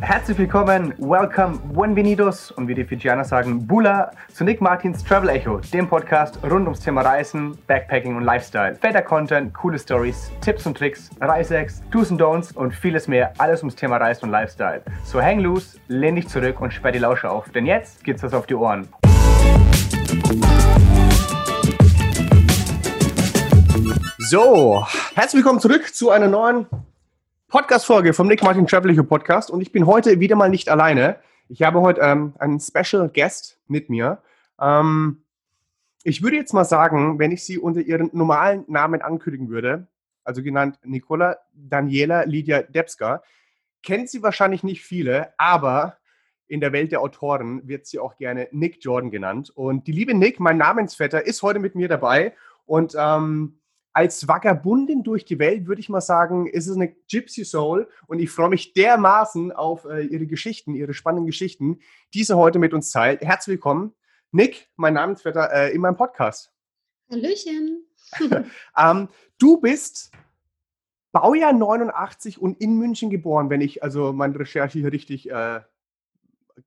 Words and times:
Herzlich 0.00 0.38
willkommen, 0.38 0.94
welcome, 0.98 1.58
buenvenidos 1.72 2.50
und 2.52 2.68
wie 2.68 2.74
die 2.74 2.84
Fijianer 2.84 3.24
sagen, 3.24 3.66
Bula 3.66 4.12
zu 4.32 4.44
Nick 4.44 4.62
Martins 4.62 5.04
Travel 5.04 5.28
Echo, 5.28 5.58
dem 5.58 5.88
Podcast 5.88 6.38
rund 6.42 6.62
ums 6.62 6.80
Thema 6.80 7.02
Reisen, 7.02 7.58
Backpacking 7.66 8.16
und 8.16 8.22
Lifestyle. 8.22 8.76
Fetter 8.76 9.02
Content, 9.02 9.52
coole 9.52 9.78
Stories, 9.78 10.32
Tipps 10.40 10.64
und 10.64 10.78
Tricks, 10.78 11.10
Reisehacks, 11.20 11.82
Do's 11.90 12.10
und 12.10 12.20
Don'ts 12.20 12.54
und 12.54 12.74
vieles 12.74 13.08
mehr, 13.08 13.34
alles 13.36 13.60
ums 13.60 13.76
Thema 13.76 13.98
Reisen 13.98 14.26
und 14.26 14.30
Lifestyle. 14.30 14.80
So 15.04 15.20
hang 15.20 15.40
loose, 15.40 15.78
lehn 15.88 16.16
dich 16.16 16.28
zurück 16.28 16.62
und 16.62 16.72
sperr 16.72 16.92
die 16.92 16.98
Lausche 16.98 17.30
auf, 17.30 17.50
denn 17.50 17.66
jetzt 17.66 18.02
geht's 18.04 18.22
was 18.22 18.32
auf 18.32 18.46
die 18.46 18.54
Ohren. 18.54 18.88
So, 24.18 24.86
herzlich 25.14 25.44
willkommen 25.44 25.60
zurück 25.60 25.94
zu 25.94 26.10
einer 26.10 26.28
neuen 26.28 26.66
Podcast-Folge 27.52 28.14
vom 28.14 28.28
Nick 28.28 28.42
Martin 28.42 28.66
Travel 28.66 28.92
Echo 28.92 29.04
Podcast 29.04 29.50
und 29.50 29.60
ich 29.60 29.72
bin 29.72 29.84
heute 29.84 30.20
wieder 30.20 30.36
mal 30.36 30.48
nicht 30.48 30.70
alleine. 30.70 31.18
Ich 31.50 31.60
habe 31.60 31.82
heute 31.82 32.00
ähm, 32.00 32.32
einen 32.38 32.58
Special 32.58 33.10
Guest 33.10 33.60
mit 33.68 33.90
mir. 33.90 34.22
Ähm, 34.58 35.22
ich 36.02 36.22
würde 36.22 36.36
jetzt 36.36 36.54
mal 36.54 36.64
sagen, 36.64 37.18
wenn 37.18 37.30
ich 37.30 37.44
sie 37.44 37.58
unter 37.58 37.82
ihren 37.82 38.08
normalen 38.14 38.64
Namen 38.68 39.02
ankündigen 39.02 39.50
würde, 39.50 39.86
also 40.24 40.42
genannt 40.42 40.78
Nicola 40.82 41.36
Daniela 41.52 42.22
Lydia 42.24 42.62
Debska, 42.62 43.22
kennt 43.82 44.08
sie 44.08 44.22
wahrscheinlich 44.22 44.62
nicht 44.62 44.82
viele, 44.82 45.34
aber 45.36 45.98
in 46.46 46.62
der 46.62 46.72
Welt 46.72 46.90
der 46.90 47.02
Autoren 47.02 47.68
wird 47.68 47.84
sie 47.86 47.98
auch 47.98 48.16
gerne 48.16 48.48
Nick 48.52 48.82
Jordan 48.82 49.10
genannt. 49.10 49.50
Und 49.54 49.86
die 49.86 49.92
liebe 49.92 50.14
Nick, 50.14 50.40
mein 50.40 50.56
Namensvetter, 50.56 51.26
ist 51.26 51.42
heute 51.42 51.58
mit 51.58 51.74
mir 51.74 51.88
dabei 51.88 52.34
und 52.64 52.94
ähm, 52.98 53.58
als 53.92 54.26
Vagabundin 54.26 55.02
durch 55.02 55.24
die 55.24 55.38
Welt, 55.38 55.66
würde 55.66 55.80
ich 55.80 55.88
mal 55.88 56.00
sagen, 56.00 56.46
ist 56.46 56.66
es 56.66 56.76
eine 56.76 56.94
Gypsy 57.10 57.44
Soul 57.44 57.88
und 58.06 58.20
ich 58.20 58.30
freue 58.30 58.48
mich 58.48 58.72
dermaßen 58.72 59.52
auf 59.52 59.84
äh, 59.84 60.02
ihre 60.02 60.26
Geschichten, 60.26 60.74
ihre 60.74 60.94
spannenden 60.94 61.26
Geschichten, 61.26 61.80
die 62.14 62.24
sie 62.24 62.36
heute 62.36 62.58
mit 62.58 62.72
uns 62.72 62.90
teilt. 62.90 63.20
Herzlich 63.20 63.54
willkommen, 63.54 63.94
Nick, 64.30 64.68
mein 64.76 64.94
Namensvetter, 64.94 65.52
äh, 65.52 65.74
in 65.74 65.80
meinem 65.80 65.96
Podcast. 65.96 66.50
Hallöchen. 67.10 67.86
ähm, 68.76 69.08
du 69.38 69.60
bist 69.60 70.10
Baujahr 71.12 71.52
89 71.52 72.40
und 72.40 72.60
in 72.60 72.78
München 72.78 73.10
geboren, 73.10 73.50
wenn 73.50 73.60
ich 73.60 73.82
also 73.82 74.14
meine 74.14 74.38
Recherche 74.38 74.78
hier 74.78 74.92
richtig 74.92 75.30
äh, 75.30 75.60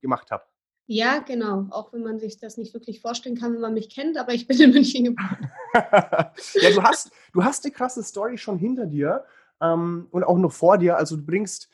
gemacht 0.01 0.29
habe. 0.29 0.43
Ja, 0.87 1.19
genau. 1.19 1.65
Auch 1.71 1.93
wenn 1.93 2.03
man 2.03 2.19
sich 2.19 2.37
das 2.37 2.57
nicht 2.57 2.73
wirklich 2.73 3.01
vorstellen 3.01 3.37
kann, 3.37 3.53
wenn 3.53 3.61
man 3.61 3.73
mich 3.73 3.89
kennt, 3.89 4.17
aber 4.17 4.33
ich 4.33 4.47
bin 4.47 4.59
in 4.59 4.71
München 4.71 5.05
geboren. 5.05 5.51
ja, 5.73 6.71
du 6.73 6.83
hast, 6.83 7.11
du 7.33 7.43
hast 7.43 7.65
eine 7.65 7.73
krasse 7.73 8.03
Story 8.03 8.37
schon 8.37 8.59
hinter 8.59 8.85
dir 8.85 9.25
ähm, 9.61 10.07
und 10.11 10.23
auch 10.23 10.37
noch 10.37 10.51
vor 10.51 10.77
dir. 10.77 10.97
Also 10.97 11.15
du 11.15 11.25
bringst, 11.25 11.69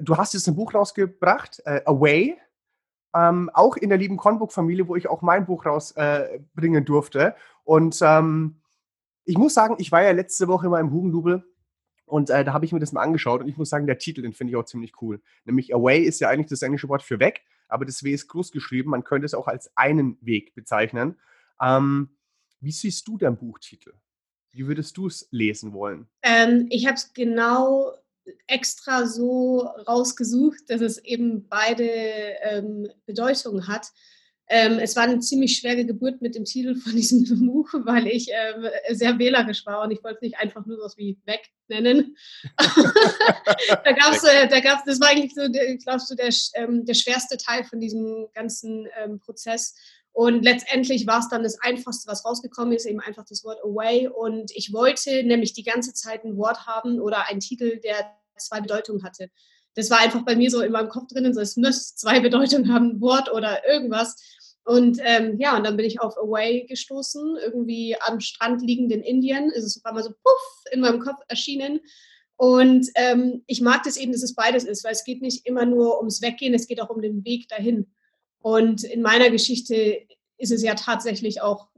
du 0.00 0.16
hast 0.16 0.34
jetzt 0.34 0.48
ein 0.48 0.56
Buch 0.56 0.74
rausgebracht, 0.74 1.62
äh, 1.64 1.82
Away, 1.84 2.36
ähm, 3.14 3.50
auch 3.54 3.76
in 3.76 3.88
der 3.88 3.98
lieben 3.98 4.16
Conbook-Familie, 4.16 4.88
wo 4.88 4.96
ich 4.96 5.08
auch 5.08 5.22
mein 5.22 5.46
Buch 5.46 5.64
rausbringen 5.64 6.82
äh, 6.82 6.84
durfte. 6.84 7.36
Und 7.62 8.00
ähm, 8.02 8.60
ich 9.24 9.38
muss 9.38 9.54
sagen, 9.54 9.76
ich 9.78 9.92
war 9.92 10.02
ja 10.02 10.10
letzte 10.10 10.48
Woche 10.48 10.68
mal 10.68 10.80
im 10.80 10.90
Hugendubel 10.90 11.44
und 12.04 12.30
äh, 12.30 12.44
da 12.44 12.52
habe 12.52 12.64
ich 12.64 12.72
mir 12.72 12.80
das 12.80 12.92
mal 12.92 13.02
angeschaut 13.02 13.40
und 13.40 13.48
ich 13.48 13.56
muss 13.56 13.70
sagen, 13.70 13.86
der 13.86 13.98
Titel, 13.98 14.22
den 14.22 14.32
finde 14.32 14.52
ich 14.52 14.56
auch 14.56 14.64
ziemlich 14.64 14.92
cool. 15.00 15.20
Nämlich 15.44 15.72
Away 15.72 16.00
ist 16.00 16.20
ja 16.20 16.28
eigentlich 16.28 16.48
das 16.48 16.62
englische 16.62 16.88
Wort 16.88 17.02
für 17.02 17.20
weg 17.20 17.42
aber 17.68 17.84
das 17.84 18.02
W 18.02 18.12
ist 18.12 18.28
groß 18.28 18.52
geschrieben. 18.52 18.90
Man 18.90 19.04
könnte 19.04 19.26
es 19.26 19.34
auch 19.34 19.46
als 19.46 19.70
einen 19.76 20.18
Weg 20.20 20.54
bezeichnen. 20.54 21.18
Ähm, 21.60 22.16
wie 22.60 22.72
siehst 22.72 23.06
du 23.08 23.18
deinen 23.18 23.36
Buchtitel? 23.36 23.94
Wie 24.50 24.66
würdest 24.66 24.96
du 24.96 25.06
es 25.06 25.28
lesen 25.30 25.72
wollen? 25.72 26.08
Ähm, 26.22 26.66
ich 26.70 26.86
habe 26.86 26.94
es 26.94 27.12
genau 27.12 27.92
extra 28.46 29.06
so 29.06 29.60
rausgesucht, 29.86 30.68
dass 30.68 30.80
es 30.80 30.98
eben 30.98 31.48
beide 31.48 31.84
ähm, 31.84 32.88
Bedeutungen 33.04 33.68
hat. 33.68 33.92
Ähm, 34.48 34.78
es 34.78 34.94
war 34.94 35.04
eine 35.04 35.18
ziemlich 35.18 35.58
schwere 35.58 35.84
Geburt 35.84 36.22
mit 36.22 36.34
dem 36.34 36.44
Titel 36.44 36.76
von 36.76 36.92
diesem 36.92 37.24
Buch, 37.46 37.68
weil 37.84 38.06
ich 38.06 38.28
ähm, 38.30 38.68
sehr 38.90 39.18
wählerisch 39.18 39.66
war 39.66 39.82
und 39.82 39.90
ich 39.90 40.02
wollte 40.04 40.16
es 40.16 40.22
nicht 40.22 40.38
einfach 40.38 40.64
nur 40.66 40.78
was 40.78 40.96
wie 40.96 41.18
weg 41.24 41.50
nennen. 41.68 42.16
da 42.56 43.92
gab 43.92 44.14
es, 44.14 44.22
äh, 44.22 44.48
das 44.48 45.00
war 45.00 45.08
eigentlich 45.08 45.34
so, 45.34 45.42
glaube, 45.50 46.00
so 46.00 46.14
der, 46.14 46.30
ähm, 46.54 46.84
der 46.84 46.94
schwerste 46.94 47.36
Teil 47.36 47.64
von 47.64 47.80
diesem 47.80 48.28
ganzen 48.34 48.88
ähm, 49.02 49.18
Prozess. 49.18 49.74
Und 50.12 50.44
letztendlich 50.44 51.06
war 51.06 51.18
es 51.18 51.28
dann 51.28 51.42
das 51.42 51.60
Einfachste, 51.60 52.10
was 52.10 52.24
rausgekommen 52.24 52.72
ist, 52.72 52.86
eben 52.86 53.00
einfach 53.00 53.26
das 53.28 53.44
Wort 53.44 53.58
Away. 53.62 54.08
Und 54.08 54.50
ich 54.54 54.72
wollte 54.72 55.22
nämlich 55.24 55.52
die 55.52 55.64
ganze 55.64 55.92
Zeit 55.92 56.24
ein 56.24 56.38
Wort 56.38 56.66
haben 56.66 57.00
oder 57.00 57.28
einen 57.28 57.40
Titel, 57.40 57.80
der 57.80 58.16
zwei 58.38 58.60
Bedeutungen 58.60 59.02
hatte. 59.04 59.28
Das 59.76 59.90
war 59.90 60.00
einfach 60.00 60.24
bei 60.24 60.34
mir 60.34 60.50
so 60.50 60.62
in 60.62 60.72
meinem 60.72 60.88
Kopf 60.88 61.08
drinnen, 61.08 61.34
so 61.34 61.40
es 61.40 61.56
muss 61.56 61.94
zwei 61.94 62.18
Bedeutungen 62.20 62.72
haben, 62.72 62.92
ein 62.92 63.00
Wort 63.00 63.30
oder 63.32 63.66
irgendwas. 63.68 64.16
Und 64.64 64.98
ähm, 65.04 65.38
ja, 65.38 65.56
und 65.56 65.64
dann 65.64 65.76
bin 65.76 65.86
ich 65.86 66.00
auf 66.00 66.16
Away 66.16 66.66
gestoßen, 66.66 67.36
irgendwie 67.40 67.96
am 68.00 68.18
Strand 68.18 68.62
liegend 68.62 68.90
in 68.90 69.02
Indien, 69.02 69.50
ist 69.50 69.64
es 69.64 69.76
auf 69.76 69.84
einmal 69.84 70.02
so 70.02 70.10
puff 70.10 70.64
in 70.72 70.80
meinem 70.80 70.98
Kopf 70.98 71.20
erschienen. 71.28 71.80
Und 72.36 72.88
ähm, 72.96 73.44
ich 73.46 73.60
mag 73.60 73.84
das 73.84 73.96
eben, 73.96 74.12
dass 74.12 74.22
es 74.22 74.34
beides 74.34 74.64
ist, 74.64 74.82
weil 74.82 74.92
es 74.92 75.04
geht 75.04 75.22
nicht 75.22 75.46
immer 75.46 75.64
nur 75.64 75.98
ums 75.98 76.20
Weggehen, 76.20 76.52
es 76.52 76.66
geht 76.66 76.80
auch 76.80 76.90
um 76.90 77.00
den 77.00 77.24
Weg 77.24 77.48
dahin. 77.48 77.86
Und 78.40 78.82
in 78.82 79.02
meiner 79.02 79.30
Geschichte 79.30 80.00
ist 80.36 80.52
es 80.52 80.62
ja 80.62 80.74
tatsächlich 80.74 81.42
auch 81.42 81.68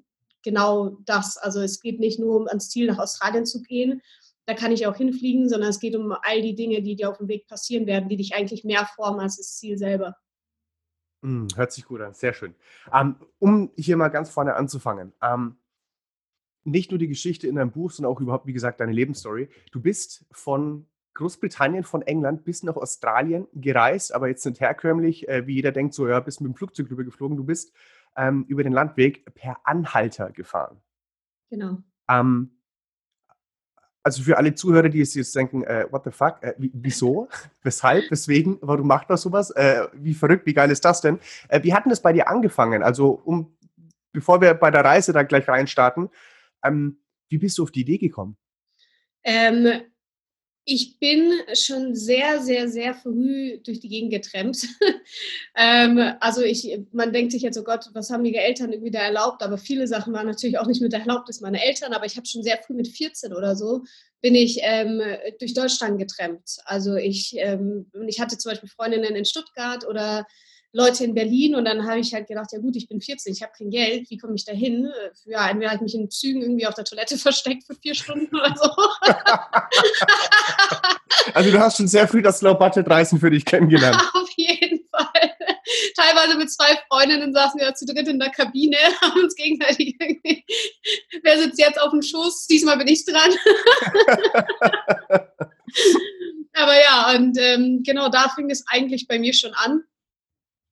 genau 0.43 0.99
das. 1.05 1.37
Also 1.37 1.61
es 1.61 1.81
geht 1.81 2.01
nicht 2.01 2.19
nur 2.19 2.37
um 2.37 2.49
ans 2.49 2.71
Ziel 2.71 2.87
nach 2.87 2.99
Australien 2.99 3.45
zu 3.45 3.63
gehen, 3.63 4.03
da 4.49 4.55
kann 4.55 4.73
ich 4.73 4.87
auch 4.87 4.97
hinfliegen, 4.97 5.47
sondern 5.47 5.69
es 5.69 5.79
geht 5.79 5.95
um 5.95 6.11
all 6.11 6.41
die 6.41 6.55
Dinge, 6.55 6.81
die 6.81 6.97
dir 6.97 7.11
auf 7.11 7.19
dem 7.19 7.29
Weg 7.29 7.47
passieren 7.47 7.87
werden, 7.87 8.09
die 8.09 8.17
dich 8.17 8.35
eigentlich 8.35 8.65
mehr 8.65 8.89
formen 8.97 9.21
als 9.21 9.37
das 9.37 9.59
Ziel 9.59 9.77
selber. 9.77 10.17
Mm, 11.21 11.49
hört 11.55 11.71
sich 11.71 11.85
gut 11.85 12.01
an, 12.01 12.15
sehr 12.15 12.33
schön. 12.33 12.55
Ähm, 12.91 13.17
um 13.39 13.71
hier 13.77 13.99
mal 13.99 14.09
ganz 14.09 14.31
vorne 14.31 14.55
anzufangen. 14.55 15.13
Ähm, 15.21 15.59
nicht 16.65 16.91
nur 16.91 16.99
die 16.99 17.09
Geschichte 17.09 17.47
in 17.47 17.57
deinem 17.57 17.73
Buch, 17.73 17.91
sondern 17.91 18.11
auch 18.11 18.23
überhaupt, 18.23 18.47
wie 18.47 18.55
gesagt, 18.55 18.81
deine 18.81 18.93
Lebensstory. 18.93 19.51
Du 19.71 19.83
bist 19.83 20.25
von 20.31 20.87
Großbritannien, 21.13 21.85
von 21.85 22.01
England 22.01 22.47
bis 22.47 22.63
nach 22.63 22.77
Australien 22.77 23.49
gereist, 23.53 24.15
aber 24.15 24.29
jetzt 24.29 24.47
nicht 24.47 24.63
herkömmlich, 24.63 25.29
äh, 25.29 25.47
wie 25.47 25.57
jeder 25.57 25.73
denkt, 25.73 25.93
so, 25.93 26.09
ja, 26.09 26.21
bist 26.21 26.41
mit 26.41 26.51
dem 26.51 26.57
Flugzeug 26.57 26.91
rüber 26.91 27.05
geflogen. 27.05 27.37
Du 27.37 27.45
bist 27.45 27.75
ähm, 28.17 28.47
über 28.49 28.63
den 28.63 28.73
Landweg 28.73 29.27
per 29.35 29.59
Anhalter 29.65 30.31
gefahren. 30.31 30.81
Genau. 31.51 31.83
Ähm, 32.09 32.58
also 34.09 34.23
für 34.23 34.39
alle 34.39 34.55
Zuhörer, 34.55 34.89
die 34.89 35.01
jetzt 35.01 35.37
denken, 35.37 35.65
äh, 35.65 35.87
what 35.91 36.03
the 36.05 36.11
fuck, 36.11 36.43
äh, 36.43 36.55
wieso, 36.57 37.29
weshalb, 37.63 38.11
weswegen, 38.11 38.57
warum 38.63 38.87
macht 38.87 39.11
man 39.11 39.19
sowas, 39.19 39.51
äh, 39.51 39.87
wie 39.93 40.15
verrückt, 40.15 40.47
wie 40.47 40.55
geil 40.55 40.71
ist 40.71 40.83
das 40.83 41.03
denn? 41.03 41.19
Äh, 41.49 41.63
wie 41.63 41.75
hat 41.75 41.85
denn 41.85 41.91
das 41.91 42.01
bei 42.01 42.15
dir 42.15 42.27
angefangen? 42.27 42.83
Also 42.83 43.21
um, 43.25 43.55
bevor 44.13 44.41
wir 44.41 44.55
bei 44.55 44.71
der 44.71 44.83
Reise 44.83 45.13
da 45.13 45.25
gleich 45.25 45.47
reinstarten, 45.47 46.09
ähm, 46.65 47.03
wie 47.29 47.37
bist 47.37 47.59
du 47.59 47.65
auf 47.65 47.71
die 47.71 47.83
Idee 47.83 47.99
gekommen? 47.99 48.39
Ähm, 49.25 49.83
ich 50.71 50.99
bin 50.99 51.33
schon 51.55 51.95
sehr, 51.95 52.43
sehr, 52.43 52.69
sehr 52.69 52.93
früh 52.93 53.59
durch 53.65 53.81
die 53.81 53.89
Gegend 53.89 54.13
getrennt. 54.13 54.69
ähm, 55.57 55.99
also 56.21 56.43
ich, 56.43 56.79
man 56.93 57.11
denkt 57.11 57.33
sich 57.33 57.41
jetzt, 57.41 57.57
oh 57.57 57.63
Gott, 57.63 57.87
was 57.95 58.11
haben 58.11 58.23
die 58.23 58.35
Eltern 58.35 58.73
irgendwie 58.73 58.91
da 58.91 59.01
erlaubt? 59.01 59.43
Aber 59.43 59.57
viele 59.57 59.87
Sachen 59.87 60.13
waren 60.13 60.27
natürlich 60.27 60.59
auch 60.59 60.67
nicht 60.67 60.83
mit 60.83 60.93
der 60.93 61.01
Erlaubnis 61.01 61.41
meiner 61.41 61.63
Eltern. 61.63 61.95
Aber 61.95 62.05
ich 62.05 62.19
habe 62.19 62.27
schon 62.27 62.43
sehr 62.43 62.59
früh 62.59 62.75
mit 62.75 62.87
14 62.87 63.33
oder 63.33 63.57
so 63.57 63.83
bin 64.21 64.35
ich 64.35 64.59
ähm, 64.63 65.01
durch 65.39 65.55
Deutschland 65.55 65.99
getrennt. 65.99 66.59
Also 66.67 66.97
ich, 66.97 67.35
ähm, 67.39 67.87
ich 68.07 68.21
hatte 68.21 68.37
zum 68.37 68.51
Beispiel 68.51 68.69
Freundinnen 68.69 69.17
in 69.17 69.25
Stuttgart 69.25 69.87
oder 69.87 70.27
Leute 70.73 71.05
in 71.05 71.15
Berlin 71.15 71.55
und 71.55 71.65
dann 71.65 71.87
habe 71.87 72.01
ich 72.01 72.13
halt 72.13 72.27
gedacht, 72.27 72.51
ja 72.53 72.59
gut, 72.59 72.77
ich 72.77 72.89
bin 72.89 73.01
14, 73.01 73.33
ich 73.33 73.43
habe 73.43 73.53
kein 73.57 73.71
Geld, 73.71 74.11
wie 74.11 74.19
komme 74.19 74.35
ich 74.35 74.45
da 74.45 74.53
hin? 74.53 74.91
Ja, 75.25 75.49
entweder 75.49 75.71
habe 75.71 75.77
ich 75.77 75.93
mich 75.93 75.95
in 75.95 76.11
Zügen 76.11 76.43
irgendwie 76.43 76.67
auf 76.67 76.75
der 76.75 76.85
Toilette 76.85 77.17
versteckt 77.19 77.65
für 77.67 77.75
vier 77.75 77.95
Stunden 77.95 78.37
oder 78.37 78.55
so. 78.55 78.71
also 81.35 81.51
du 81.51 81.59
hast 81.59 81.79
schon 81.79 81.89
sehr 81.89 82.07
früh 82.07 82.21
das 82.21 82.43
Low 82.43 82.55
Budget 82.55 82.89
Reisen 82.89 83.19
für 83.19 83.31
dich 83.31 83.47
kennengelernt. 83.47 83.97
auf 84.15 84.31
jeden 84.37 84.87
Fall. 84.91 85.33
teilweise 85.97 86.37
mit 86.37 86.51
zwei 86.51 86.79
Freundinnen 86.89 87.33
saßen 87.33 87.59
wir 87.59 87.75
zu 87.75 87.87
dritt 87.87 88.09
in 88.09 88.19
der 88.19 88.31
Kabine, 88.31 88.77
haben 89.01 89.23
uns 89.23 89.35
gegenseitig 89.37 89.97
irgendwie, 89.99 90.45
wer 91.23 91.39
sitzt 91.39 91.59
jetzt 91.59 91.81
auf 91.81 91.93
dem 91.93 92.03
Schoß? 92.03 92.47
Diesmal 92.47 92.77
bin 92.77 92.89
ich 92.89 93.07
dran. 93.07 93.33
Aber 96.53 96.75
ja, 96.75 97.15
und 97.17 97.39
ähm, 97.39 97.83
genau 97.85 98.09
da 98.09 98.29
fing 98.35 98.51
es 98.51 98.65
eigentlich 98.69 99.07
bei 99.07 99.19
mir 99.19 99.33
schon 99.33 99.55
an. 99.55 99.85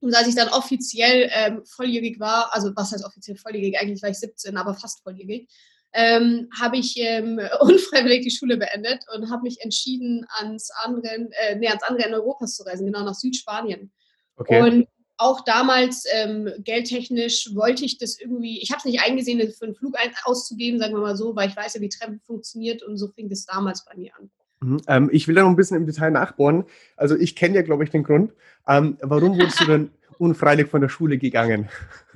Und 0.01 0.15
als 0.15 0.29
ich 0.29 0.35
dann 0.35 0.49
offiziell 0.49 1.31
ähm, 1.33 1.65
volljährig 1.65 2.21
war, 2.21 2.55
also 2.55 2.71
was 2.77 2.93
heißt 2.93 3.05
offiziell 3.05 3.37
volljährig? 3.37 3.79
Eigentlich 3.79 4.03
war 4.03 4.11
ich 4.11 4.19
17, 4.19 4.57
aber 4.57 4.75
fast 4.75 5.03
volljährig, 5.03 5.49
ähm, 5.93 6.49
habe 6.59 6.77
ich 6.77 6.97
ähm, 6.99 7.41
unfreiwillig 7.61 8.23
die 8.23 8.31
Schule 8.31 8.57
beendet 8.57 9.03
und 9.15 9.31
habe 9.31 9.43
mich 9.43 9.61
entschieden, 9.63 10.27
ans 10.29 10.71
andere, 10.83 11.29
äh, 11.31 11.57
nee, 11.57 11.69
ans 11.69 11.83
andere 11.83 12.05
Ende 12.05 12.19
Europas 12.19 12.55
zu 12.55 12.65
reisen, 12.65 12.87
genau 12.87 13.03
nach 13.03 13.15
Südspanien. 13.15 13.93
Okay. 14.37 14.63
Und 14.63 14.89
auch 15.19 15.43
damals 15.45 16.05
ähm, 16.13 16.53
geldtechnisch 16.59 17.55
wollte 17.55 17.85
ich 17.87 17.97
das 17.97 18.21
irgendwie, 18.21 18.61
ich 18.61 18.71
habe 18.71 18.81
es 18.81 18.85
nicht 18.85 19.01
eingesehen, 19.01 19.41
für 19.53 19.65
einen 19.65 19.75
Flug 19.75 19.95
auszugeben, 20.25 20.79
sagen 20.79 20.95
wir 20.95 21.01
mal 21.01 21.17
so, 21.17 21.35
weil 21.35 21.49
ich 21.49 21.57
weiß 21.57 21.75
ja, 21.75 21.81
wie 21.81 21.89
Treffen 21.89 22.21
funktioniert 22.21 22.83
und 22.83 22.99
so 22.99 23.09
fing 23.09 23.31
das 23.31 23.47
damals 23.47 23.85
bei 23.85 23.97
mir 23.97 24.15
an. 24.17 24.31
Mhm, 24.67 24.83
ähm, 24.89 25.09
ich 25.13 25.29
will 25.29 25.37
da 25.37 25.43
noch 25.43 25.51
ein 25.51 25.57
bisschen 25.57 25.77
im 25.77 25.87
Detail 25.87 26.11
nachbohren. 26.11 26.65
Also 26.97 27.15
ich 27.17 27.37
kenne 27.37 27.55
ja, 27.55 27.63
glaube 27.63 27.85
ich, 27.85 27.91
den 27.91 28.03
Grund. 28.03 28.33
Ähm, 28.67 28.99
warum 29.01 29.39
wurdest 29.39 29.61
du 29.61 29.65
denn 29.65 29.91
unfreiwillig 30.19 30.69
von 30.69 30.81
der 30.81 30.89
Schule 30.89 31.19
gegangen? 31.19 31.69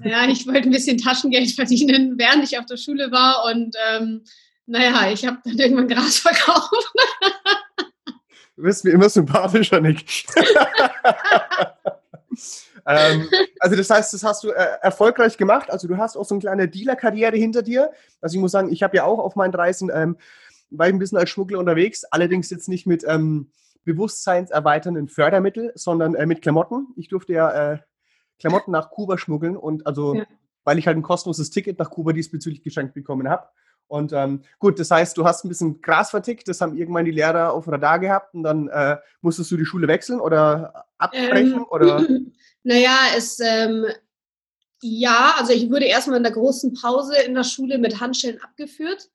Ja, 0.02 0.26
ich 0.28 0.46
wollte 0.48 0.62
ein 0.62 0.72
bisschen 0.72 0.98
Taschengeld 0.98 1.52
verdienen, 1.52 2.18
während 2.18 2.42
ich 2.42 2.58
auf 2.58 2.66
der 2.66 2.76
Schule 2.76 3.12
war. 3.12 3.44
Und 3.44 3.76
ähm, 3.92 4.22
naja, 4.66 5.12
ich 5.12 5.24
habe 5.24 5.38
dann 5.44 5.58
irgendwann 5.58 5.86
Gras 5.86 6.18
verkauft. 6.26 6.92
Du 8.56 8.64
wirst 8.64 8.84
mir 8.84 8.90
immer 8.90 9.08
sympathischer, 9.08 9.80
Nick. 9.80 10.04
ähm, 12.86 13.28
also 13.60 13.76
das 13.76 13.90
heißt, 13.90 14.12
das 14.12 14.24
hast 14.24 14.42
du 14.42 14.50
äh, 14.50 14.66
erfolgreich 14.82 15.36
gemacht. 15.36 15.70
Also 15.70 15.86
du 15.86 15.96
hast 15.96 16.16
auch 16.16 16.24
so 16.24 16.34
eine 16.34 16.40
kleine 16.40 16.66
Dealer-Karriere 16.68 17.36
hinter 17.36 17.62
dir. 17.62 17.92
Also 18.20 18.34
ich 18.34 18.40
muss 18.40 18.50
sagen, 18.50 18.72
ich 18.72 18.82
habe 18.82 18.96
ja 18.96 19.04
auch 19.04 19.20
auf 19.20 19.36
meinen 19.36 19.54
Reisen, 19.54 19.88
ähm, 19.94 20.16
war 20.70 20.88
ich 20.88 20.92
ein 20.92 20.98
bisschen 20.98 21.18
als 21.18 21.30
Schmuggler 21.30 21.58
unterwegs, 21.58 22.04
allerdings 22.04 22.50
jetzt 22.50 22.68
nicht 22.68 22.86
mit 22.86 23.04
ähm, 23.06 23.50
bewusstseinserweiternden 23.84 25.08
Fördermittel, 25.08 25.72
sondern 25.74 26.14
äh, 26.14 26.26
mit 26.26 26.42
Klamotten. 26.42 26.88
Ich 26.96 27.08
durfte 27.08 27.32
ja 27.32 27.72
äh, 27.72 27.78
Klamotten 28.38 28.70
nach 28.70 28.90
Kuba 28.90 29.18
schmuggeln 29.18 29.56
und 29.56 29.86
also, 29.86 30.14
ja. 30.14 30.24
weil 30.64 30.78
ich 30.78 30.86
halt 30.86 30.96
ein 30.96 31.02
kostenloses 31.02 31.50
Ticket 31.50 31.78
nach 31.78 31.90
Kuba 31.90 32.12
diesbezüglich 32.12 32.62
geschenkt 32.62 32.94
bekommen 32.94 33.28
habe. 33.28 33.48
Und 33.90 34.12
ähm, 34.12 34.42
gut, 34.60 34.78
das 34.78 34.90
heißt, 34.92 35.16
du 35.16 35.24
hast 35.24 35.44
ein 35.44 35.48
bisschen 35.48 35.80
Gras 35.82 36.10
vertickt, 36.10 36.46
das 36.46 36.60
haben 36.60 36.76
irgendwann 36.76 37.04
die 37.04 37.10
Lehrer 37.10 37.52
auf 37.52 37.66
Radar 37.66 37.98
gehabt 37.98 38.34
und 38.34 38.44
dann 38.44 38.68
äh, 38.68 38.98
musstest 39.20 39.50
du 39.50 39.56
die 39.56 39.64
Schule 39.64 39.88
wechseln 39.88 40.20
oder 40.20 40.86
abbrechen? 40.96 41.54
Ähm, 41.54 41.66
oder? 41.68 42.06
Naja, 42.62 42.94
es, 43.16 43.40
ähm, 43.40 43.86
ja, 44.82 45.34
also 45.38 45.54
ich 45.54 45.70
wurde 45.70 45.86
erstmal 45.86 46.18
in 46.18 46.22
der 46.22 46.32
großen 46.32 46.74
Pause 46.74 47.14
in 47.22 47.34
der 47.34 47.42
Schule 47.42 47.78
mit 47.78 48.00
Handschellen 48.00 48.38
abgeführt. 48.42 49.08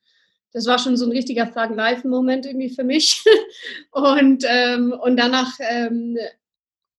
Das 0.55 0.67
war 0.67 0.79
schon 0.79 0.95
so 0.95 1.05
ein 1.05 1.11
richtiger 1.11 1.51
Thug-Life-Moment 1.51 2.45
irgendwie 2.45 2.69
für 2.69 2.85
mich. 2.85 3.21
und, 3.91 4.45
ähm, 4.47 4.93
und 4.93 5.17
danach 5.17 5.51
ähm, 5.59 6.17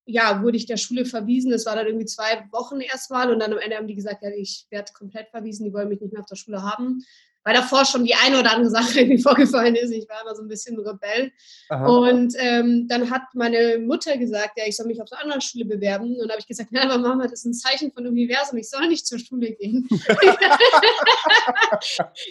ja, 0.04 0.42
wurde 0.42 0.58
ich 0.58 0.66
der 0.66 0.76
Schule 0.76 1.06
verwiesen. 1.06 1.50
Das 1.50 1.64
war 1.64 1.74
dann 1.74 1.86
irgendwie 1.86 2.04
zwei 2.04 2.44
Wochen 2.52 2.82
erstmal 2.82 3.32
und 3.32 3.40
dann 3.40 3.54
am 3.54 3.58
Ende 3.58 3.76
haben 3.76 3.88
die 3.88 3.94
gesagt, 3.94 4.22
ja, 4.22 4.28
ich 4.28 4.66
werde 4.68 4.92
komplett 4.92 5.30
verwiesen, 5.30 5.64
die 5.64 5.72
wollen 5.72 5.88
mich 5.88 6.02
nicht 6.02 6.12
mehr 6.12 6.20
auf 6.20 6.28
der 6.28 6.36
Schule 6.36 6.62
haben 6.62 7.02
weil 7.46 7.54
davor 7.54 7.84
schon 7.84 8.04
die 8.04 8.16
eine 8.16 8.40
oder 8.40 8.52
andere 8.54 8.70
Sache 8.70 9.00
irgendwie 9.02 9.22
vorgefallen 9.22 9.76
ist. 9.76 9.92
Ich 9.92 10.08
war 10.08 10.20
immer 10.20 10.34
so 10.34 10.42
ein 10.42 10.48
bisschen 10.48 10.76
Rebell. 10.80 11.30
Aha. 11.68 11.86
Und 11.86 12.34
ähm, 12.38 12.88
dann 12.88 13.08
hat 13.08 13.22
meine 13.34 13.78
Mutter 13.78 14.18
gesagt, 14.18 14.58
ja, 14.58 14.64
ich 14.66 14.76
soll 14.76 14.86
mich 14.86 15.00
auf 15.00 15.08
der 15.08 15.22
anderen 15.22 15.40
Schule 15.40 15.64
bewerben. 15.64 16.14
Und 16.14 16.22
dann 16.22 16.30
habe 16.30 16.40
ich 16.40 16.48
gesagt, 16.48 16.72
nein, 16.72 16.90
aber 16.90 17.00
Mama, 17.00 17.22
das 17.22 17.34
ist 17.34 17.44
ein 17.44 17.54
Zeichen 17.54 17.92
von 17.92 18.04
Universum. 18.04 18.58
Ich 18.58 18.68
soll 18.68 18.88
nicht 18.88 19.06
zur 19.06 19.20
Schule 19.20 19.52
gehen. 19.52 19.86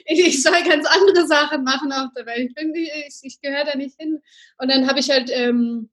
ich 0.05 0.43
soll 0.43 0.61
ganz 0.67 0.85
andere 0.85 1.25
Sachen 1.25 1.63
machen 1.63 1.93
auf 1.93 2.09
der 2.13 2.25
Welt. 2.25 2.51
Ich, 2.53 2.91
ich, 3.07 3.15
ich 3.21 3.39
gehöre 3.39 3.63
da 3.63 3.77
nicht 3.77 3.95
hin. 3.97 4.19
Und 4.57 4.69
dann 4.69 4.85
habe 4.85 4.99
ich 4.99 5.09
halt 5.09 5.29
ähm, 5.31 5.89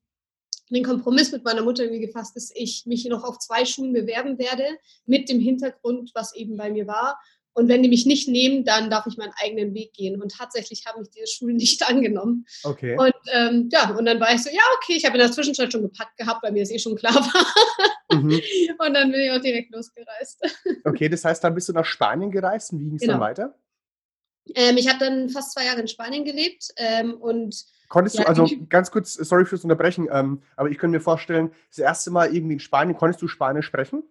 den 0.69 0.83
Kompromiss 0.83 1.31
mit 1.31 1.45
meiner 1.45 1.61
Mutter 1.61 1.83
irgendwie 1.83 2.05
gefasst, 2.05 2.35
dass 2.35 2.51
ich 2.53 2.85
mich 2.85 3.05
noch 3.05 3.23
auf 3.23 3.39
zwei 3.39 3.63
Schulen 3.63 3.93
bewerben 3.93 4.37
werde, 4.37 4.65
mit 5.05 5.29
dem 5.29 5.39
Hintergrund, 5.39 6.11
was 6.13 6.35
eben 6.35 6.57
bei 6.57 6.69
mir 6.69 6.87
war. 6.87 7.17
Und 7.53 7.67
wenn 7.67 7.83
die 7.83 7.89
mich 7.89 8.05
nicht 8.05 8.27
nehmen, 8.27 8.65
dann 8.65 8.89
darf 8.89 9.05
ich 9.05 9.17
meinen 9.17 9.33
eigenen 9.41 9.73
Weg 9.73 9.93
gehen. 9.93 10.21
Und 10.21 10.35
tatsächlich 10.35 10.85
haben 10.85 11.01
mich 11.01 11.11
diese 11.11 11.27
Schulen 11.27 11.55
nicht 11.57 11.87
angenommen. 11.87 12.45
Okay. 12.63 12.97
Und 12.97 13.13
ähm, 13.31 13.69
ja, 13.71 13.91
und 13.91 14.05
dann 14.05 14.19
war 14.19 14.33
ich 14.33 14.43
so, 14.43 14.49
ja, 14.49 14.61
okay, 14.77 14.93
ich 14.97 15.05
habe 15.05 15.15
in 15.17 15.21
der 15.23 15.31
Zwischenzeit 15.31 15.71
schon 15.71 15.83
gepackt 15.83 16.17
gehabt, 16.17 16.43
weil 16.43 16.51
mir 16.51 16.63
das 16.63 16.71
eh 16.71 16.79
schon 16.79 16.95
klar 16.95 17.15
war. 17.15 18.17
Mhm. 18.17 18.41
Und 18.79 18.93
dann 18.93 19.11
bin 19.11 19.21
ich 19.21 19.31
auch 19.31 19.41
direkt 19.41 19.73
losgereist. 19.73 20.41
Okay, 20.85 21.07
das 21.07 21.23
heißt, 21.23 21.43
dann 21.43 21.55
bist 21.55 21.69
du 21.69 21.73
nach 21.73 21.85
Spanien 21.85 22.29
gereist 22.29 22.73
und 22.73 22.79
wie 22.79 22.85
ging 22.85 22.95
es 22.95 23.01
genau. 23.01 23.13
dann 23.13 23.21
weiter? 23.21 23.55
Ähm, 24.53 24.75
ich 24.75 24.89
habe 24.89 24.99
dann 24.99 25.29
fast 25.29 25.53
zwei 25.53 25.65
Jahre 25.65 25.79
in 25.79 25.87
Spanien 25.87 26.25
gelebt 26.25 26.73
ähm, 26.75 27.13
und 27.13 27.65
Konntest 27.87 28.17
ja, 28.17 28.23
du, 28.23 28.29
also 28.29 28.49
ganz 28.69 28.91
kurz, 28.91 29.13
sorry 29.13 29.45
fürs 29.45 29.63
Unterbrechen, 29.63 30.09
ähm, 30.11 30.41
aber 30.55 30.69
ich 30.69 30.77
könnte 30.77 30.97
mir 30.97 31.01
vorstellen, 31.01 31.51
das 31.69 31.79
erste 31.79 32.11
Mal 32.11 32.35
irgendwie 32.35 32.53
in 32.53 32.59
Spanien, 32.59 32.97
konntest 32.97 33.21
du 33.21 33.27
Spanisch 33.27 33.67
sprechen? 33.67 34.03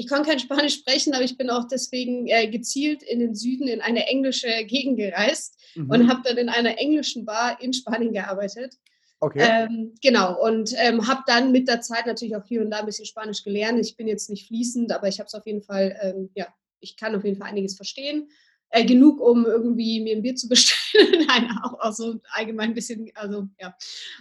Ich 0.00 0.06
kann 0.06 0.22
kein 0.22 0.38
Spanisch 0.38 0.74
sprechen, 0.74 1.12
aber 1.12 1.24
ich 1.24 1.36
bin 1.36 1.50
auch 1.50 1.66
deswegen 1.66 2.28
äh, 2.28 2.46
gezielt 2.46 3.02
in 3.02 3.18
den 3.18 3.34
Süden 3.34 3.66
in 3.66 3.80
eine 3.80 4.06
englische 4.06 4.46
Gegend 4.64 4.96
gereist 4.96 5.58
mhm. 5.74 5.90
und 5.90 6.08
habe 6.08 6.22
dann 6.22 6.36
in 6.36 6.48
einer 6.48 6.78
englischen 6.78 7.24
Bar 7.24 7.60
in 7.60 7.72
Spanien 7.72 8.12
gearbeitet. 8.12 8.76
Okay. 9.18 9.40
Ähm, 9.40 9.94
genau, 10.00 10.40
und 10.40 10.72
ähm, 10.76 11.08
habe 11.08 11.24
dann 11.26 11.50
mit 11.50 11.66
der 11.66 11.80
Zeit 11.80 12.06
natürlich 12.06 12.36
auch 12.36 12.44
hier 12.46 12.60
und 12.60 12.70
da 12.70 12.78
ein 12.78 12.86
bisschen 12.86 13.06
Spanisch 13.06 13.42
gelernt. 13.42 13.80
Ich 13.80 13.96
bin 13.96 14.06
jetzt 14.06 14.30
nicht 14.30 14.46
fließend, 14.46 14.92
aber 14.92 15.08
ich 15.08 15.18
habe 15.18 15.26
es 15.26 15.34
auf 15.34 15.44
jeden 15.44 15.62
Fall, 15.62 15.98
ähm, 16.00 16.30
ja, 16.36 16.46
ich 16.78 16.96
kann 16.96 17.16
auf 17.16 17.24
jeden 17.24 17.36
Fall 17.36 17.48
einiges 17.48 17.74
verstehen. 17.74 18.28
Äh, 18.70 18.84
genug, 18.84 19.20
um 19.20 19.46
irgendwie 19.46 20.00
mir 20.00 20.14
ein 20.14 20.22
Bier 20.22 20.36
zu 20.36 20.48
bestellen. 20.48 21.26
Nein, 21.26 21.50
auch, 21.64 21.80
auch, 21.80 21.92
so 21.92 22.20
allgemein 22.34 22.70
ein 22.70 22.74
bisschen, 22.74 23.10
also 23.14 23.48
ja. 23.58 23.74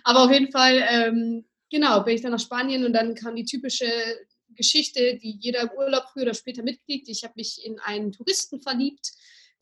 Aber 0.03 0.23
auf 0.23 0.31
jeden 0.31 0.51
Fall, 0.51 0.83
ähm, 0.89 1.45
genau, 1.69 2.01
bin 2.01 2.15
ich 2.15 2.21
dann 2.21 2.31
nach 2.31 2.39
Spanien 2.39 2.83
und 2.83 2.93
dann 2.93 3.13
kam 3.13 3.35
die 3.35 3.45
typische 3.45 3.85
Geschichte, 4.57 5.15
die 5.17 5.37
jeder 5.39 5.61
im 5.61 5.71
Urlaub 5.77 6.05
früher 6.11 6.23
oder 6.23 6.33
später 6.33 6.63
mitkriegt. 6.63 7.07
Ich 7.07 7.23
habe 7.23 7.33
mich 7.37 7.65
in 7.65 7.79
einen 7.79 8.11
Touristen 8.11 8.59
verliebt, 8.59 9.13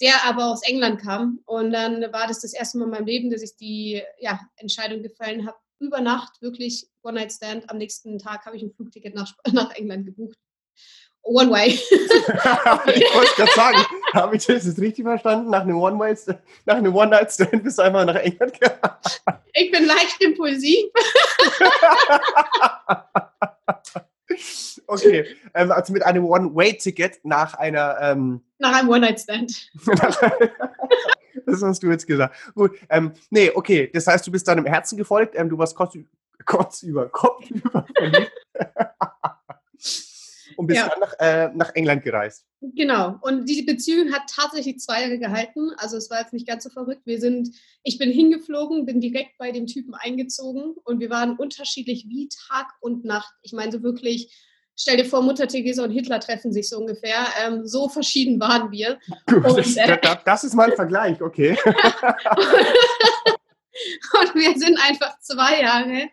der 0.01 0.25
aber 0.25 0.47
aus 0.47 0.63
England 0.63 1.01
kam. 1.01 1.41
Und 1.45 1.71
dann 1.71 2.01
war 2.11 2.27
das 2.27 2.41
das 2.41 2.53
erste 2.53 2.77
Mal 2.77 2.85
in 2.85 2.91
meinem 2.91 3.05
Leben, 3.05 3.29
dass 3.29 3.41
ich 3.41 3.55
die 3.55 4.01
ja, 4.19 4.39
Entscheidung 4.55 5.03
gefallen 5.03 5.45
habe, 5.45 5.57
über 5.79 6.01
Nacht 6.01 6.41
wirklich 6.41 6.87
One-Night-Stand. 7.03 7.69
Am 7.69 7.77
nächsten 7.77 8.17
Tag 8.17 8.45
habe 8.45 8.57
ich 8.57 8.63
ein 8.63 8.71
Flugticket 8.71 9.13
nach, 9.13 9.33
nach 9.51 9.71
England 9.75 10.05
gebucht. 10.05 10.37
One 11.27 11.49
Way. 11.49 11.69
ich 11.89 13.15
wollte 13.15 13.35
gerade 13.35 13.51
sagen, 13.55 13.77
habe 14.13 14.35
ich 14.35 14.45
das 14.45 14.77
richtig 14.79 15.05
verstanden? 15.05 15.49
Nach 15.49 15.61
einem 15.61 15.77
One-Night-Stand 15.77 17.63
bist 17.63 17.79
du 17.79 17.81
einfach 17.81 18.05
nach 18.05 18.15
England 18.15 18.53
gegangen. 18.53 18.79
Ich 19.53 19.71
bin 19.71 19.85
leicht 19.85 20.21
impulsiv. 20.21 20.85
Okay, 24.87 25.25
ähm, 25.55 25.71
also 25.71 25.91
mit 25.93 26.05
einem 26.05 26.25
One-Way-Ticket 26.25 27.23
nach 27.23 27.55
einer. 27.55 27.97
Ähm, 28.01 28.41
nach 28.59 28.77
einem 28.77 28.89
One-Night-Stand. 28.89 29.71
das 31.45 31.63
hast 31.63 31.81
du 31.81 31.89
jetzt 31.89 32.05
gesagt. 32.05 32.35
Gut, 32.53 32.77
ähm, 32.89 33.13
nee, 33.31 33.51
okay, 33.53 33.89
das 33.91 34.05
heißt, 34.05 34.27
du 34.27 34.31
bist 34.31 34.47
deinem 34.47 34.65
Herzen 34.65 34.95
gefolgt, 34.95 35.33
ähm, 35.35 35.49
du 35.49 35.57
warst 35.57 35.75
kurz, 35.75 35.97
kurz 36.45 36.83
über 36.83 37.09
Kopf 37.09 37.49
über 37.49 37.85
und 40.57 40.67
bist 40.67 40.81
ja. 40.81 40.89
dann 40.89 40.99
nach, 40.99 41.13
äh, 41.19 41.49
nach 41.55 41.73
England 41.75 42.03
gereist. 42.03 42.45
Genau. 42.61 43.17
Und 43.21 43.45
die 43.49 43.61
Beziehung 43.63 44.11
hat 44.13 44.23
tatsächlich 44.33 44.79
zwei 44.79 45.01
Jahre 45.03 45.19
gehalten. 45.19 45.71
Also 45.77 45.97
es 45.97 46.09
war 46.09 46.19
jetzt 46.19 46.33
nicht 46.33 46.47
ganz 46.47 46.63
so 46.63 46.69
verrückt. 46.69 47.01
Wir 47.05 47.19
sind, 47.19 47.49
ich 47.83 47.97
bin 47.97 48.11
hingeflogen, 48.11 48.85
bin 48.85 49.01
direkt 49.01 49.37
bei 49.37 49.51
dem 49.51 49.67
Typen 49.67 49.93
eingezogen 49.93 50.75
und 50.83 50.99
wir 50.99 51.09
waren 51.09 51.35
unterschiedlich 51.37 52.05
wie 52.07 52.29
Tag 52.49 52.67
und 52.81 53.05
Nacht. 53.05 53.33
Ich 53.41 53.53
meine 53.53 53.71
so 53.71 53.83
wirklich, 53.83 54.33
stell 54.75 54.97
dir 54.97 55.05
vor, 55.05 55.21
Mutter 55.21 55.47
Theresa 55.47 55.83
und 55.83 55.91
Hitler 55.91 56.19
treffen 56.19 56.51
sich 56.51 56.67
so 56.69 56.77
ungefähr. 56.79 57.25
Ähm, 57.43 57.65
so 57.65 57.87
verschieden 57.89 58.39
waren 58.39 58.71
wir. 58.71 58.99
Und, 59.27 59.57
das, 59.57 59.75
äh, 59.75 59.97
das, 60.25 60.43
ist 60.43 60.53
mal 60.53 60.69
ein 60.69 60.75
Vergleich, 60.75 61.21
okay. 61.21 61.57
und 64.19 64.35
wir 64.35 64.57
sind 64.57 64.79
einfach 64.87 65.19
zwei 65.19 65.61
Jahre 65.61 66.09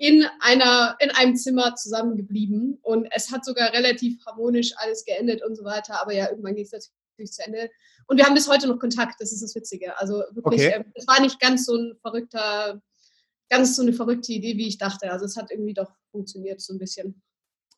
in, 0.00 0.24
einer, 0.40 0.96
in 0.98 1.10
einem 1.10 1.36
Zimmer 1.36 1.74
zusammengeblieben 1.74 2.78
und 2.80 3.06
es 3.10 3.30
hat 3.30 3.44
sogar 3.44 3.74
relativ 3.74 4.18
harmonisch 4.24 4.72
alles 4.76 5.04
geendet 5.04 5.44
und 5.44 5.56
so 5.56 5.62
weiter, 5.62 6.00
aber 6.00 6.14
ja, 6.14 6.30
irgendwann 6.30 6.54
ging 6.54 6.64
es 6.64 6.72
natürlich 6.72 7.32
zu 7.32 7.44
Ende. 7.44 7.68
Und 8.06 8.16
wir 8.16 8.24
haben 8.24 8.32
bis 8.32 8.48
heute 8.48 8.66
noch 8.66 8.78
Kontakt, 8.78 9.16
das 9.20 9.30
ist 9.30 9.42
das 9.42 9.54
Witzige. 9.54 9.98
Also 9.98 10.22
wirklich, 10.30 10.62
okay. 10.62 10.72
ähm, 10.74 10.86
es 10.94 11.06
war 11.06 11.20
nicht 11.20 11.38
ganz 11.38 11.66
so 11.66 11.76
ein 11.76 11.98
verrückter, 12.00 12.80
ganz 13.50 13.76
so 13.76 13.82
eine 13.82 13.92
verrückte 13.92 14.32
Idee, 14.32 14.56
wie 14.56 14.68
ich 14.68 14.78
dachte. 14.78 15.12
Also 15.12 15.26
es 15.26 15.36
hat 15.36 15.50
irgendwie 15.50 15.74
doch 15.74 15.92
funktioniert 16.12 16.62
so 16.62 16.72
ein 16.72 16.78
bisschen. 16.78 17.20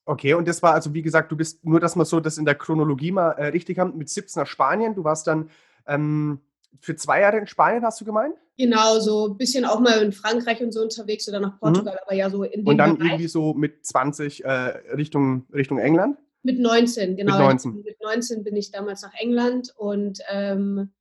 Okay, 0.04 0.34
und 0.34 0.46
das 0.46 0.62
war 0.62 0.74
also, 0.74 0.94
wie 0.94 1.02
gesagt, 1.02 1.32
du 1.32 1.36
bist 1.36 1.64
nur, 1.64 1.80
dass 1.80 1.96
wir 1.96 2.04
so 2.04 2.20
das 2.20 2.38
in 2.38 2.44
der 2.44 2.54
Chronologie 2.54 3.10
mal 3.10 3.32
äh, 3.32 3.46
richtig 3.46 3.80
haben, 3.80 3.98
mit 3.98 4.08
17 4.08 4.42
nach 4.42 4.46
Spanien. 4.46 4.94
Du 4.94 5.02
warst 5.02 5.26
dann 5.26 5.50
ähm, 5.88 6.40
für 6.80 6.96
zwei 6.96 7.20
Jahre 7.20 7.38
in 7.38 7.46
Spanien, 7.46 7.84
hast 7.84 8.00
du 8.00 8.04
gemeint? 8.04 8.34
Genau, 8.58 8.98
so 9.00 9.28
ein 9.28 9.36
bisschen 9.36 9.64
auch 9.64 9.80
mal 9.80 10.02
in 10.02 10.12
Frankreich 10.12 10.62
und 10.62 10.72
so 10.72 10.82
unterwegs 10.82 11.28
oder 11.28 11.40
nach 11.40 11.58
Portugal, 11.58 11.94
mhm. 11.94 12.00
aber 12.04 12.14
ja 12.14 12.30
so 12.30 12.42
in 12.42 12.60
dem 12.60 12.66
Und 12.66 12.78
dann 12.78 12.96
Bereich. 12.96 13.12
irgendwie 13.12 13.28
so 13.28 13.54
mit 13.54 13.84
20 13.86 14.44
äh, 14.44 14.48
Richtung, 14.94 15.46
Richtung 15.52 15.78
England? 15.78 16.18
Mit 16.42 16.58
19, 16.58 17.16
genau. 17.16 17.38
Mit 17.38 17.46
19. 17.46 17.82
Mit 17.82 18.02
19 18.02 18.44
bin 18.44 18.56
ich 18.56 18.70
damals 18.70 19.02
nach 19.02 19.14
England 19.14 19.72
und 19.76 20.18
ähm, 20.28 20.92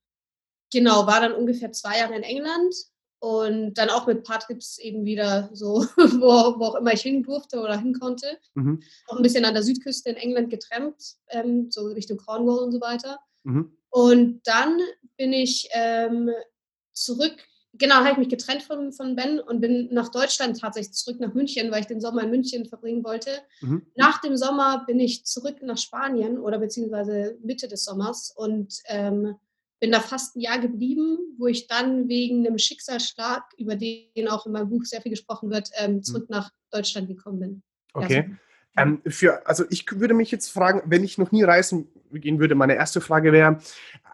genau, 0.72 1.08
war 1.08 1.20
dann 1.20 1.34
ungefähr 1.34 1.72
zwei 1.72 1.98
Jahre 1.98 2.16
in 2.16 2.24
England 2.24 2.74
und 3.20 3.76
dann 3.76 3.90
auch 3.90 4.08
mit 4.08 4.24
Patrips 4.24 4.80
eben 4.80 5.06
wieder 5.06 5.50
so, 5.54 5.86
wo, 5.98 6.60
wo, 6.60 6.66
auch 6.66 6.76
immer 6.76 6.94
ich 6.94 7.02
hin 7.02 7.22
durfte 7.22 7.60
oder 7.60 7.78
hin 7.80 7.94
konnte. 8.00 8.38
Mhm. 8.56 8.82
Auch 9.08 9.18
ein 9.18 9.24
bisschen 9.24 9.46
an 9.46 9.54
der 9.54 9.64
Südküste 9.64 10.10
in 10.10 10.16
England 10.16 10.50
getrennt, 10.50 11.18
ähm, 11.30 11.70
so 11.70 11.86
Richtung 11.88 12.18
Cornwall 12.18 12.60
und 12.60 12.72
so 12.72 12.82
weiter. 12.82 13.20
Mhm. 13.44 13.78
Und 13.92 14.42
dann 14.46 14.80
bin 15.18 15.34
ich 15.34 15.70
ähm, 15.74 16.32
zurück, 16.94 17.36
genau, 17.74 17.96
habe 17.96 18.12
ich 18.12 18.18
mich 18.18 18.30
getrennt 18.30 18.64
von, 18.64 18.92
von 18.94 19.16
Ben 19.16 19.40
und 19.40 19.62
bin 19.62 19.90
nach 19.92 20.10
Deutschland 20.10 20.60
tatsächlich 20.60 20.94
zurück 20.94 21.20
nach 21.20 21.34
München, 21.34 21.72
weil 21.72 21.82
ich 21.82 21.88
den 21.88 22.02
Sommer 22.02 22.24
in 22.24 22.32
München 22.32 22.66
verbringen 22.66 23.04
wollte. 23.04 23.32
Mhm. 23.60 23.86
Nach 23.96 24.22
dem 24.22 24.38
Sommer 24.38 24.86
bin 24.88 25.00
ich 25.00 25.26
zurück 25.26 25.58
nach 25.62 25.78
Spanien 25.78 26.40
oder 26.40 26.58
beziehungsweise 26.58 27.38
Mitte 27.44 27.68
des 27.68 27.84
Sommers 27.84 28.34
und 28.36 28.74
ähm, 28.86 29.36
bin 29.82 29.92
da 29.92 30.00
fast 30.00 30.36
ein 30.36 30.42
Jahr 30.42 30.60
geblieben, 30.60 31.18
wo 31.38 31.48
ich 31.48 31.68
dann 31.68 32.08
wegen 32.08 32.46
einem 32.46 32.60
Schicksalsschlag, 32.60 33.44
über 33.58 33.76
den 33.76 34.28
auch 34.30 34.46
in 34.46 34.52
meinem 34.54 34.70
Buch 34.70 34.86
sehr 34.86 35.02
viel 35.02 35.12
gesprochen 35.12 35.50
wird, 35.50 35.70
ähm, 35.76 35.96
mhm. 35.96 36.04
zurück 36.04 36.30
nach 36.30 36.52
Deutschland 36.72 37.08
gekommen 37.08 37.40
bin. 37.40 37.64
Okay. 37.94 38.38
Ja, 38.78 38.84
ähm, 38.84 39.02
für, 39.06 39.46
also 39.48 39.66
ich 39.70 39.86
würde 39.92 40.14
mich 40.14 40.32
jetzt 40.32 40.50
fragen, 40.50 40.84
wenn 40.86 41.04
ich 41.04 41.18
noch 41.18 41.32
nie 41.32 41.44
reisen 41.44 41.90
gehen 42.20 42.40
würde, 42.40 42.56
meine 42.56 42.76
erste 42.76 43.02
Frage 43.02 43.32
wäre, 43.32 43.60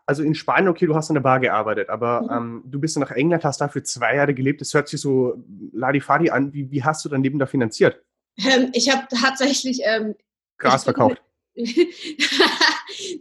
also 0.05 0.23
in 0.23 0.35
Spanien, 0.35 0.69
okay, 0.69 0.85
du 0.85 0.95
hast 0.95 1.09
an 1.09 1.15
der 1.15 1.21
Bar 1.21 1.39
gearbeitet, 1.39 1.89
aber 1.89 2.21
mhm. 2.21 2.29
ähm, 2.31 2.63
du 2.65 2.79
bist 2.79 2.97
nach 2.97 3.11
England, 3.11 3.43
hast 3.43 3.59
dafür 3.59 3.83
zwei 3.83 4.15
Jahre 4.15 4.33
gelebt. 4.33 4.61
Das 4.61 4.73
hört 4.73 4.87
sich 4.87 5.01
so 5.01 5.43
Ladifadi 5.73 6.29
an. 6.29 6.53
Wie, 6.53 6.71
wie 6.71 6.83
hast 6.83 7.03
du 7.03 7.09
dein 7.09 7.23
Leben 7.23 7.39
da 7.39 7.45
finanziert? 7.45 8.01
Ähm, 8.37 8.69
ich 8.73 8.89
habe 8.93 9.07
tatsächlich 9.09 9.81
ähm, 9.83 10.15
Gras 10.57 10.83
verkauft. 10.83 11.21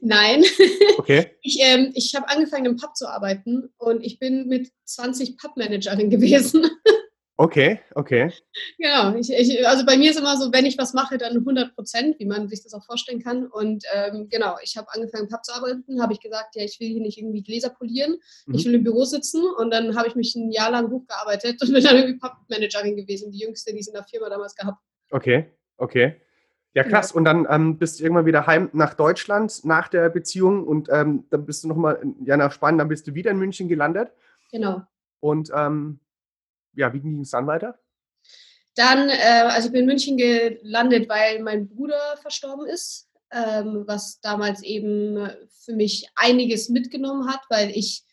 Nein. 0.00 0.44
Okay. 0.98 1.30
Ich, 1.42 1.58
ähm, 1.60 1.92
ich 1.94 2.14
habe 2.16 2.28
angefangen 2.28 2.66
im 2.66 2.76
Pub 2.76 2.96
zu 2.96 3.06
arbeiten 3.06 3.68
und 3.76 4.04
ich 4.04 4.18
bin 4.18 4.48
mit 4.48 4.72
20 4.86 5.38
Pubmanagerin 5.38 6.10
gewesen. 6.10 6.66
Okay, 7.38 7.80
okay. 7.94 8.32
Genau. 8.78 9.14
Ich, 9.14 9.30
ich, 9.30 9.66
also 9.68 9.84
bei 9.84 9.98
mir 9.98 10.10
ist 10.10 10.18
immer 10.18 10.38
so, 10.38 10.50
wenn 10.52 10.64
ich 10.64 10.78
was 10.78 10.94
mache, 10.94 11.18
dann 11.18 11.36
100 11.36 11.74
Prozent, 11.74 12.18
wie 12.18 12.24
man 12.24 12.48
sich 12.48 12.62
das 12.62 12.72
auch 12.72 12.84
vorstellen 12.84 13.22
kann. 13.22 13.46
Und 13.46 13.84
ähm, 13.92 14.28
genau, 14.30 14.56
ich 14.62 14.76
habe 14.78 14.88
angefangen, 14.90 15.28
Pub 15.28 15.44
zu 15.44 15.54
arbeiten, 15.54 16.00
habe 16.00 16.14
ich 16.14 16.20
gesagt, 16.20 16.56
ja, 16.56 16.64
ich 16.64 16.80
will 16.80 16.88
hier 16.88 17.02
nicht 17.02 17.18
irgendwie 17.18 17.42
Gläser 17.42 17.68
polieren, 17.68 18.16
mhm. 18.46 18.54
ich 18.54 18.64
will 18.64 18.74
im 18.74 18.84
Büro 18.84 19.04
sitzen. 19.04 19.42
Und 19.58 19.70
dann 19.70 19.96
habe 19.96 20.08
ich 20.08 20.14
mich 20.14 20.34
ein 20.34 20.50
Jahr 20.50 20.70
lang 20.70 20.90
hochgearbeitet 20.90 21.60
und 21.60 21.74
bin 21.74 21.84
dann 21.84 21.96
irgendwie 21.96 22.18
Pubmanagerin 22.18 22.96
gewesen, 22.96 23.30
die 23.30 23.40
jüngste, 23.40 23.72
die 23.74 23.80
es 23.80 23.88
in 23.88 23.94
der 23.94 24.04
Firma 24.04 24.30
damals 24.30 24.54
gehabt. 24.54 24.78
Okay, 25.10 25.50
okay. 25.76 26.16
Ja, 26.72 26.84
genau. 26.84 26.96
krass. 26.96 27.12
Und 27.12 27.24
dann 27.24 27.46
ähm, 27.50 27.76
bist 27.78 28.00
du 28.00 28.04
irgendwann 28.04 28.26
wieder 28.26 28.46
heim 28.46 28.70
nach 28.72 28.94
Deutschland 28.94 29.62
nach 29.64 29.88
der 29.88 30.08
Beziehung 30.08 30.66
und 30.66 30.88
ähm, 30.90 31.24
dann 31.28 31.44
bist 31.44 31.64
du 31.64 31.68
nochmal 31.68 32.02
ja, 32.24 32.38
nach 32.38 32.52
Spanien, 32.52 32.78
dann 32.78 32.88
bist 32.88 33.06
du 33.06 33.14
wieder 33.14 33.30
in 33.30 33.38
München 33.38 33.68
gelandet. 33.68 34.10
Genau. 34.50 34.82
Und 35.20 35.50
ähm, 35.54 36.00
ja, 36.76 36.92
wie 36.92 37.00
ging 37.00 37.20
es 37.20 37.30
dann 37.30 37.46
weiter? 37.46 37.78
Dann, 38.74 39.08
äh, 39.08 39.48
also 39.48 39.68
ich 39.68 39.72
bin 39.72 39.82
in 39.82 39.86
München 39.86 40.16
gelandet, 40.16 41.08
weil 41.08 41.42
mein 41.42 41.68
Bruder 41.68 42.18
verstorben 42.20 42.66
ist, 42.66 43.08
ähm, 43.32 43.84
was 43.86 44.20
damals 44.20 44.62
eben 44.62 45.30
für 45.64 45.74
mich 45.74 46.06
einiges 46.14 46.68
mitgenommen 46.68 47.28
hat, 47.28 47.40
weil 47.48 47.70
ich 47.70 48.04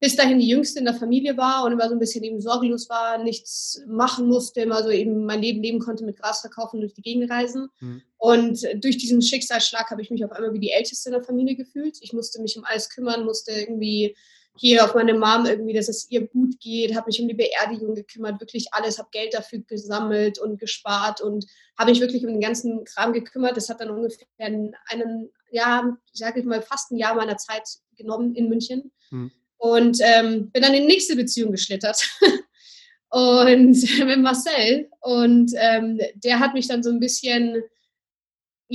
bis 0.00 0.16
dahin 0.16 0.38
die 0.38 0.48
Jüngste 0.48 0.80
in 0.80 0.84
der 0.84 0.94
Familie 0.94 1.36
war 1.36 1.64
und 1.64 1.72
immer 1.72 1.88
so 1.88 1.94
ein 1.94 1.98
bisschen 1.98 2.22
eben 2.24 2.40
sorglos 2.40 2.88
war, 2.90 3.16
nichts 3.18 3.82
machen 3.86 4.28
musste, 4.28 4.60
immer 4.60 4.82
so 4.82 4.90
eben 4.90 5.24
mein 5.24 5.40
Leben 5.40 5.62
leben 5.62 5.78
konnte 5.78 6.04
mit 6.04 6.18
Gras 6.18 6.42
verkaufen 6.42 6.76
und 6.76 6.82
durch 6.82 6.94
die 6.94 7.02
Gegend 7.02 7.30
reisen. 7.30 7.68
Mhm. 7.80 8.02
Und 8.18 8.62
durch 8.84 8.98
diesen 8.98 9.22
Schicksalsschlag 9.22 9.90
habe 9.90 10.02
ich 10.02 10.10
mich 10.10 10.24
auf 10.24 10.32
einmal 10.32 10.52
wie 10.52 10.60
die 10.60 10.72
Älteste 10.72 11.08
in 11.08 11.14
der 11.14 11.22
Familie 11.22 11.56
gefühlt. 11.56 11.96
Ich 12.02 12.12
musste 12.12 12.40
mich 12.42 12.56
um 12.58 12.64
alles 12.64 12.90
kümmern, 12.90 13.24
musste 13.24 13.52
irgendwie 13.52 14.14
hier 14.56 14.84
auf 14.84 14.94
meine 14.94 15.14
Mom 15.14 15.46
irgendwie, 15.46 15.72
dass 15.72 15.88
es 15.88 16.10
ihr 16.10 16.26
gut 16.26 16.60
geht, 16.60 16.94
habe 16.94 17.06
mich 17.06 17.20
um 17.20 17.28
die 17.28 17.34
Beerdigung 17.34 17.94
gekümmert, 17.94 18.40
wirklich 18.40 18.68
alles, 18.72 18.98
habe 18.98 19.08
Geld 19.10 19.34
dafür 19.34 19.60
gesammelt 19.60 20.38
und 20.38 20.60
gespart 20.60 21.20
und 21.20 21.46
habe 21.76 21.90
mich 21.90 22.00
wirklich 22.00 22.24
um 22.24 22.30
den 22.30 22.40
ganzen 22.40 22.84
Kram 22.84 23.12
gekümmert. 23.12 23.56
Das 23.56 23.68
hat 23.68 23.80
dann 23.80 23.90
ungefähr 23.90 24.26
einen, 24.38 25.30
ja, 25.50 25.96
sage 26.12 26.40
ich 26.40 26.46
mal, 26.46 26.62
fast 26.62 26.92
ein 26.92 26.98
Jahr 26.98 27.14
meiner 27.14 27.36
Zeit 27.36 27.64
genommen 27.96 28.34
in 28.34 28.48
München. 28.48 28.92
Mhm. 29.10 29.32
Und 29.56 29.98
ähm, 30.02 30.50
bin 30.50 30.62
dann 30.62 30.74
in 30.74 30.82
die 30.82 30.88
nächste 30.88 31.16
Beziehung 31.16 31.50
geschlittert. 31.50 32.08
und 33.10 33.98
mit 34.04 34.18
Marcel. 34.20 34.88
Und 35.00 35.52
ähm, 35.56 36.00
der 36.16 36.38
hat 36.38 36.54
mich 36.54 36.68
dann 36.68 36.82
so 36.82 36.90
ein 36.90 37.00
bisschen, 37.00 37.62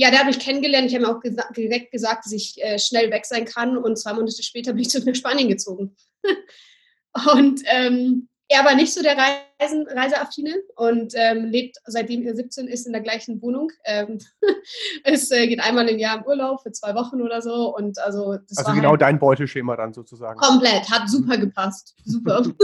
ja, 0.00 0.10
der 0.10 0.20
hat 0.20 0.26
mich 0.26 0.38
kennengelernt. 0.38 0.86
Ich 0.86 0.94
habe 0.94 1.04
mir 1.04 1.14
auch 1.14 1.20
gesa 1.20 1.44
direkt 1.54 1.92
gesagt, 1.92 2.24
dass 2.24 2.32
ich 2.32 2.56
äh, 2.62 2.78
schnell 2.78 3.10
weg 3.10 3.26
sein 3.26 3.44
kann. 3.44 3.76
Und 3.76 3.98
zwei 3.98 4.14
Monate 4.14 4.42
später 4.42 4.72
bin 4.72 4.80
ich 4.80 4.88
zu 4.88 5.14
Spanien 5.14 5.50
gezogen. 5.50 5.94
und 7.34 7.60
ähm, 7.66 8.28
er 8.48 8.64
war 8.64 8.74
nicht 8.74 8.94
so 8.94 9.02
der 9.02 9.14
Reisen, 9.18 9.86
Reiseaffine 9.86 10.54
und 10.74 11.12
ähm, 11.16 11.50
lebt 11.50 11.76
seitdem 11.84 12.22
er 12.22 12.34
17 12.34 12.66
ist 12.66 12.86
in 12.86 12.94
der 12.94 13.02
gleichen 13.02 13.42
Wohnung. 13.42 13.70
Ähm, 13.84 14.18
es 15.04 15.30
äh, 15.30 15.46
geht 15.46 15.60
einmal 15.60 15.86
im 15.90 15.98
Jahr 15.98 16.16
im 16.16 16.24
Urlaub 16.24 16.62
für 16.62 16.72
zwei 16.72 16.94
Wochen 16.94 17.20
oder 17.20 17.42
so. 17.42 17.76
Und 17.76 17.98
also, 17.98 18.38
das 18.48 18.56
also 18.56 18.72
genau 18.72 18.92
halt 18.92 19.02
dein 19.02 19.18
Beuteschema 19.18 19.76
dann 19.76 19.92
sozusagen. 19.92 20.40
Komplett, 20.40 20.90
hat 20.90 21.10
super 21.10 21.36
gepasst. 21.36 21.94
Super. 22.06 22.42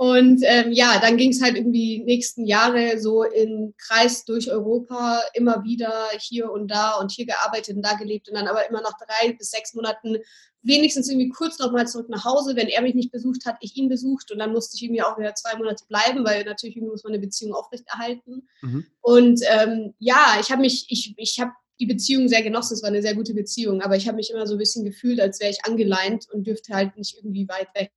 Und 0.00 0.42
ähm, 0.44 0.70
ja, 0.70 1.00
dann 1.00 1.16
ging 1.16 1.30
es 1.30 1.42
halt 1.42 1.56
irgendwie 1.56 2.04
nächsten 2.04 2.46
Jahre 2.46 3.00
so 3.00 3.24
im 3.24 3.74
Kreis 3.76 4.24
durch 4.24 4.48
Europa, 4.48 5.20
immer 5.34 5.64
wieder 5.64 5.92
hier 6.20 6.52
und 6.52 6.70
da 6.70 6.92
und 7.00 7.10
hier 7.10 7.26
gearbeitet 7.26 7.74
und 7.74 7.82
da 7.82 7.94
gelebt 7.94 8.28
und 8.28 8.36
dann 8.36 8.46
aber 8.46 8.68
immer 8.68 8.80
nach 8.80 8.96
drei 8.96 9.32
bis 9.32 9.50
sechs 9.50 9.74
Monaten 9.74 10.18
wenigstens 10.62 11.08
irgendwie 11.08 11.30
kurz 11.30 11.58
nochmal 11.58 11.88
zurück 11.88 12.08
nach 12.10 12.24
Hause. 12.24 12.54
Wenn 12.54 12.68
er 12.68 12.82
mich 12.82 12.94
nicht 12.94 13.10
besucht 13.10 13.44
hat, 13.44 13.56
ich 13.60 13.74
ihn 13.74 13.88
besucht 13.88 14.30
und 14.30 14.38
dann 14.38 14.52
musste 14.52 14.76
ich 14.76 14.84
irgendwie 14.84 15.02
auch 15.02 15.18
wieder 15.18 15.34
zwei 15.34 15.56
Monate 15.56 15.84
bleiben, 15.88 16.24
weil 16.24 16.44
natürlich 16.44 16.76
irgendwie 16.76 16.92
muss 16.92 17.02
man 17.02 17.14
eine 17.14 17.20
Beziehung 17.20 17.54
aufrechterhalten. 17.54 18.46
Mhm. 18.62 18.86
Und 19.00 19.40
ähm, 19.50 19.94
ja, 19.98 20.36
ich 20.40 20.52
habe 20.52 20.60
mich, 20.60 20.86
ich, 20.90 21.14
ich 21.16 21.40
habe 21.40 21.50
die 21.80 21.86
Beziehung 21.86 22.28
sehr 22.28 22.44
genossen, 22.44 22.74
es 22.74 22.82
war 22.84 22.90
eine 22.90 23.02
sehr 23.02 23.16
gute 23.16 23.34
Beziehung, 23.34 23.82
aber 23.82 23.96
ich 23.96 24.06
habe 24.06 24.18
mich 24.18 24.30
immer 24.30 24.46
so 24.46 24.54
ein 24.54 24.58
bisschen 24.58 24.84
gefühlt, 24.84 25.20
als 25.20 25.40
wäre 25.40 25.50
ich 25.50 25.64
angeleint 25.64 26.26
und 26.32 26.46
dürfte 26.46 26.72
halt 26.72 26.96
nicht 26.96 27.16
irgendwie 27.16 27.48
weit 27.48 27.74
weg. 27.74 27.90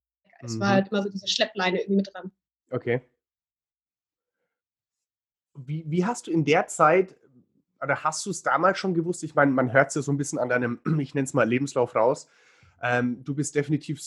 Es 0.44 0.56
mhm. 0.56 0.60
war 0.60 0.70
halt 0.70 0.88
immer 0.90 1.04
so 1.04 1.10
diese 1.10 1.28
Schleppleine 1.28 1.80
irgendwie 1.80 1.98
mit 1.98 2.14
dran. 2.14 2.32
Okay. 2.70 3.02
Wie, 5.54 5.84
wie 5.88 6.06
hast 6.06 6.28
du 6.28 6.32
in 6.32 6.46
der 6.46 6.68
Zeit, 6.68 7.16
oder 7.82 8.04
hast 8.04 8.26
du 8.26 8.30
es 8.30 8.44
damals 8.44 8.78
schon 8.78 8.94
gewusst? 8.94 9.24
Ich 9.24 9.36
meine, 9.36 9.52
man 9.52 9.74
hört 9.74 9.90
es 9.90 9.96
ja 9.96 10.02
so 10.02 10.12
ein 10.12 10.18
bisschen 10.18 10.40
an 10.40 10.50
deinem, 10.50 10.80
ich 11.00 11.14
nenne 11.14 11.26
es 11.26 11.34
mal 11.34 11.48
Lebenslauf 11.48 11.96
raus. 11.96 12.28
Ähm, 12.82 13.24
du 13.24 13.36
bist 13.36 13.56
definitiv 13.56 14.02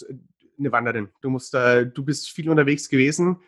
eine 0.58 0.72
Wanderin. 0.72 1.10
Du, 1.20 1.30
musst, 1.30 1.54
äh, 1.54 1.86
du 1.86 2.04
bist 2.04 2.30
viel 2.30 2.48
unterwegs 2.48 2.88
gewesen. 2.88 3.40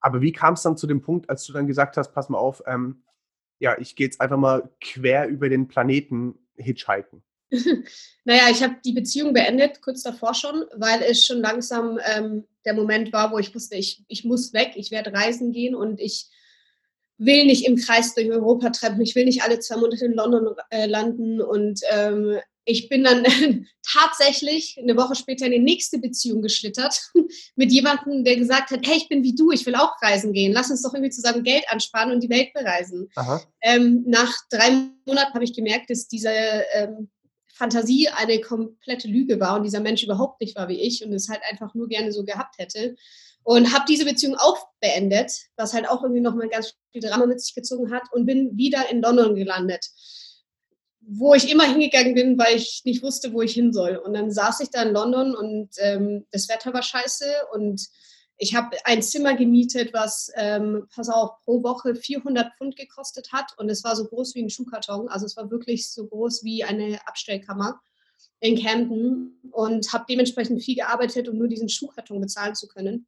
Aber 0.00 0.20
wie 0.20 0.32
kam 0.32 0.54
es 0.54 0.62
dann 0.62 0.76
zu 0.76 0.86
dem 0.86 1.00
Punkt, 1.00 1.30
als 1.30 1.44
du 1.44 1.52
dann 1.52 1.66
gesagt 1.66 1.96
hast, 1.96 2.12
pass 2.12 2.28
mal 2.28 2.38
auf, 2.38 2.62
ähm, 2.66 3.02
ja, 3.58 3.78
ich 3.78 3.96
gehe 3.96 4.06
jetzt 4.06 4.20
einfach 4.20 4.36
mal 4.36 4.70
quer 4.80 5.28
über 5.28 5.48
den 5.48 5.68
Planeten 5.68 6.38
hitchhiken? 6.56 7.22
naja, 8.24 8.42
ich 8.50 8.62
habe 8.62 8.76
die 8.84 8.92
Beziehung 8.92 9.32
beendet, 9.32 9.82
kurz 9.82 10.02
davor 10.02 10.34
schon, 10.34 10.64
weil 10.74 11.02
es 11.02 11.24
schon 11.24 11.40
langsam 11.40 11.98
ähm, 12.14 12.44
der 12.64 12.74
Moment 12.74 13.12
war, 13.12 13.32
wo 13.32 13.38
ich 13.38 13.54
wusste, 13.54 13.76
ich, 13.76 14.02
ich 14.08 14.24
muss 14.24 14.52
weg, 14.52 14.72
ich 14.76 14.90
werde 14.90 15.12
reisen 15.12 15.52
gehen 15.52 15.74
und 15.74 16.00
ich 16.00 16.26
will 17.18 17.46
nicht 17.46 17.66
im 17.66 17.76
Kreis 17.76 18.14
durch 18.14 18.30
Europa 18.30 18.70
treffen, 18.70 19.00
ich 19.00 19.14
will 19.14 19.24
nicht 19.24 19.42
alle 19.42 19.60
zwei 19.60 19.76
Monate 19.76 20.06
in 20.06 20.14
London 20.14 20.54
äh, 20.70 20.86
landen 20.86 21.40
und 21.40 21.80
ähm, 21.90 22.38
ich 22.64 22.88
bin 22.88 23.04
dann 23.04 23.24
tatsächlich 23.92 24.78
eine 24.80 24.96
Woche 24.96 25.14
später 25.14 25.46
in 25.46 25.52
die 25.52 25.58
nächste 25.58 25.98
Beziehung 25.98 26.42
geschlittert 26.42 27.10
mit 27.56 27.70
jemandem, 27.70 28.24
der 28.24 28.36
gesagt 28.36 28.70
hat, 28.70 28.86
hey, 28.86 28.96
ich 28.96 29.08
bin 29.08 29.22
wie 29.22 29.34
du, 29.34 29.50
ich 29.50 29.64
will 29.66 29.74
auch 29.74 29.92
reisen 30.02 30.32
gehen, 30.32 30.52
lass 30.52 30.70
uns 30.70 30.82
doch 30.82 30.94
irgendwie 30.94 31.12
zusammen 31.12 31.44
Geld 31.44 31.64
ansparen 31.68 32.10
und 32.10 32.22
die 32.22 32.30
Welt 32.30 32.52
bereisen. 32.54 33.10
Ähm, 33.60 34.04
nach 34.06 34.32
drei 34.50 34.70
Monaten 35.06 35.34
habe 35.34 35.44
ich 35.44 35.54
gemerkt, 35.54 35.90
dass 35.90 36.08
diese 36.08 36.30
ähm, 36.74 37.10
Fantasie 37.54 38.08
eine 38.08 38.40
komplette 38.40 39.08
Lüge 39.08 39.38
war 39.38 39.56
und 39.56 39.62
dieser 39.62 39.80
Mensch 39.80 40.02
überhaupt 40.02 40.40
nicht 40.40 40.56
war 40.56 40.68
wie 40.68 40.80
ich 40.80 41.04
und 41.04 41.12
es 41.12 41.28
halt 41.28 41.40
einfach 41.48 41.74
nur 41.74 41.88
gerne 41.88 42.12
so 42.12 42.24
gehabt 42.24 42.58
hätte. 42.58 42.96
Und 43.44 43.72
habe 43.72 43.84
diese 43.86 44.06
Beziehung 44.06 44.36
auch 44.36 44.68
beendet, 44.80 45.30
was 45.56 45.74
halt 45.74 45.88
auch 45.88 46.02
irgendwie 46.02 46.22
nochmal 46.22 46.48
ganz 46.48 46.74
viel 46.92 47.02
Drama 47.02 47.26
mit 47.26 47.40
sich 47.40 47.54
gezogen 47.54 47.92
hat 47.92 48.04
und 48.12 48.26
bin 48.26 48.56
wieder 48.56 48.90
in 48.90 49.02
London 49.02 49.34
gelandet, 49.34 49.86
wo 51.00 51.34
ich 51.34 51.50
immer 51.50 51.64
hingegangen 51.64 52.14
bin, 52.14 52.38
weil 52.38 52.56
ich 52.56 52.80
nicht 52.84 53.02
wusste, 53.02 53.34
wo 53.34 53.42
ich 53.42 53.52
hin 53.52 53.72
soll. 53.72 53.96
Und 53.96 54.14
dann 54.14 54.30
saß 54.32 54.60
ich 54.60 54.70
da 54.70 54.82
in 54.82 54.94
London 54.94 55.36
und 55.36 55.68
ähm, 55.78 56.26
das 56.30 56.48
Wetter 56.48 56.72
war 56.72 56.82
scheiße 56.82 57.26
und 57.52 57.86
ich 58.36 58.54
habe 58.54 58.76
ein 58.84 59.02
Zimmer 59.02 59.34
gemietet, 59.34 59.92
was, 59.92 60.30
ähm, 60.34 60.86
pass 60.94 61.08
auf, 61.08 61.40
pro 61.44 61.62
Woche 61.62 61.94
400 61.94 62.56
Pfund 62.56 62.76
gekostet 62.76 63.32
hat 63.32 63.52
und 63.58 63.68
es 63.68 63.84
war 63.84 63.94
so 63.94 64.06
groß 64.06 64.34
wie 64.34 64.42
ein 64.42 64.50
Schuhkarton. 64.50 65.08
Also 65.08 65.26
es 65.26 65.36
war 65.36 65.50
wirklich 65.50 65.90
so 65.90 66.06
groß 66.06 66.42
wie 66.44 66.64
eine 66.64 67.06
Abstellkammer. 67.06 67.80
in 68.40 68.60
Camden 68.60 69.40
und 69.52 69.90
habe 69.92 70.04
dementsprechend 70.06 70.62
viel 70.62 70.74
gearbeitet, 70.74 71.28
um 71.28 71.38
nur 71.38 71.48
diesen 71.48 71.70
Schuhkarton 71.70 72.20
bezahlen 72.20 72.54
zu 72.54 72.68
können. 72.68 73.06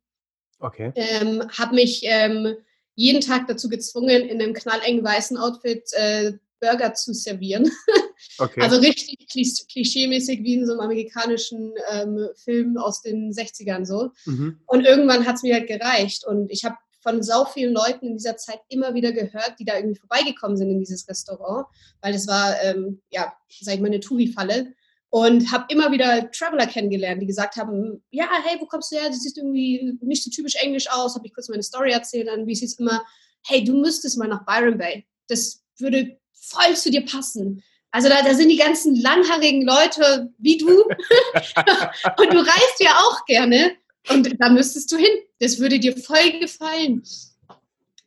Okay. 0.61 0.93
Ähm, 0.95 1.47
habe 1.59 1.75
mich 1.75 2.01
ähm, 2.05 2.57
jeden 2.95 3.21
Tag 3.21 3.47
dazu 3.47 3.69
gezwungen, 3.69 4.23
in 4.29 4.41
einem 4.41 4.55
knallengen 4.55 5.05
weißen 5.05 5.37
Outfit 5.37 5.93
äh, 5.93 6.33
Burger 6.61 6.95
zu 6.95 7.13
servieren. 7.13 7.71
Okay. 8.39 8.61
Also 8.61 8.77
richtig 8.79 9.27
klischeemäßig 9.73 10.43
wie 10.43 10.55
in 10.55 10.67
so 10.67 10.73
einem 10.73 10.81
amerikanischen 10.81 11.73
ähm, 11.91 12.29
Film 12.37 12.77
aus 12.77 13.03
den 13.03 13.33
60ern 13.33 13.85
so. 13.85 14.11
Mhm. 14.25 14.61
Und 14.67 14.85
irgendwann 14.85 15.27
hat 15.27 15.37
es 15.37 15.43
mir 15.43 15.55
halt 15.55 15.69
gereicht. 15.69 16.27
Und 16.27 16.51
ich 16.51 16.65
habe 16.65 16.77
von 17.03 17.23
sau 17.23 17.45
vielen 17.45 17.73
Leuten 17.73 18.07
in 18.07 18.17
dieser 18.17 18.37
Zeit 18.37 18.59
immer 18.69 18.95
wieder 18.95 19.13
gehört, 19.13 19.55
die 19.61 19.65
da 19.65 19.77
irgendwie 19.77 19.99
vorbeigekommen 19.99 20.57
sind 20.57 20.71
in 20.71 20.81
dieses 20.81 21.09
Restaurant, 21.09 21.67
weil 22.01 22.15
es 22.15 22.27
war, 22.27 22.61
ähm, 22.63 23.01
ja, 23.11 23.33
sag 23.61 23.75
ich 23.75 23.81
mal, 23.81 23.87
eine 23.87 24.01
Touri-Falle. 24.01 24.75
Und 25.09 25.53
habe 25.53 25.67
immer 25.69 25.93
wieder 25.93 26.31
Traveler 26.33 26.67
kennengelernt, 26.67 27.23
die 27.23 27.27
gesagt 27.27 27.57
haben, 27.57 28.03
ja, 28.11 28.29
hey, 28.45 28.59
wo 28.61 28.67
kommst 28.67 28.91
du 28.91 28.97
her? 28.97 29.09
Du 29.09 29.15
siehst 29.15 29.39
irgendwie 29.39 29.97
nicht 30.03 30.25
so 30.25 30.31
typisch 30.31 30.57
englisch 30.57 30.91
aus. 30.91 31.15
Habe 31.15 31.27
ich 31.27 31.33
kurz 31.33 31.49
meine 31.49 31.63
Story 31.63 31.93
erzählt, 31.93 32.27
dann 32.27 32.47
wie 32.47 32.53
es 32.53 32.79
immer, 32.79 33.03
hey, 33.47 33.63
du 33.63 33.81
müsstest 33.81 34.19
mal 34.19 34.29
nach 34.29 34.45
Byron 34.45 34.77
Bay. 34.77 35.07
Das 35.29 35.63
würde 35.79 36.19
voll 36.33 36.75
zu 36.75 36.91
dir 36.91 37.05
passen. 37.05 37.63
Also 37.91 38.09
da, 38.09 38.23
da 38.23 38.35
sind 38.35 38.49
die 38.49 38.57
ganzen 38.57 38.95
langhaarigen 38.97 39.63
Leute 39.63 40.33
wie 40.39 40.59
du. 40.59 40.69
und 40.87 42.33
du 42.33 42.39
reist 42.39 42.81
ja 42.81 42.97
auch 42.99 43.25
gerne. 43.27 43.77
Und 44.09 44.41
da 44.41 44.51
müsstest 44.51 44.93
du 44.93 44.97
hin. 44.97 45.15
Das 45.41 45.59
würde 45.59 45.79
dir 45.79 45.97
voll 45.97 46.39
gefallen. 46.41 47.03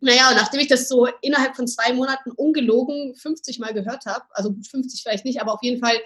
Naja, 0.01 0.29
und 0.29 0.35
nachdem 0.35 0.61
ich 0.61 0.67
das 0.67 0.87
so 0.87 1.07
innerhalb 1.21 1.55
von 1.55 1.67
zwei 1.67 1.93
Monaten 1.93 2.31
ungelogen 2.31 3.15
50 3.15 3.59
Mal 3.59 3.73
gehört 3.73 4.05
habe, 4.05 4.23
also 4.31 4.55
50 4.71 5.01
vielleicht 5.01 5.25
nicht, 5.25 5.41
aber 5.41 5.53
auf 5.53 5.63
jeden 5.63 5.81
Fall 5.81 5.97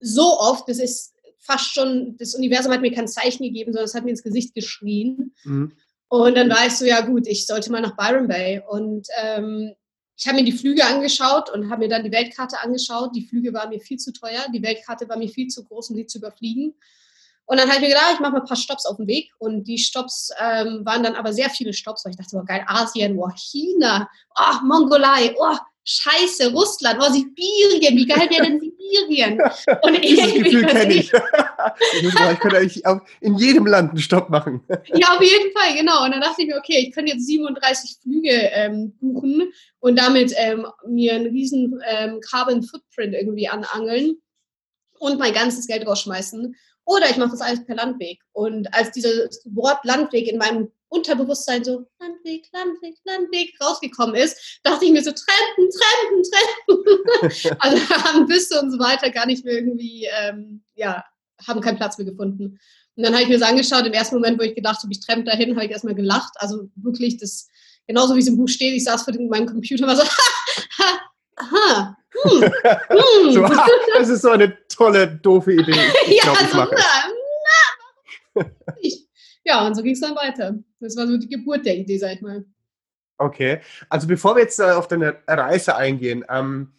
so 0.00 0.38
oft, 0.38 0.68
das 0.68 0.78
ist 0.78 1.14
fast 1.38 1.72
schon, 1.72 2.16
das 2.18 2.34
Universum 2.34 2.72
hat 2.72 2.82
mir 2.82 2.92
kein 2.92 3.08
Zeichen 3.08 3.42
gegeben, 3.42 3.72
sondern 3.72 3.86
es 3.86 3.94
hat 3.94 4.04
mir 4.04 4.10
ins 4.10 4.22
Gesicht 4.22 4.54
geschrien. 4.54 5.34
Mhm. 5.44 5.72
Und 6.08 6.36
dann 6.36 6.50
war 6.50 6.66
ich 6.66 6.74
so, 6.74 6.84
ja 6.84 7.00
gut, 7.00 7.26
ich 7.26 7.46
sollte 7.46 7.70
mal 7.70 7.80
nach 7.80 7.96
Byron 7.96 8.28
Bay. 8.28 8.62
Und 8.68 9.06
ähm, 9.22 9.74
ich 10.18 10.26
habe 10.26 10.38
mir 10.38 10.44
die 10.44 10.52
Flüge 10.52 10.84
angeschaut 10.84 11.48
und 11.50 11.70
habe 11.70 11.82
mir 11.82 11.88
dann 11.88 12.02
die 12.02 12.10
Weltkarte 12.10 12.60
angeschaut. 12.60 13.14
Die 13.14 13.24
Flüge 13.24 13.52
waren 13.54 13.70
mir 13.70 13.78
viel 13.78 13.98
zu 13.98 14.12
teuer, 14.12 14.46
die 14.52 14.62
Weltkarte 14.62 15.08
war 15.08 15.16
mir 15.16 15.28
viel 15.28 15.46
zu 15.46 15.64
groß, 15.64 15.90
um 15.90 15.96
sie 15.96 16.06
zu 16.06 16.18
überfliegen. 16.18 16.74
Und 17.46 17.58
dann 17.58 17.68
habe 17.68 17.76
ich 17.76 17.82
mir 17.82 17.88
gedacht, 17.88 18.14
ich 18.14 18.20
mache 18.20 18.32
mal 18.32 18.40
ein 18.40 18.46
paar 18.46 18.56
Stops 18.56 18.84
auf 18.84 18.96
dem 18.96 19.06
Weg. 19.06 19.30
Und 19.38 19.64
die 19.64 19.78
Stops 19.78 20.30
ähm, 20.40 20.84
waren 20.84 21.04
dann 21.04 21.14
aber 21.14 21.32
sehr 21.32 21.48
viele 21.48 21.72
Stops, 21.72 22.04
weil 22.04 22.10
ich 22.10 22.18
dachte, 22.18 22.36
oh 22.36 22.44
geil, 22.44 22.64
Asien, 22.66 23.16
oh, 23.16 23.30
China, 23.36 24.10
oh, 24.36 24.66
Mongolei, 24.66 25.34
oh, 25.38 25.56
Scheiße, 25.90 26.52
Russland, 26.52 27.00
oh, 27.00 27.10
Sibirien, 27.10 27.96
wie 27.96 28.06
geil 28.06 28.28
wäre 28.28 28.44
denn 28.44 28.60
Sibirien? 28.60 29.40
Und 29.82 30.04
Dieses 30.04 30.34
Gefühl 30.34 30.66
kenne 30.66 30.92
ich. 30.92 31.10
ich 32.02 32.40
könnte 32.40 32.58
eigentlich 32.58 32.82
in 33.22 33.38
jedem 33.38 33.64
Land 33.64 33.90
einen 33.90 33.98
Stopp 33.98 34.28
machen. 34.28 34.60
ja, 34.92 35.16
auf 35.16 35.22
jeden 35.22 35.50
Fall, 35.56 35.74
genau. 35.74 36.04
Und 36.04 36.10
dann 36.10 36.20
dachte 36.20 36.42
ich 36.42 36.46
mir, 36.46 36.58
okay, 36.58 36.84
ich 36.86 36.92
könnte 36.92 37.12
jetzt 37.12 37.26
37 37.26 37.96
Flüge 38.02 38.28
ähm, 38.52 38.92
buchen 39.00 39.50
und 39.80 39.98
damit 39.98 40.34
ähm, 40.36 40.66
mir 40.86 41.14
einen 41.14 41.28
riesen 41.28 41.80
ähm, 41.88 42.20
Carbon 42.20 42.62
Footprint 42.62 43.14
irgendwie 43.14 43.48
anangeln 43.48 44.20
und 44.98 45.18
mein 45.18 45.32
ganzes 45.32 45.66
Geld 45.66 45.86
rausschmeißen. 45.86 46.54
Oder 46.84 47.08
ich 47.08 47.16
mache 47.16 47.30
das 47.30 47.40
alles 47.40 47.64
per 47.64 47.76
Landweg. 47.76 48.20
Und 48.32 48.74
als 48.74 48.90
dieses 48.90 49.42
Wort 49.46 49.82
Landweg 49.84 50.28
in 50.28 50.36
meinem 50.36 50.70
Unterbewusstsein 50.88 51.64
so 51.64 51.86
Landweg, 52.00 52.48
Landweg, 52.52 52.96
Landweg 53.04 53.54
rausgekommen 53.60 54.14
ist, 54.14 54.60
dachte 54.62 54.84
ich 54.84 54.92
mir 54.92 55.02
so, 55.02 55.12
Trenten, 55.12 55.68
Trenten, 55.70 56.22
Trenten. 56.30 57.56
also 57.60 57.88
haben 57.90 58.26
Büsse 58.26 58.60
und 58.60 58.70
so 58.70 58.78
weiter 58.78 59.10
gar 59.10 59.26
nicht 59.26 59.44
mehr 59.44 59.54
irgendwie, 59.54 60.08
ähm, 60.20 60.62
ja, 60.74 61.04
haben 61.46 61.60
keinen 61.60 61.76
Platz 61.76 61.98
mehr 61.98 62.06
gefunden. 62.06 62.58
Und 62.96 63.04
dann 63.04 63.12
habe 63.12 63.22
ich 63.22 63.28
mir 63.28 63.38
das 63.38 63.48
angeschaut, 63.48 63.86
im 63.86 63.92
ersten 63.92 64.16
Moment, 64.16 64.38
wo 64.38 64.42
ich 64.42 64.54
gedacht 64.54 64.82
habe, 64.82 64.92
ich 64.92 65.00
trempe 65.00 65.24
dahin, 65.24 65.54
habe 65.54 65.66
ich 65.66 65.70
erstmal 65.70 65.94
gelacht. 65.94 66.32
Also 66.36 66.68
wirklich, 66.74 67.16
das, 67.18 67.48
genauso 67.86 68.16
wie 68.16 68.20
es 68.20 68.26
im 68.26 68.36
Buch 68.36 68.48
steht, 68.48 68.74
ich 68.74 68.84
saß 68.84 69.04
vor 69.04 69.14
meinem 69.14 69.46
Computer 69.46 69.84
und 69.84 69.90
war 69.90 69.96
so, 69.96 70.02
ha, 70.78 71.00
ha, 71.38 71.96
hm, 72.22 72.42
hm. 72.42 73.32
so, 73.32 73.46
das 73.94 74.08
ist 74.08 74.22
so 74.22 74.30
eine 74.30 74.56
tolle, 74.68 75.06
doofe 75.06 75.52
Idee. 75.52 75.76
Ich 76.06 76.16
ja, 76.16 76.24
glaub, 76.24 76.40
ich 76.40 76.48
so, 76.48 76.56
mache 76.56 76.74
na, 76.74 77.12
na, 78.34 78.74
ich, 78.80 79.07
ja, 79.48 79.66
und 79.66 79.74
so 79.74 79.82
ging 79.82 79.94
es 79.94 80.00
dann 80.00 80.14
weiter. 80.14 80.58
Das 80.78 80.96
war 80.96 81.06
so 81.06 81.16
die 81.16 81.28
Geburt 81.28 81.64
der 81.64 81.76
Idee, 81.76 81.98
sag 81.98 82.14
ich 82.14 82.20
mal. 82.20 82.44
Okay, 83.16 83.60
also 83.88 84.06
bevor 84.06 84.36
wir 84.36 84.42
jetzt 84.42 84.60
äh, 84.60 84.64
auf 84.64 84.86
deine 84.86 85.16
Reise 85.26 85.74
eingehen, 85.74 86.24
ähm, 86.28 86.72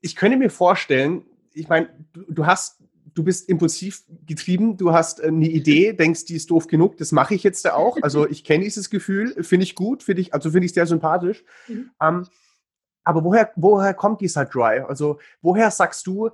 ich 0.00 0.16
könnte 0.16 0.38
mir 0.38 0.50
vorstellen, 0.50 1.24
ich 1.52 1.68
meine, 1.68 1.90
du, 2.12 2.22
du, 2.28 2.46
hast, 2.46 2.80
du 3.12 3.24
bist 3.24 3.48
impulsiv 3.48 4.04
getrieben, 4.24 4.76
du 4.76 4.92
hast 4.92 5.20
eine 5.20 5.48
Idee, 5.48 5.92
denkst, 5.98 6.24
die 6.26 6.36
ist 6.36 6.50
doof 6.50 6.68
genug, 6.68 6.96
das 6.96 7.12
mache 7.12 7.34
ich 7.34 7.42
jetzt 7.42 7.68
auch. 7.68 7.98
Also 8.00 8.26
ich 8.30 8.44
kenne 8.44 8.64
dieses 8.64 8.88
Gefühl, 8.90 9.42
finde 9.42 9.64
ich 9.64 9.74
gut, 9.74 10.04
finde 10.04 10.22
ich, 10.22 10.32
also 10.32 10.52
finde 10.52 10.66
ich 10.66 10.72
sehr 10.72 10.86
sympathisch. 10.86 11.44
Mhm. 11.66 11.90
Ähm, 12.00 12.26
aber 13.04 13.24
woher, 13.24 13.50
woher 13.56 13.94
kommt 13.94 14.20
dieser 14.20 14.44
Drive? 14.44 14.86
Also 14.86 15.18
woher 15.42 15.70
sagst 15.70 16.06
du, 16.06 16.30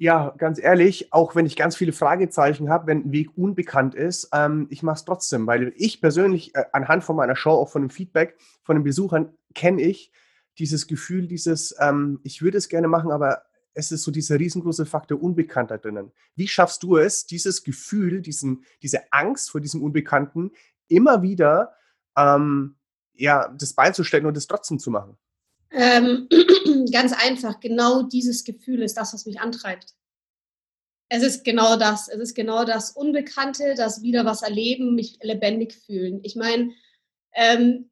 ja, 0.00 0.32
ganz 0.38 0.60
ehrlich, 0.60 1.12
auch 1.12 1.34
wenn 1.34 1.44
ich 1.44 1.56
ganz 1.56 1.74
viele 1.74 1.92
Fragezeichen 1.92 2.70
habe, 2.70 2.86
wenn 2.86 3.06
ein 3.06 3.12
Weg 3.12 3.36
unbekannt 3.36 3.96
ist, 3.96 4.28
ähm, 4.32 4.68
ich 4.70 4.84
mache 4.84 4.96
es 4.96 5.04
trotzdem, 5.04 5.46
weil 5.48 5.72
ich 5.76 6.00
persönlich 6.00 6.54
äh, 6.54 6.64
anhand 6.72 7.02
von 7.02 7.16
meiner 7.16 7.34
Show, 7.34 7.50
auch 7.50 7.68
von 7.68 7.82
dem 7.82 7.90
Feedback 7.90 8.36
von 8.62 8.76
den 8.76 8.84
Besuchern, 8.84 9.32
kenne 9.54 9.82
ich 9.82 10.12
dieses 10.58 10.86
Gefühl, 10.86 11.26
dieses, 11.26 11.74
ähm, 11.80 12.20
ich 12.22 12.42
würde 12.42 12.58
es 12.58 12.68
gerne 12.68 12.86
machen, 12.86 13.10
aber 13.10 13.42
es 13.74 13.90
ist 13.90 14.04
so 14.04 14.12
dieser 14.12 14.38
riesengroße 14.38 14.86
Faktor 14.86 15.20
Unbekannter 15.20 15.78
drinnen. 15.78 16.12
Wie 16.36 16.48
schaffst 16.48 16.84
du 16.84 16.96
es, 16.96 17.26
dieses 17.26 17.64
Gefühl, 17.64 18.22
diesen, 18.22 18.64
diese 18.82 19.12
Angst 19.12 19.50
vor 19.50 19.60
diesem 19.60 19.82
Unbekannten 19.82 20.52
immer 20.86 21.22
wieder 21.22 21.74
ähm, 22.16 22.76
ja, 23.14 23.48
das 23.48 23.72
beizustellen 23.72 24.26
und 24.26 24.36
es 24.36 24.46
trotzdem 24.46 24.78
zu 24.78 24.92
machen? 24.92 25.16
Ganz 26.86 27.12
einfach, 27.12 27.60
genau 27.60 28.02
dieses 28.02 28.44
Gefühl 28.44 28.82
ist 28.82 28.96
das, 28.96 29.14
was 29.14 29.26
mich 29.26 29.40
antreibt. 29.40 29.94
Es 31.10 31.22
ist 31.22 31.44
genau 31.44 31.76
das. 31.76 32.08
Es 32.08 32.18
ist 32.18 32.34
genau 32.34 32.64
das 32.64 32.90
Unbekannte, 32.90 33.74
das 33.74 34.02
wieder 34.02 34.24
was 34.24 34.42
erleben, 34.42 34.94
mich 34.94 35.18
lebendig 35.22 35.74
fühlen. 35.74 36.20
Ich 36.22 36.36
meine, 36.36 36.72
ähm, 37.34 37.90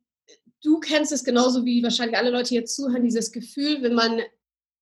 du 0.62 0.81
kennst 0.81 1.12
es 1.12 1.25
genauso 1.25 1.64
wie 1.64 1.83
wahrscheinlich 1.83 2.18
alle 2.18 2.31
Leute 2.31 2.51
hier 2.51 2.66
zuhören, 2.66 3.05
dieses 3.05 3.33
Gefühl, 3.33 3.83
wenn 3.83 3.94
man 3.94 4.20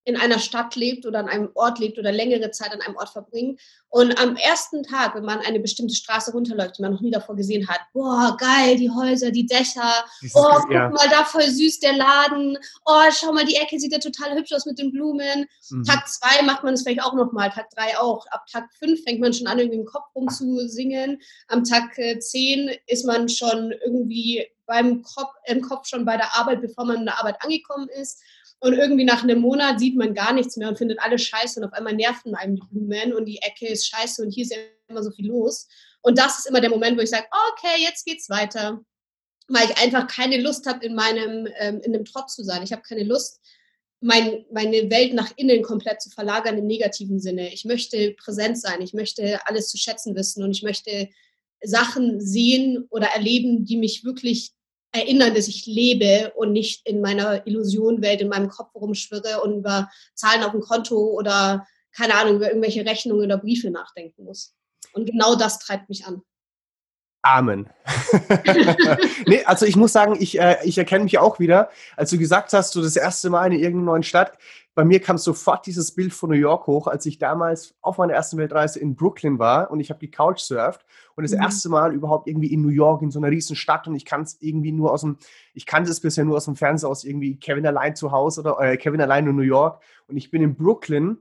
in 0.05 0.17
einer 0.17 0.39
Stadt 0.39 0.77
lebt 0.77 1.07
oder 1.07 1.19
an 1.19 1.29
einem 1.29 1.51
Ort 1.55 1.79
lebt 1.79 1.99
oder 1.99 2.13
längere 2.13 2.51
Zeit 2.51 2.73
an 2.73 2.83
einem 2.83 2.97
Ort 2.97 3.09
verbringt. 3.09 3.61
Und 3.89 4.19
am 4.21 4.37
ersten 4.37 4.83
Tag, 4.83 5.15
wenn 5.15 5.25
man 5.25 5.41
eine 5.41 5.61
bestimmte 5.61 5.95
Straße 5.95 6.33
runterläuft, 6.33 6.77
die 6.77 6.83
man 6.83 6.93
noch 6.93 7.01
nie 7.01 7.11
davor 7.11 7.37
gesehen 7.37 7.69
hat, 7.69 7.81
boah, 7.93 8.37
geil, 8.39 8.77
die 8.77 8.91
Häuser, 8.91 9.31
die 9.31 9.47
Dächer, 9.47 10.05
Dieses, 10.21 10.35
oh, 10.35 10.45
guck 10.61 10.73
ja. 10.73 10.91
mal, 10.91 11.09
da 11.11 11.25
voll 11.25 11.49
süß 11.49 11.81
der 11.81 11.97
Laden, 11.97 12.59
oh, 12.85 13.11
schau 13.11 13.33
mal, 13.33 13.47
die 13.47 13.57
Ecke 13.57 13.79
sieht 13.79 13.93
ja 13.93 13.99
total 13.99 14.37
hübsch 14.37 14.53
aus 14.53 14.67
mit 14.67 14.79
den 14.79 14.93
Blumen. 14.93 15.47
Mhm. 15.71 15.85
Tag 15.85 16.07
zwei 16.09 16.43
macht 16.43 16.65
man 16.65 16.75
es 16.75 16.83
vielleicht 16.83 17.03
auch 17.03 17.15
nochmal, 17.15 17.51
Tag 17.51 17.71
drei 17.71 17.97
auch. 17.99 18.27
Ab 18.27 18.47
Tag 18.51 18.69
fünf 18.79 19.03
fängt 19.05 19.21
man 19.21 19.33
schon 19.33 19.47
an, 19.47 19.59
irgendwie 19.59 19.79
im 19.79 19.87
Kopf 19.87 20.15
rumzusingen. 20.15 21.21
Am 21.49 21.65
Tag 21.65 21.97
äh, 21.99 22.19
zehn 22.19 22.71
ist 22.87 23.07
man 23.07 23.29
schon 23.29 23.73
irgendwie 23.85 24.47
beim 24.67 25.03
Kopf, 25.03 25.35
im 25.47 25.61
Kopf 25.61 25.87
schon 25.87 26.05
bei 26.05 26.17
der 26.17 26.37
Arbeit, 26.37 26.61
bevor 26.61 26.85
man 26.85 26.97
in 26.97 27.05
der 27.07 27.19
Arbeit 27.19 27.37
angekommen 27.41 27.89
ist. 27.89 28.23
Und 28.65 28.73
irgendwie 28.73 29.05
nach 29.05 29.23
einem 29.23 29.41
Monat 29.41 29.79
sieht 29.79 29.95
man 29.95 30.15
gar 30.15 30.33
nichts 30.33 30.57
mehr 30.57 30.71
und 30.71 30.79
findet 30.79 30.99
alles 30.99 31.23
scheiße 31.23 31.61
und 31.61 31.67
auf 31.67 31.75
einmal 31.75 31.93
nerven 31.93 32.35
einem 32.35 32.57
die 32.57 32.63
Blumen 32.71 33.13
und 33.13 33.27
die 33.27 33.37
Ecke 33.43 33.69
ist 33.69 33.87
scheiße 33.87 34.23
und 34.23 34.31
hier 34.31 34.45
ist 34.45 34.57
immer 34.89 35.03
so 35.03 35.11
viel 35.11 35.27
los. 35.27 35.69
Und 36.01 36.17
das 36.17 36.39
ist 36.39 36.47
immer 36.47 36.63
der 36.63 36.71
Moment, 36.71 36.97
wo 36.97 37.03
ich 37.03 37.11
sage, 37.11 37.27
okay, 37.51 37.83
jetzt 37.83 38.07
geht's 38.07 38.31
weiter. 38.31 38.81
Weil 39.49 39.69
ich 39.69 39.77
einfach 39.77 40.07
keine 40.07 40.41
Lust 40.41 40.65
habe, 40.65 40.83
in 40.87 40.95
meinem, 40.95 41.47
ähm, 41.59 41.83
in 41.83 41.95
einem 41.95 42.07
Trott 42.07 42.31
zu 42.31 42.43
sein. 42.43 42.63
Ich 42.63 42.73
habe 42.73 42.81
keine 42.81 43.05
Lust, 43.05 43.39
mein, 44.01 44.47
meine 44.51 44.89
Welt 44.91 45.13
nach 45.13 45.31
innen 45.37 45.63
komplett 45.63 46.01
zu 46.01 46.09
verlagern 46.09 46.57
im 46.57 46.67
negativen 46.67 47.21
Sinne. 47.21 47.53
Ich 47.53 47.67
möchte 47.67 48.13
präsent 48.13 48.59
sein, 48.59 48.81
ich 48.81 48.95
möchte 48.95 49.47
alles 49.47 49.69
zu 49.69 49.77
schätzen 49.77 50.17
wissen 50.17 50.43
und 50.43 50.53
ich 50.53 50.63
möchte 50.63 51.11
Sachen 51.63 52.19
sehen 52.19 52.87
oder 52.89 53.09
erleben, 53.09 53.67
die 53.67 53.77
mich 53.77 54.05
wirklich 54.05 54.55
erinnern, 54.95 55.35
dass 55.35 55.49
ich 55.49 55.67
lebe 55.67 56.33
und 56.37 56.53
nicht 56.53 56.87
in 56.87 57.01
meiner 57.01 57.47
Illusionwelt 57.47 58.21
in 58.21 58.29
meinem 58.29 58.49
Kopf 58.49 58.75
rumschwirre 58.75 59.43
und 59.43 59.59
über 59.59 59.91
Zahlen 60.15 60.45
auf 60.45 60.53
dem 60.53 60.61
Konto 60.61 60.97
oder 60.97 61.67
keine 61.97 62.15
Ahnung, 62.15 62.37
über 62.37 62.49
irgendwelche 62.49 62.85
Rechnungen 62.85 63.25
oder 63.25 63.39
Briefe 63.39 63.71
nachdenken 63.71 64.25
muss. 64.25 64.55
Und 64.93 65.07
genau 65.07 65.35
das 65.35 65.59
treibt 65.59 65.89
mich 65.89 66.07
an. 66.07 66.23
Amen. 67.23 67.71
nee, 69.27 69.43
also 69.45 69.65
ich 69.65 69.77
muss 69.77 69.93
sagen, 69.93 70.17
ich, 70.21 70.39
äh, 70.39 70.59
ich 70.65 70.77
erkenne 70.77 71.05
mich 71.05 71.19
auch 71.19 71.39
wieder, 71.41 71.71
als 71.97 72.11
du 72.11 72.19
gesagt 72.19 72.53
hast, 72.53 72.75
du 72.75 72.83
das 72.83 72.97
erste 72.97 73.31
Mal 73.31 73.47
in 73.47 73.61
irgendeiner 73.61 73.93
neuen 73.93 74.03
Stadt, 74.03 74.37
bei 74.75 74.85
mir 74.85 75.01
kam 75.01 75.19
sofort 75.19 75.67
dieses 75.67 75.93
Bild 75.93 76.13
von 76.13 76.31
New 76.31 76.37
York 76.37 76.67
hoch, 76.67 76.89
als 76.89 77.07
ich 77.07 77.19
damals 77.19 77.75
auf 77.81 77.99
meiner 77.99 78.13
ersten 78.13 78.37
Weltreise 78.39 78.81
in 78.81 78.97
Brooklyn 78.97 79.39
war 79.39 79.71
und 79.71 79.79
ich 79.79 79.91
habe 79.91 80.01
die 80.01 80.11
Couch 80.11 80.41
surft 80.41 80.85
und 81.15 81.23
das 81.23 81.33
mhm. 81.33 81.43
erste 81.43 81.69
Mal 81.69 81.95
überhaupt 81.95 82.27
irgendwie 82.27 82.53
in 82.53 82.61
New 82.61 82.69
York, 82.69 83.03
in 83.03 83.11
so 83.11 83.21
einer 83.21 83.31
riesen 83.31 83.55
Stadt 83.55 83.87
und 83.87 83.95
ich 83.95 84.05
kann 84.05 84.23
es 84.23 84.37
irgendwie 84.41 84.73
nur 84.73 84.93
aus 84.93 85.03
dem, 85.03 85.17
ich 85.55 85.67
kannte 85.67 85.91
es 85.91 86.01
bisher 86.01 86.25
nur 86.25 86.37
aus 86.37 86.47
dem 86.47 86.57
Fernseher 86.57 86.91
aus 86.91 87.05
irgendwie 87.05 87.37
Kevin 87.37 87.67
allein 87.67 87.95
zu 87.95 88.11
Hause 88.11 88.41
oder 88.41 88.59
äh, 88.61 88.77
Kevin 88.77 89.01
allein 89.01 89.27
in 89.27 89.37
New 89.37 89.43
York 89.43 89.81
und 90.09 90.17
ich 90.17 90.31
bin 90.31 90.43
in 90.43 90.57
Brooklyn 90.57 91.19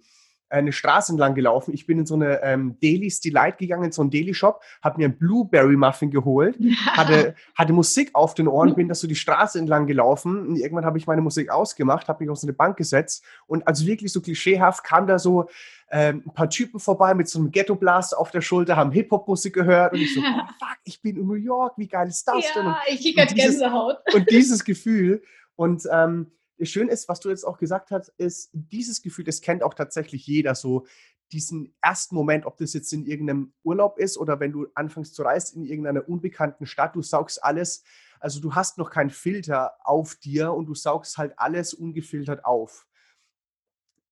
eine 0.54 0.72
Straße 0.72 1.12
entlang 1.12 1.36
gelaufen. 1.36 1.74
Ich 1.74 1.86
bin 1.86 2.00
in 2.00 2.06
so 2.06 2.16
eine 2.16 2.42
ähm, 2.44 2.78
Daily's 2.82 3.20
Delight 3.20 3.58
gegangen, 3.58 3.86
in 3.86 3.92
so 3.92 4.02
einen 4.02 4.12
Daily-Shop, 4.12 4.62
habe 4.82 5.00
mir 5.00 5.06
einen 5.06 5.18
Blueberry 5.18 5.76
Muffin 5.76 6.12
geholt, 6.12 6.58
hatte, 6.92 7.36
hatte 7.56 7.74
Musik 7.74 8.12
auf 8.14 8.36
den 8.36 8.48
Ohren, 8.48 8.76
bin 8.76 8.88
da 8.88 8.96
so 8.96 9.08
die 9.08 9.16
Straße 9.16 9.58
entlang 9.58 9.88
gelaufen 9.88 10.48
und 10.48 10.56
irgendwann 10.58 10.86
habe 10.86 10.98
ich 10.98 11.08
meine 11.08 11.22
Musik 11.22 11.50
ausgemacht, 11.50 12.08
habe 12.08 12.24
mich 12.24 12.30
auf 12.30 12.38
so 12.38 12.48
eine 12.48 12.54
Bank 12.54 12.78
gesetzt 12.78 13.24
und 13.48 13.68
also 13.68 13.86
wirklich 13.86 14.12
so 14.12 14.22
klischeehaft 14.22 14.84
kam 14.84 15.08
da 15.08 15.18
so 15.20 15.48
ähm, 15.92 16.24
ein 16.26 16.34
paar 16.34 16.50
Typen 16.50 16.80
vorbei 16.80 17.14
mit 17.14 17.30
so 17.30 17.40
einem 17.40 17.52
Ghetto-Blast 17.52 18.18
auf 18.18 18.32
der 18.32 18.42
Schulter, 18.42 18.76
haben 18.76 18.92
Hip-Hop-Musik 18.92 19.54
gehört 19.54 19.94
und 19.94 20.02
ich 20.02 20.14
so, 20.14 20.22
oh, 20.24 20.48
fuck, 20.60 20.78
ich 20.84 21.02
bin 21.02 21.18
in 21.18 21.28
New 21.28 21.34
York, 21.34 21.74
wie 21.78 21.88
geil 21.88 22.08
ist 22.08 22.28
das 22.28 22.44
ja, 22.44 22.50
denn? 22.56 22.66
Und, 22.68 22.76
ich 22.90 23.02
krieg 23.02 23.18
halt 23.18 23.36
Gänsehaut. 23.36 23.98
Und 24.14 24.30
dieses 24.30 24.64
Gefühl 24.64 25.24
und 25.56 25.84
ähm, 25.92 26.32
schön 26.62 26.90
ist, 26.90 27.10
was 27.10 27.20
du 27.20 27.30
jetzt 27.30 27.44
auch 27.44 27.58
gesagt 27.58 27.92
hast, 27.92 28.10
ist, 28.18 28.50
dieses 28.54 29.02
Gefühl, 29.02 29.26
das 29.26 29.42
kennt 29.42 29.64
auch 29.64 29.74
tatsächlich 29.74 30.28
jeder 30.28 30.56
so, 30.56 30.86
diesen 31.32 31.76
ersten 31.82 32.16
Moment, 32.16 32.46
ob 32.46 32.58
das 32.58 32.74
jetzt 32.74 32.94
in 32.94 33.06
irgendeinem 33.06 33.54
Urlaub 33.64 33.98
ist 33.98 34.18
oder 34.18 34.40
wenn 34.40 34.52
du 34.52 34.68
anfängst 34.76 35.16
zu 35.16 35.24
reisen 35.24 35.64
in 35.64 35.70
irgendeiner 35.70 36.08
unbekannten 36.08 36.66
Stadt, 36.66 36.96
du 36.96 37.02
saugst 37.02 37.44
alles, 37.44 37.84
also 38.20 38.40
du 38.40 38.54
hast 38.54 38.78
noch 38.78 38.92
keinen 38.92 39.10
Filter 39.10 39.74
auf 39.84 40.16
dir 40.16 40.54
und 40.54 40.68
du 40.68 40.76
saugst 40.76 41.18
halt 41.18 41.34
alles 41.38 41.74
ungefiltert 41.74 42.46
auf. 42.46 42.88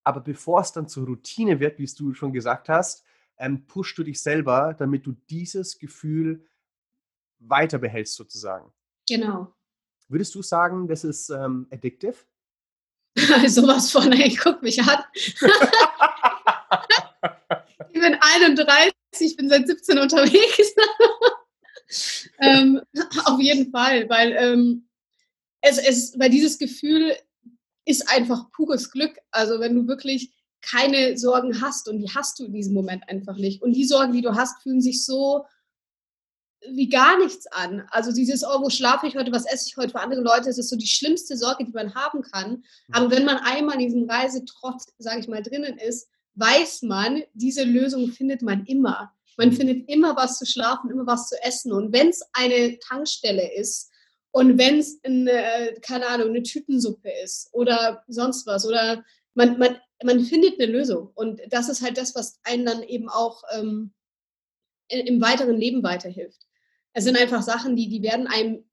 Aber 0.04 0.20
bevor 0.20 0.62
es 0.62 0.72
dann 0.72 0.88
zur 0.88 1.06
Routine 1.06 1.60
wird, 1.60 1.78
wie 1.78 1.84
es 1.84 1.94
du 1.94 2.14
schon 2.14 2.34
gesagt 2.34 2.70
hast, 2.70 3.06
ähm, 3.38 3.68
pushst 3.68 3.98
du 3.98 4.04
dich 4.04 4.20
selber, 4.22 4.74
damit 4.78 5.06
du 5.06 5.12
dieses 5.30 5.78
Gefühl 5.78 6.48
weiter 7.40 7.78
behältst 7.78 8.16
sozusagen. 8.16 8.72
Genau. 9.08 9.54
Würdest 10.08 10.34
du 10.36 10.42
sagen, 10.42 10.88
das 10.88 11.04
ist 11.04 11.30
ähm, 11.30 11.68
addictive? 11.72 12.16
Sowas 13.48 13.92
von, 13.92 14.12
ey, 14.12 14.36
guck 14.36 14.62
mich 14.64 14.82
an. 14.82 15.04
ich 17.94 18.00
bin 18.00 18.18
31, 18.20 18.94
ich 19.20 19.36
bin 19.36 19.50
seit 19.50 19.68
17 19.68 20.00
unterwegs. 20.00 20.74
ähm, 22.40 22.82
auf 23.26 23.40
jeden 23.40 23.72
Fall, 23.72 24.10
weil 24.10 24.32
ähm, 24.34 24.88
es, 25.62 25.78
es, 25.78 26.18
weil 26.18 26.30
dieses 26.30 26.58
Gefühl 26.58 27.16
ist 27.86 28.10
einfach 28.10 28.50
pures 28.52 28.92
Glück. 28.92 29.18
Also 29.32 29.60
wenn 29.60 29.76
du 29.76 29.88
wirklich 29.88 30.32
keine 30.62 31.18
Sorgen 31.18 31.62
hast 31.62 31.90
und 31.90 32.00
die 32.00 32.10
hast 32.10 32.40
du 32.40 32.46
in 32.46 32.54
diesem 32.54 32.74
Moment 32.74 33.10
einfach 33.10 33.36
nicht. 33.36 33.62
Und 33.62 33.74
die 33.74 33.86
Sorgen, 33.86 34.14
die 34.14 34.22
du 34.22 34.36
hast, 34.36 34.62
fühlen 34.62 34.82
sich 34.82 35.06
so 35.06 35.46
wie 36.70 36.90
gar 36.90 37.18
nichts 37.18 37.48
an. 37.48 37.88
Also 37.90 38.12
dieses, 38.12 38.44
oh, 38.44 38.62
wo 38.62 38.70
schlafe 38.70 39.08
ich 39.08 39.16
heute, 39.16 39.32
was 39.32 39.46
esse 39.46 39.68
ich 39.68 39.78
heute? 39.78 39.92
Für 39.92 40.02
andere 40.02 40.22
Leute 40.22 40.50
ist 40.50 40.60
es 40.60 40.70
so 40.70 40.76
die 40.76 40.88
schlimmste 40.88 41.36
Sorge, 41.36 41.66
die 41.66 41.72
man 41.72 41.96
haben 41.96 42.22
kann. 42.22 42.52
Mhm. 42.52 42.64
Aber 42.92 43.12
wenn 43.12 43.26
man 43.26 43.38
einmal 43.38 43.76
in 43.76 43.88
diesem 43.88 44.10
Reisetrotz, 44.10 44.86
sage 44.98 45.20
ich 45.20 45.28
mal, 45.28 45.42
drinnen 45.42 45.78
ist, 45.78 46.08
weiß 46.36 46.84
man, 46.84 47.24
diese 47.34 47.64
Lösung 47.64 48.10
findet 48.10 48.42
man 48.42 48.66
immer. 48.66 49.12
Man 49.38 49.50
mhm. 49.50 49.54
findet 49.54 49.90
immer 49.90 50.16
was 50.16 50.38
zu 50.38 50.46
schlafen, 50.46 50.92
immer 50.92 51.08
was 51.08 51.30
zu 51.30 51.44
essen. 51.44 51.72
Und 51.72 51.94
wenn 51.94 52.10
es 52.10 52.22
eine 52.34 52.78
Tankstelle 52.80 53.54
ist 53.56 53.90
und 54.32 54.58
wenn 54.58 54.80
es 54.80 55.00
eine, 55.04 55.76
keine 55.82 56.08
Ahnung, 56.08 56.30
eine 56.30 56.44
Tütensuppe 56.44 57.10
ist 57.24 57.50
oder 57.54 58.04
sonst 58.08 58.46
was 58.46 58.66
oder 58.66 59.04
man, 59.34 59.58
man, 59.58 59.78
man 60.04 60.20
findet 60.22 60.60
eine 60.60 60.72
Lösung. 60.72 61.10
Und 61.16 61.42
das 61.50 61.70
ist 61.70 61.82
halt 61.82 61.98
das, 61.98 62.16
was 62.16 62.40
einen 62.44 62.66
dann 62.66 62.84
eben 62.84 63.10
auch 63.10 63.44
ähm, 63.54 63.94
im 64.90 65.22
weiteren 65.22 65.58
Leben 65.58 65.84
weiterhilft. 65.84 66.46
Es 66.94 67.04
sind 67.04 67.18
einfach 67.18 67.42
Sachen, 67.42 67.76
die, 67.76 67.88
die 67.88 68.04
werden 68.04 68.28
einem, 68.28 68.64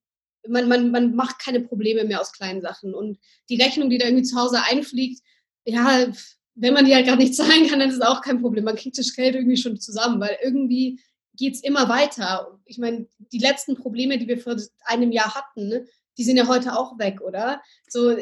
man, 0.47 0.69
man, 0.69 0.91
man 0.91 1.15
macht 1.15 1.39
keine 1.39 1.61
Probleme 1.61 2.05
mehr 2.05 2.21
aus 2.21 2.33
kleinen 2.33 2.61
Sachen. 2.61 2.95
Und 2.95 3.19
die 3.49 3.61
Rechnung, 3.61 3.91
die 3.91 3.99
da 3.99 4.07
irgendwie 4.07 4.25
zu 4.25 4.37
Hause 4.37 4.63
einfliegt, 4.63 5.23
ja, 5.65 6.07
wenn 6.55 6.75
man 6.75 6.85
die 6.85 6.95
halt 6.95 7.07
gar 7.07 7.17
nicht 7.17 7.35
zahlen 7.37 7.69
kann, 7.69 7.79
dann 7.79 7.89
ist 7.89 7.97
es 7.97 8.03
auch 8.03 8.21
kein 8.23 8.41
Problem. 8.41 8.65
Man 8.65 8.77
kriegt 8.77 8.99
das 8.99 9.15
Geld 9.15 9.35
irgendwie 9.35 9.57
schon 9.57 9.79
zusammen, 9.79 10.21
weil 10.21 10.37
irgendwie 10.43 11.01
geht 11.35 11.55
es 11.55 11.63
immer 11.63 11.89
weiter. 11.89 12.59
Ich 12.65 12.79
meine, 12.79 13.07
die 13.33 13.39
letzten 13.39 13.77
Probleme, 13.77 14.19
die 14.19 14.27
wir 14.27 14.39
vor 14.39 14.57
einem 14.85 15.13
Jahr 15.13 15.35
hatten, 15.35 15.69
ne, 15.69 15.87
die 16.17 16.25
sind 16.25 16.37
ja 16.37 16.49
heute 16.49 16.77
auch 16.77 16.99
weg, 16.99 17.21
oder? 17.21 17.63
So, 17.89 18.17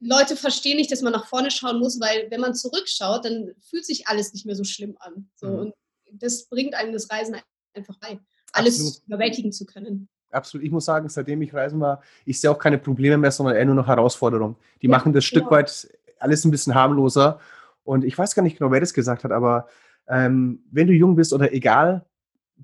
Leute 0.00 0.36
verstehen 0.36 0.76
nicht, 0.76 0.92
dass 0.92 1.02
man 1.02 1.12
nach 1.12 1.26
vorne 1.26 1.50
schauen 1.50 1.80
muss, 1.80 1.98
weil 1.98 2.30
wenn 2.30 2.40
man 2.40 2.54
zurückschaut, 2.54 3.24
dann 3.24 3.54
fühlt 3.68 3.86
sich 3.86 4.06
alles 4.06 4.32
nicht 4.32 4.46
mehr 4.46 4.54
so 4.54 4.64
schlimm 4.64 4.96
an. 5.00 5.30
So, 5.34 5.48
mhm. 5.48 5.58
Und 5.58 5.74
das 6.12 6.48
bringt 6.48 6.74
einem 6.74 6.92
das 6.92 7.10
Reisen 7.10 7.36
einfach 7.74 7.96
bei 7.98 8.20
alles 8.52 8.80
Absolut. 8.80 9.06
überwältigen 9.06 9.52
zu 9.52 9.66
können. 9.66 10.08
Absolut. 10.30 10.64
Ich 10.64 10.72
muss 10.72 10.84
sagen, 10.84 11.08
seitdem 11.08 11.40
ich 11.42 11.54
reisen 11.54 11.80
war, 11.80 12.02
ich 12.24 12.40
sehe 12.40 12.50
auch 12.50 12.58
keine 12.58 12.78
Probleme 12.78 13.16
mehr, 13.16 13.30
sondern 13.30 13.56
eher 13.56 13.64
nur 13.64 13.74
noch 13.74 13.86
Herausforderungen. 13.86 14.56
Die 14.82 14.86
ja, 14.86 14.90
machen 14.90 15.12
das 15.12 15.24
Stück 15.24 15.44
genau. 15.44 15.52
weit 15.52 15.88
alles 16.18 16.44
ein 16.44 16.50
bisschen 16.50 16.74
harmloser. 16.74 17.40
Und 17.84 18.04
ich 18.04 18.16
weiß 18.16 18.34
gar 18.34 18.42
nicht 18.42 18.58
genau, 18.58 18.70
wer 18.70 18.80
das 18.80 18.92
gesagt 18.92 19.24
hat, 19.24 19.32
aber 19.32 19.68
ähm, 20.08 20.62
wenn 20.70 20.86
du 20.86 20.92
jung 20.92 21.16
bist 21.16 21.32
oder 21.32 21.52
egal, 21.52 22.04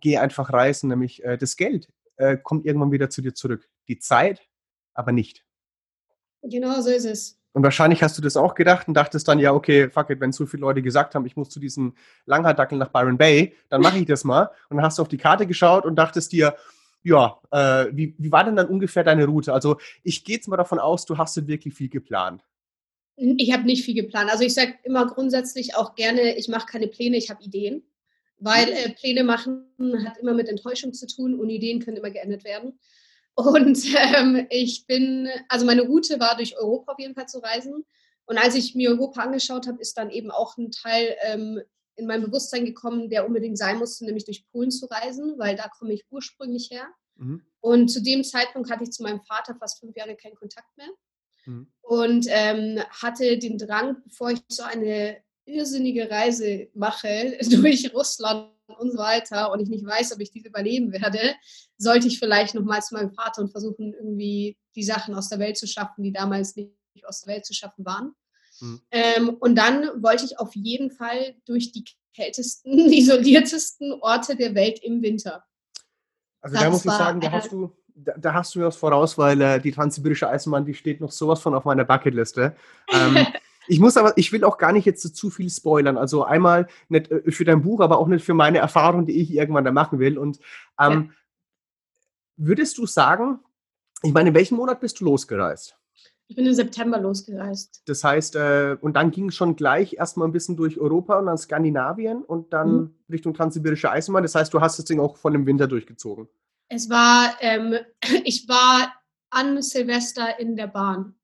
geh 0.01 0.19
einfach 0.19 0.53
reisen, 0.53 0.89
nämlich 0.89 1.25
äh, 1.25 1.39
das 1.39 1.57
Geld 1.57 1.89
äh, 2.17 2.37
kommt 2.37 2.67
irgendwann 2.67 2.93
wieder 2.93 3.11
zu 3.11 3.23
dir 3.23 3.35
zurück. 3.35 3.69
Die 3.89 3.99
Zeit 3.99 4.43
aber 4.93 5.13
nicht. 5.13 5.45
Genau 6.43 6.81
so 6.81 6.91
ist 6.91 7.05
es. 7.05 7.39
Und 7.55 7.63
wahrscheinlich 7.63 8.03
hast 8.03 8.19
du 8.19 8.23
das 8.23 8.37
auch 8.37 8.57
gedacht 8.57 8.89
und 8.89 8.95
dachtest 8.95 9.29
dann, 9.29 9.39
ja, 9.39 9.53
okay, 9.53 9.89
fuck 9.89 10.11
it, 10.11 10.21
wenn 10.21 10.33
so 10.33 10.45
viele 10.45 10.63
Leute 10.63 10.83
gesagt 10.83 11.15
haben, 11.15 11.25
ich 11.25 11.37
muss 11.37 11.51
zu 11.51 11.61
diesem 11.61 11.95
Langhaardackel 12.27 12.77
nach 12.77 12.89
Byron 12.89 13.17
Bay, 13.17 13.55
dann 13.69 13.81
mache 13.81 13.99
ich 13.99 14.07
das 14.07 14.25
mal. 14.25 14.51
Und 14.69 14.77
dann 14.77 14.85
hast 14.85 14.99
du 14.99 15.03
auf 15.03 15.09
die 15.09 15.19
Karte 15.19 15.47
geschaut 15.47 15.87
und 15.87 15.95
dachtest 15.95 16.33
dir, 16.33 16.57
ja, 17.05 17.39
äh, 17.53 17.87
wie, 17.93 18.17
wie 18.19 18.33
war 18.33 18.43
denn 18.43 18.57
dann 18.57 18.67
ungefähr 18.67 19.05
deine 19.05 19.27
Route? 19.27 19.53
Also 19.53 19.77
ich 20.03 20.25
gehe 20.25 20.37
jetzt 20.37 20.49
mal 20.49 20.57
davon 20.57 20.81
aus, 20.81 21.07
du 21.07 21.17
hast 21.17 21.47
wirklich 21.47 21.75
viel 21.75 21.89
geplant. 21.89 22.43
Ich 23.17 23.53
habe 23.53 23.63
nicht 23.63 23.85
viel 23.85 23.95
geplant. 23.95 24.33
Also 24.33 24.43
ich 24.43 24.55
sage 24.55 24.75
immer 24.83 25.07
grundsätzlich 25.07 25.77
auch 25.77 25.95
gerne, 25.95 26.37
ich 26.37 26.49
mache 26.49 26.67
keine 26.67 26.89
Pläne, 26.89 27.17
ich 27.17 27.31
habe 27.31 27.41
Ideen. 27.45 27.85
Weil 28.41 28.69
äh, 28.69 28.91
Pläne 28.91 29.23
machen 29.23 29.67
hat 30.05 30.19
immer 30.19 30.35
mit 30.35 30.49
Enttäuschung 30.49 30.93
zu 30.93 31.07
tun 31.07 31.39
und 31.39 31.51
Ideen 31.51 31.79
können 31.79 31.99
immer 31.99 32.11
geändert 32.11 32.43
werden. 32.43 32.81
Und 33.35 33.79
ähm, 34.17 34.47
ich 34.51 34.87
bin, 34.87 35.29
also 35.49 35.67
meine 35.67 35.83
Route 35.83 36.21
war 36.21 36.37
durch 36.37 36.57
Europa 36.57 36.93
auf 36.93 36.99
jeden 36.99 37.15
Fall 37.15 37.27
zu 37.27 37.39
reisen. 37.39 37.85
Und 38.27 38.39
als 38.39 38.55
ich 38.55 38.75
mir 38.75 38.91
Europa 38.91 39.23
angeschaut 39.23 39.67
habe, 39.67 39.81
ist 39.81 39.99
dann 39.99 40.11
eben 40.11 40.31
auch 40.31 40.57
ein 40.57 40.71
Teil 40.71 41.15
ähm, 41.23 41.61
in 41.97 42.07
mein 42.07 42.23
Bewusstsein 42.23 42.65
gekommen, 42.65 43.11
der 43.11 43.27
unbedingt 43.27 43.59
sein 43.59 43.79
musste, 43.79 44.05
nämlich 44.05 44.25
durch 44.25 44.47
Polen 44.51 44.71
zu 44.71 44.87
reisen, 44.87 45.39
weil 45.39 45.57
da 45.57 45.69
komme 45.69 45.93
ich 45.93 46.05
ursprünglich 46.11 46.71
her. 46.71 46.89
Mhm. 47.17 47.43
Und 47.61 47.89
zu 47.89 48.03
dem 48.03 48.25
Zeitpunkt 48.25 48.71
hatte 48.71 48.85
ich 48.85 48.91
zu 48.91 49.03
meinem 49.03 49.21
Vater 49.21 49.55
fast 49.55 49.81
fünf 49.81 49.95
Jahre 49.97 50.17
keinen 50.17 50.35
Kontakt 50.35 50.77
mehr. 50.77 50.89
Mhm. 51.47 51.69
Und 51.83 52.27
ähm, 52.29 52.81
hatte 52.91 53.39
den 53.39 53.59
Drang, 53.59 54.03
bevor 54.05 54.31
ich 54.31 54.41
so 54.49 54.63
eine 54.63 55.23
irrsinnige 55.45 56.11
Reise 56.11 56.69
mache 56.75 57.39
durch 57.51 57.93
Russland 57.93 58.51
und 58.67 58.93
so 58.93 58.99
weiter 58.99 59.53
und 59.53 59.61
ich 59.61 59.69
nicht 59.69 59.85
weiß, 59.85 60.13
ob 60.15 60.21
ich 60.21 60.31
diese 60.31 60.49
überleben 60.49 60.93
werde, 60.93 61.35
sollte 61.77 62.09
ich 62.09 62.19
vielleicht 62.19 62.55
nochmal 62.55 62.83
zu 62.83 62.95
meinem 62.95 63.13
Vater 63.13 63.43
und 63.43 63.51
versuchen, 63.51 63.95
irgendwie 63.95 64.57
die 64.75 64.83
Sachen 64.83 65.15
aus 65.15 65.29
der 65.29 65.39
Welt 65.39 65.57
zu 65.57 65.67
schaffen, 65.67 66.03
die 66.03 66.13
damals 66.13 66.57
nicht 66.57 66.73
aus 67.05 67.23
der 67.23 67.35
Welt 67.35 67.47
zu 67.47 67.55
schaffen 67.55 67.85
waren. 67.85 68.15
Mhm. 68.61 68.81
Ähm, 68.91 69.29
und 69.41 69.57
dann 69.57 70.03
wollte 70.03 70.25
ich 70.25 70.39
auf 70.39 70.55
jeden 70.55 70.91
Fall 70.91 71.35
durch 71.45 71.73
die 71.73 71.85
kältesten, 72.15 72.73
isoliertesten 72.93 73.93
Orte 74.01 74.37
der 74.37 74.55
Welt 74.55 74.79
im 74.83 75.03
Winter. 75.03 75.45
Also 76.41 76.55
das 76.55 76.63
da 76.63 76.71
muss 76.71 76.85
ich 76.85 76.91
sagen, 76.91 77.21
da 77.21 77.33
hast 77.33 77.53
du, 77.53 77.73
da, 77.95 78.13
da, 78.19 78.35
hast 78.35 78.55
du 78.55 78.61
mir 78.61 78.67
was 78.67 78.77
voraus, 78.77 79.17
weil 79.17 79.41
äh, 79.41 79.61
die 79.61 79.73
Transsibirische 79.73 80.29
Eisenbahn, 80.29 80.65
die 80.65 80.75
steht 80.75 81.01
noch 81.01 81.11
sowas 81.11 81.41
von 81.41 81.55
auf 81.55 81.65
meiner 81.65 81.85
Bucketliste. 81.85 82.55
Ähm, 82.93 83.27
Ich 83.67 83.81
muss 83.81 83.97
aber, 83.97 84.17
ich 84.17 84.33
will 84.33 84.45
auch 84.45 84.59
gar 84.59 84.73
nicht 84.73 84.85
jetzt 84.85 85.17
zu 85.17 85.31
viel 85.31 85.51
spoilern. 85.51 85.97
Also 85.97 86.25
einmal 86.25 86.67
nicht 86.89 87.11
äh, 87.11 87.31
für 87.31 87.45
dein 87.45 87.63
Buch, 87.63 87.81
aber 87.81 87.99
auch 87.99 88.09
nicht 88.09 88.25
für 88.25 88.35
meine 88.35 88.59
Erfahrung, 88.59 89.07
die 89.07 89.21
ich 89.21 89.33
irgendwann 89.33 89.65
da 89.65 89.73
machen 89.73 89.99
will. 89.99 90.19
Und 90.19 90.39
ähm, 90.81 90.93
ja. 90.93 91.15
würdest 92.37 92.79
du 92.79 92.87
sagen, 92.87 93.41
ich 94.03 94.13
meine, 94.13 94.31
in 94.31 94.35
welchem 94.35 94.57
Monat 94.57 94.81
bist 94.81 95.01
du 95.01 95.05
losgereist? 95.05 95.77
Ich 96.27 96.37
bin 96.37 96.47
im 96.47 96.55
September 96.55 96.99
losgereist. 96.99 97.83
Das 97.87 98.03
heißt, 98.03 98.37
äh, 98.37 98.77
und 98.81 98.97
dann 98.97 99.11
ging 99.11 99.29
es 99.29 99.35
schon 99.35 99.57
gleich 99.57 99.95
erstmal 99.95 100.27
ein 100.27 100.33
bisschen 100.33 100.57
durch 100.57 100.79
Europa 100.79 101.19
und 101.19 101.27
dann 101.27 101.37
Skandinavien 101.37 102.23
und 102.23 102.53
dann 102.53 102.73
mhm. 102.73 102.95
Richtung 103.11 103.35
Transsibirische 103.35 103.91
Eisenbahn. 103.91 104.23
Das 104.23 104.35
heißt, 104.35 104.53
du 104.53 104.61
hast 104.61 104.79
das 104.79 104.87
Ding 104.87 105.01
auch 105.01 105.17
von 105.17 105.35
dem 105.35 105.47
Winter 105.47 105.67
durchgezogen. 105.67 106.29
Es 106.69 106.89
war, 106.89 107.35
ähm, 107.41 107.77
ich 108.25 108.49
war 108.49 108.93
an 109.31 109.61
Silvester 109.61 110.39
in 110.39 110.57
der 110.57 110.69
Bahn. 110.69 111.15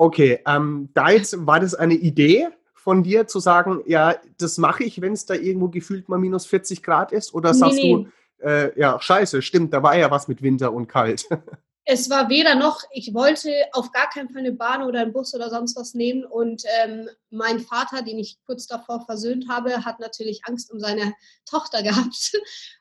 Okay, 0.00 0.40
ähm, 0.46 0.88
da 0.94 1.10
jetzt 1.10 1.46
war 1.46 1.60
das 1.60 1.74
eine 1.74 1.92
Idee 1.92 2.48
von 2.72 3.02
dir 3.02 3.26
zu 3.26 3.38
sagen, 3.38 3.82
ja, 3.84 4.16
das 4.38 4.56
mache 4.56 4.82
ich, 4.82 5.02
wenn 5.02 5.12
es 5.12 5.26
da 5.26 5.34
irgendwo 5.34 5.68
gefühlt 5.68 6.08
mal 6.08 6.16
minus 6.16 6.46
40 6.46 6.82
Grad 6.82 7.12
ist? 7.12 7.34
Oder 7.34 7.52
sagst 7.52 7.76
nee, 7.76 7.92
du, 7.92 8.42
äh, 8.42 8.80
ja, 8.80 8.98
scheiße, 8.98 9.42
stimmt, 9.42 9.74
da 9.74 9.82
war 9.82 9.94
ja 9.98 10.10
was 10.10 10.26
mit 10.26 10.40
Winter 10.40 10.72
und 10.72 10.86
kalt? 10.86 11.28
es 11.84 12.08
war 12.08 12.30
weder 12.30 12.54
noch, 12.54 12.80
ich 12.92 13.12
wollte 13.12 13.50
auf 13.72 13.92
gar 13.92 14.08
keinen 14.08 14.30
Fall 14.30 14.40
eine 14.40 14.52
Bahn 14.52 14.84
oder 14.84 15.00
einen 15.00 15.12
Bus 15.12 15.34
oder 15.34 15.50
sonst 15.50 15.76
was 15.76 15.92
nehmen. 15.92 16.24
Und 16.24 16.62
ähm, 16.82 17.10
mein 17.30 17.60
Vater, 17.60 18.02
den 18.02 18.18
ich 18.18 18.38
kurz 18.44 18.66
davor 18.66 19.04
versöhnt 19.04 19.48
habe, 19.48 19.84
hat 19.84 20.00
natürlich 20.00 20.42
Angst 20.44 20.72
um 20.72 20.80
seine 20.80 21.14
Tochter 21.48 21.82
gehabt. 21.82 22.32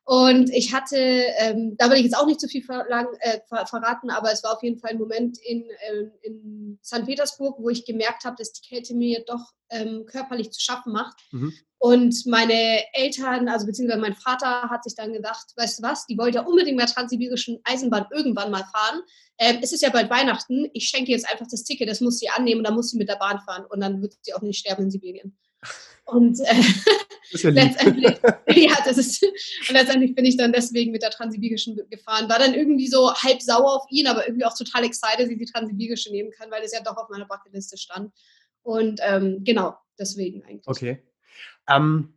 Und 0.04 0.50
ich 0.50 0.74
hatte, 0.74 0.98
ähm, 0.98 1.76
da 1.78 1.90
will 1.90 1.98
ich 1.98 2.04
jetzt 2.04 2.18
auch 2.18 2.26
nicht 2.26 2.40
zu 2.40 2.48
viel 2.48 2.64
verlang, 2.64 3.08
äh, 3.20 3.40
ver 3.48 3.66
verraten, 3.66 4.10
aber 4.10 4.32
es 4.32 4.44
war 4.44 4.54
auf 4.54 4.64
jeden 4.64 4.80
Fall 4.80 4.92
ein 4.92 5.00
Moment 5.00 5.38
in, 5.44 5.64
äh, 5.70 6.10
in 6.24 6.80
St. 6.84 7.06
Petersburg, 7.06 7.58
wo 7.60 7.70
ich 7.70 7.86
gemerkt 7.86 8.26
habe, 8.26 8.36
dass 8.38 8.52
die 8.52 8.68
Kälte 8.68 8.96
mir 8.96 9.24
doch 9.26 9.54
ähm, 9.70 10.06
körperlich 10.06 10.52
zu 10.52 10.62
schaffen 10.62 10.94
macht. 10.94 11.18
Mhm. 11.32 11.54
Und 11.82 12.26
meine 12.26 12.84
Eltern, 12.94 13.48
also 13.48 13.66
beziehungsweise 13.66 14.02
mein 14.02 14.16
Vater, 14.16 14.70
hat 14.70 14.84
sich 14.84 14.96
dann 14.96 15.14
gedacht, 15.14 15.54
weißt 15.56 15.80
du 15.80 15.84
was, 15.84 16.06
die 16.08 16.18
wollte 16.18 16.40
ja 16.40 16.44
unbedingt 16.44 16.76
mit 16.76 16.88
der 16.88 16.94
transsibirischen 16.94 17.60
Eisenbahn 17.64 18.08
irgendwann 18.12 18.52
mal 18.52 18.66
fahren. 18.66 19.02
Ähm, 19.40 19.60
es 19.62 19.72
ist 19.72 19.82
ja 19.82 19.90
bald 19.90 20.10
Weihnachten, 20.10 20.70
ich 20.74 20.90
schenke 20.90 21.12
jetzt 21.12 21.30
einfach 21.30 21.48
das 21.50 21.64
Ticket, 21.64 21.90
das 21.90 22.02
muss 22.02 22.20
sie 22.20 22.30
annehmen 22.30 22.60
und 22.60 22.66
dann 22.66 22.76
muss 22.76 22.92
sie 22.92 22.98
mit 22.98 23.08
der 23.08 23.16
Bahn 23.16 23.40
fahren 23.40 23.66
und 23.70 23.80
dann 23.80 24.02
wird 24.02 24.16
sie 24.22 24.34
auch 24.34 24.42
nicht 24.42 24.60
sterben 24.60 24.84
in 24.84 24.92
Sibirien. 24.92 25.38
Und 26.06 26.40
äh, 26.42 26.62
ja 27.32 27.50
letztendlich, 27.50 28.20
ja, 28.48 28.78
das 28.84 28.98
ist, 28.98 29.24
und 29.24 29.74
letztendlich 29.74 30.16
bin 30.16 30.26
ich 30.26 30.38
dann 30.38 30.52
deswegen 30.52 30.92
mit 30.92 31.04
der 31.04 31.12
Transsibirischen 31.12 31.80
gefahren. 31.90 32.30
War 32.30 32.40
dann 32.40 32.54
irgendwie 32.54 32.88
so 32.88 33.14
halb 33.14 33.42
sauer 33.42 33.76
auf 33.76 33.86
ihn, 33.90 34.08
aber 34.08 34.28
irgendwie 34.28 34.46
auch 34.46 34.58
total 34.58 34.84
excited, 34.84 35.20
dass 35.20 35.30
ich 35.30 35.38
die 35.38 35.46
Transsibirische 35.46 36.12
nehmen 36.12 36.32
kann, 36.32 36.50
weil 36.52 36.62
das 36.62 36.74
ja 36.74 36.82
doch 36.82 36.98
auf 36.98 37.10
meiner 37.10 37.26
Bucketliste 37.26 37.78
stand. 37.78 38.12
Und 38.64 39.00
ähm, 39.04 39.44
genau, 39.44 39.76
deswegen 39.98 40.44
eigentlich. 40.44 40.68
Okay. 40.68 41.04
Ähm, 41.70 42.14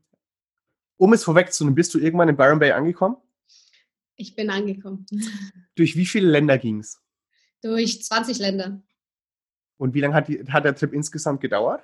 um 0.97 1.13
es 1.13 1.25
vorwegzunehmen, 1.25 1.75
bist 1.75 1.93
du 1.95 1.99
irgendwann 1.99 2.29
in 2.29 2.37
Byron 2.37 2.59
Bay 2.59 2.73
angekommen? 2.73 3.17
Ich 4.17 4.35
bin 4.35 4.51
angekommen. 4.51 5.07
Durch 5.75 5.97
wie 5.97 6.07
viele 6.07 6.29
Länder 6.29 6.59
ging 6.59 6.79
es? 6.81 7.02
Durch 7.63 8.03
20 8.03 8.39
Länder. 8.39 8.83
Und 9.79 9.95
wie 9.95 10.01
lange 10.01 10.15
hat, 10.15 10.29
die, 10.29 10.45
hat 10.49 10.65
der 10.65 10.75
Trip 10.75 10.93
insgesamt 10.93 11.41
gedauert? 11.41 11.83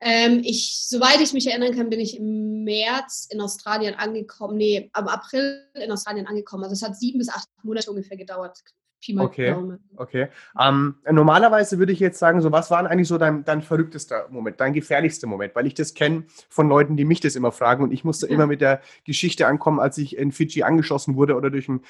Ähm, 0.00 0.40
ich, 0.44 0.80
soweit 0.88 1.20
ich 1.20 1.32
mich 1.32 1.46
erinnern 1.46 1.74
kann, 1.76 1.88
bin 1.88 2.00
ich 2.00 2.18
im 2.18 2.64
März 2.64 3.28
in 3.30 3.40
Australien 3.40 3.94
angekommen. 3.94 4.56
Nee, 4.56 4.90
am 4.92 5.06
April 5.06 5.64
in 5.74 5.92
Australien 5.92 6.26
angekommen. 6.26 6.64
Also 6.64 6.74
es 6.74 6.82
hat 6.82 6.96
sieben 6.96 7.18
bis 7.18 7.28
acht 7.28 7.48
Monate 7.62 7.88
ungefähr 7.90 8.16
gedauert. 8.16 8.58
Pi 9.00 9.14
mal 9.14 9.24
okay, 9.24 9.50
Daumen. 9.50 9.80
okay. 9.96 10.28
Ähm, 10.58 10.96
normalerweise 11.10 11.78
würde 11.78 11.92
ich 11.92 12.00
jetzt 12.00 12.18
sagen, 12.18 12.40
so 12.40 12.52
was 12.52 12.70
war 12.70 12.86
eigentlich 12.88 13.08
so 13.08 13.18
dein, 13.18 13.44
dein 13.44 13.62
verrücktester 13.62 14.28
Moment, 14.30 14.60
dein 14.60 14.72
gefährlichster 14.72 15.26
Moment? 15.26 15.54
Weil 15.54 15.66
ich 15.66 15.74
das 15.74 15.94
kenne 15.94 16.24
von 16.48 16.68
Leuten, 16.68 16.96
die 16.96 17.04
mich 17.04 17.20
das 17.20 17.34
immer 17.34 17.50
fragen 17.50 17.82
und 17.82 17.92
ich 17.92 18.04
musste 18.04 18.26
ja. 18.26 18.32
immer 18.32 18.46
mit 18.46 18.60
der 18.60 18.80
Geschichte 19.04 19.46
ankommen, 19.46 19.80
als 19.80 19.98
ich 19.98 20.16
in 20.16 20.30
Fidschi 20.30 20.62
angeschossen 20.62 21.16
wurde 21.16 21.34
oder 21.34 21.50
durch 21.50 21.68
einen 21.68 21.80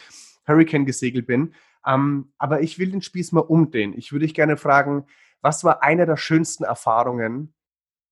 Hurricane 0.46 0.86
gesegelt 0.86 1.26
bin. 1.26 1.54
Ähm, 1.86 2.32
aber 2.38 2.60
ich 2.62 2.78
will 2.78 2.90
den 2.90 3.02
Spieß 3.02 3.32
mal 3.32 3.40
umdrehen. 3.40 3.94
Ich 3.96 4.12
würde 4.12 4.26
dich 4.26 4.34
gerne 4.34 4.56
fragen, 4.56 5.06
was 5.40 5.64
war 5.64 5.82
eine 5.82 6.06
der 6.06 6.16
schönsten 6.16 6.64
Erfahrungen 6.64 7.54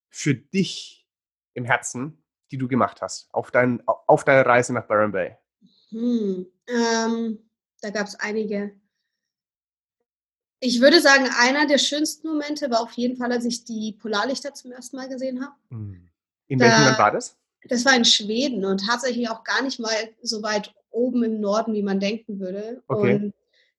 für 0.09 0.35
dich 0.35 1.09
im 1.55 1.64
Herzen, 1.64 2.25
die 2.51 2.59
du 2.59 2.69
gemacht 2.69 3.01
hast, 3.01 3.33
auf, 3.33 3.51
dein, 3.51 3.83
auf 3.87 4.25
deiner 4.25 4.45
Reise 4.45 4.73
nach 4.73 4.87
Byron 4.87 5.12
Bay? 5.12 5.37
Hm, 5.90 6.47
ähm, 6.66 7.51
da 7.81 7.90
gab 7.90 8.07
es 8.07 8.16
einige. 8.16 8.75
Ich 10.59 10.81
würde 10.81 11.01
sagen, 11.01 11.29
einer 11.38 11.66
der 11.66 11.79
schönsten 11.79 12.29
Momente 12.29 12.71
war 12.71 12.81
auf 12.81 12.93
jeden 12.93 13.16
Fall, 13.16 13.33
als 13.33 13.45
ich 13.45 13.64
die 13.64 13.93
Polarlichter 13.93 14.53
zum 14.53 14.73
ersten 14.73 14.97
Mal 14.97 15.09
gesehen 15.09 15.43
habe. 15.43 15.55
Hm. 15.71 16.09
In 16.49 16.59
da, 16.59 16.66
welchem 16.66 16.85
Land 16.85 16.99
war 16.99 17.12
das? 17.12 17.38
Das 17.64 17.85
war 17.85 17.95
in 17.95 18.05
Schweden 18.05 18.64
und 18.64 18.87
tatsächlich 18.87 19.29
auch 19.29 19.45
gar 19.45 19.62
nicht 19.62 19.79
mal 19.79 19.95
so 20.23 20.43
weit 20.43 20.75
oben 20.90 21.22
im 21.22 21.40
Norden, 21.40 21.74
wie 21.74 21.83
man 21.83 22.00
denken 22.00 22.40
würde. 22.40 22.83
Okay. 22.88 23.14
Und 23.16 23.35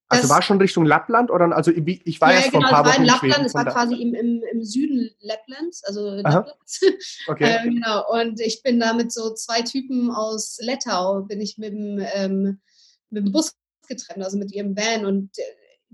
also 0.08 0.28
war 0.28 0.42
schon 0.42 0.58
Richtung 0.58 0.84
Lappland 0.84 1.30
oder 1.30 1.56
also 1.56 1.70
ich 1.70 2.20
war 2.20 2.32
ja, 2.32 2.40
jetzt 2.40 2.52
genau, 2.52 2.68
vor 2.68 2.78
ein 2.78 2.84
paar 2.84 2.92
Wochen 2.92 3.00
in 3.00 3.06
Lappland, 3.06 3.46
es 3.46 3.54
war 3.54 3.64
quasi 3.64 3.94
im, 3.94 4.14
im, 4.14 4.42
im 4.52 4.62
Süden 4.62 5.10
Lapplands, 5.20 5.82
also 5.84 6.10
Lapplands. 6.10 6.80
Okay. 7.28 7.56
ähm, 7.62 7.74
genau. 7.76 8.04
Und 8.12 8.40
ich 8.40 8.62
bin 8.62 8.78
da 8.78 8.92
mit 8.92 9.10
so 9.10 9.32
zwei 9.32 9.62
Typen 9.62 10.10
aus 10.10 10.58
Lettau, 10.60 11.22
bin 11.22 11.40
ich 11.40 11.56
mit 11.56 11.72
dem, 11.72 12.04
ähm, 12.14 12.60
mit 13.10 13.24
dem 13.24 13.32
Bus 13.32 13.54
getrennt, 13.88 14.22
also 14.22 14.36
mit 14.36 14.52
ihrem 14.52 14.76
Van 14.76 15.06
und 15.06 15.30
äh, 15.38 15.42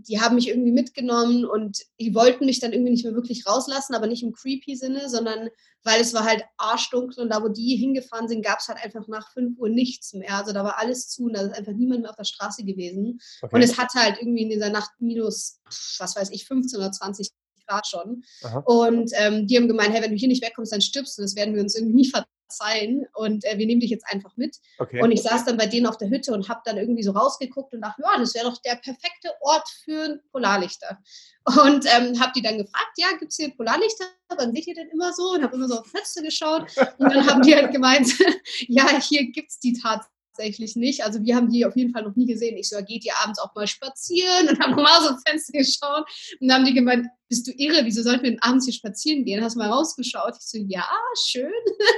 die 0.06 0.20
haben 0.20 0.36
mich 0.36 0.48
irgendwie 0.48 0.70
mitgenommen 0.70 1.44
und 1.44 1.82
die 2.00 2.14
wollten 2.14 2.46
mich 2.46 2.60
dann 2.60 2.72
irgendwie 2.72 2.92
nicht 2.92 3.04
mehr 3.04 3.14
wirklich 3.14 3.46
rauslassen, 3.46 3.94
aber 3.94 4.06
nicht 4.06 4.22
im 4.22 4.32
creepy 4.32 4.76
Sinne, 4.76 5.08
sondern 5.08 5.48
weil 5.82 6.00
es 6.00 6.14
war 6.14 6.24
halt 6.24 6.44
arschdunkel 6.56 7.22
und 7.22 7.30
da, 7.30 7.42
wo 7.42 7.48
die 7.48 7.76
hingefahren 7.76 8.28
sind, 8.28 8.44
gab 8.44 8.60
es 8.60 8.68
halt 8.68 8.78
einfach 8.82 9.08
nach 9.08 9.32
5 9.32 9.58
Uhr 9.58 9.68
nichts 9.68 10.12
mehr. 10.12 10.36
Also 10.36 10.52
da 10.52 10.62
war 10.62 10.78
alles 10.78 11.08
zu 11.08 11.24
und 11.24 11.32
da 11.34 11.42
ist 11.42 11.54
einfach 11.54 11.72
niemand 11.72 12.02
mehr 12.02 12.10
auf 12.10 12.16
der 12.16 12.24
Straße 12.24 12.64
gewesen. 12.64 13.20
Okay. 13.42 13.54
Und 13.54 13.62
es 13.62 13.76
hatte 13.76 13.98
halt 13.98 14.18
irgendwie 14.20 14.42
in 14.42 14.50
dieser 14.50 14.70
Nacht 14.70 14.90
minus, 15.00 15.60
was 15.98 16.14
weiß 16.14 16.30
ich, 16.30 16.46
15 16.46 16.78
oder 16.78 16.92
20 16.92 17.30
Grad 17.66 17.86
schon. 17.86 18.22
Aha. 18.44 18.58
Und 18.60 19.10
ähm, 19.14 19.46
die 19.46 19.56
haben 19.56 19.68
gemeint, 19.68 19.92
hey, 19.92 20.02
wenn 20.02 20.12
du 20.12 20.16
hier 20.16 20.28
nicht 20.28 20.44
wegkommst, 20.44 20.72
dann 20.72 20.80
stirbst 20.80 21.18
du. 21.18 21.22
Das 21.22 21.34
werden 21.34 21.54
wir 21.54 21.62
uns 21.62 21.74
irgendwie 21.74 21.94
nie 21.94 22.08
verzeihen. 22.48 23.06
Und 23.14 23.44
äh, 23.44 23.58
wir 23.58 23.66
nehmen 23.66 23.80
dich 23.80 23.90
jetzt 23.90 24.06
einfach 24.10 24.36
mit. 24.36 24.56
Okay. 24.78 25.02
Und 25.02 25.12
ich 25.12 25.22
saß 25.22 25.44
dann 25.44 25.56
bei 25.56 25.66
denen 25.66 25.86
auf 25.86 25.98
der 25.98 26.08
Hütte 26.08 26.32
und 26.32 26.48
habe 26.48 26.60
dann 26.64 26.78
irgendwie 26.78 27.02
so 27.02 27.12
rausgeguckt 27.12 27.74
und 27.74 27.82
dachte, 27.82 28.02
ja, 28.02 28.18
das 28.18 28.34
wäre 28.34 28.46
doch 28.46 28.58
der 28.62 28.76
perfekte 28.76 29.30
Ort 29.40 29.68
für 29.84 30.20
Polarlichter. 30.32 30.98
Und 31.44 31.86
ähm, 31.86 32.20
habe 32.20 32.32
die 32.34 32.42
dann 32.42 32.58
gefragt, 32.58 32.92
ja, 32.96 33.08
gibt 33.18 33.32
es 33.32 33.36
hier 33.36 33.54
Polarlichter? 33.54 34.04
Wann 34.36 34.54
seht 34.54 34.66
ihr 34.66 34.74
denn 34.74 34.88
immer 34.88 35.12
so? 35.12 35.32
Und 35.32 35.42
habe 35.42 35.56
immer 35.56 35.68
so 35.68 35.78
auf 35.78 35.86
Fenster 35.86 36.22
geschaut. 36.22 36.66
Und 36.98 37.12
dann 37.12 37.26
haben 37.26 37.42
die 37.42 37.54
halt 37.54 37.72
gemeint, 37.72 38.12
ja, 38.68 39.00
hier 39.00 39.30
gibt 39.30 39.50
es 39.50 39.58
die 39.58 39.72
tatsächlich 39.72 40.17
tatsächlich 40.38 40.76
nicht. 40.76 41.04
Also 41.04 41.22
wir 41.22 41.36
haben 41.36 41.50
die 41.50 41.66
auf 41.66 41.76
jeden 41.76 41.92
Fall 41.92 42.02
noch 42.02 42.16
nie 42.16 42.26
gesehen. 42.26 42.56
Ich 42.56 42.68
so, 42.68 42.76
geht 42.82 43.04
ihr 43.04 43.12
abends 43.22 43.38
auch 43.38 43.54
mal 43.54 43.66
spazieren? 43.66 44.48
Und 44.48 44.60
haben 44.60 44.70
nochmal 44.76 45.02
so 45.02 45.10
ins 45.10 45.22
Fenster 45.26 45.52
geschaut. 45.52 46.06
Und 46.40 46.48
dann 46.48 46.58
haben 46.58 46.64
die 46.64 46.74
gemeint, 46.74 47.06
bist 47.28 47.46
du 47.46 47.52
irre? 47.52 47.84
Wieso 47.84 48.02
sollten 48.02 48.22
wir 48.22 48.30
denn 48.30 48.42
abends 48.42 48.64
hier 48.64 48.74
spazieren 48.74 49.24
gehen? 49.24 49.42
Hast 49.42 49.56
du 49.56 49.58
mal 49.58 49.70
rausgeschaut? 49.70 50.34
Ich 50.38 50.46
so, 50.46 50.58
ja, 50.58 50.88
schön. 51.26 51.52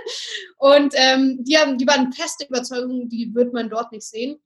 Und 0.59 0.95
ähm, 0.97 1.45
die, 1.45 1.59
haben, 1.59 1.79
die 1.79 1.87
waren 1.87 2.13
feste 2.13 2.47
Überzeugung, 2.47 3.09
die 3.09 3.35
wird 3.35 3.53
man 3.53 3.71
dort 3.71 3.93
nicht 3.93 4.05
sehen. 4.05 4.41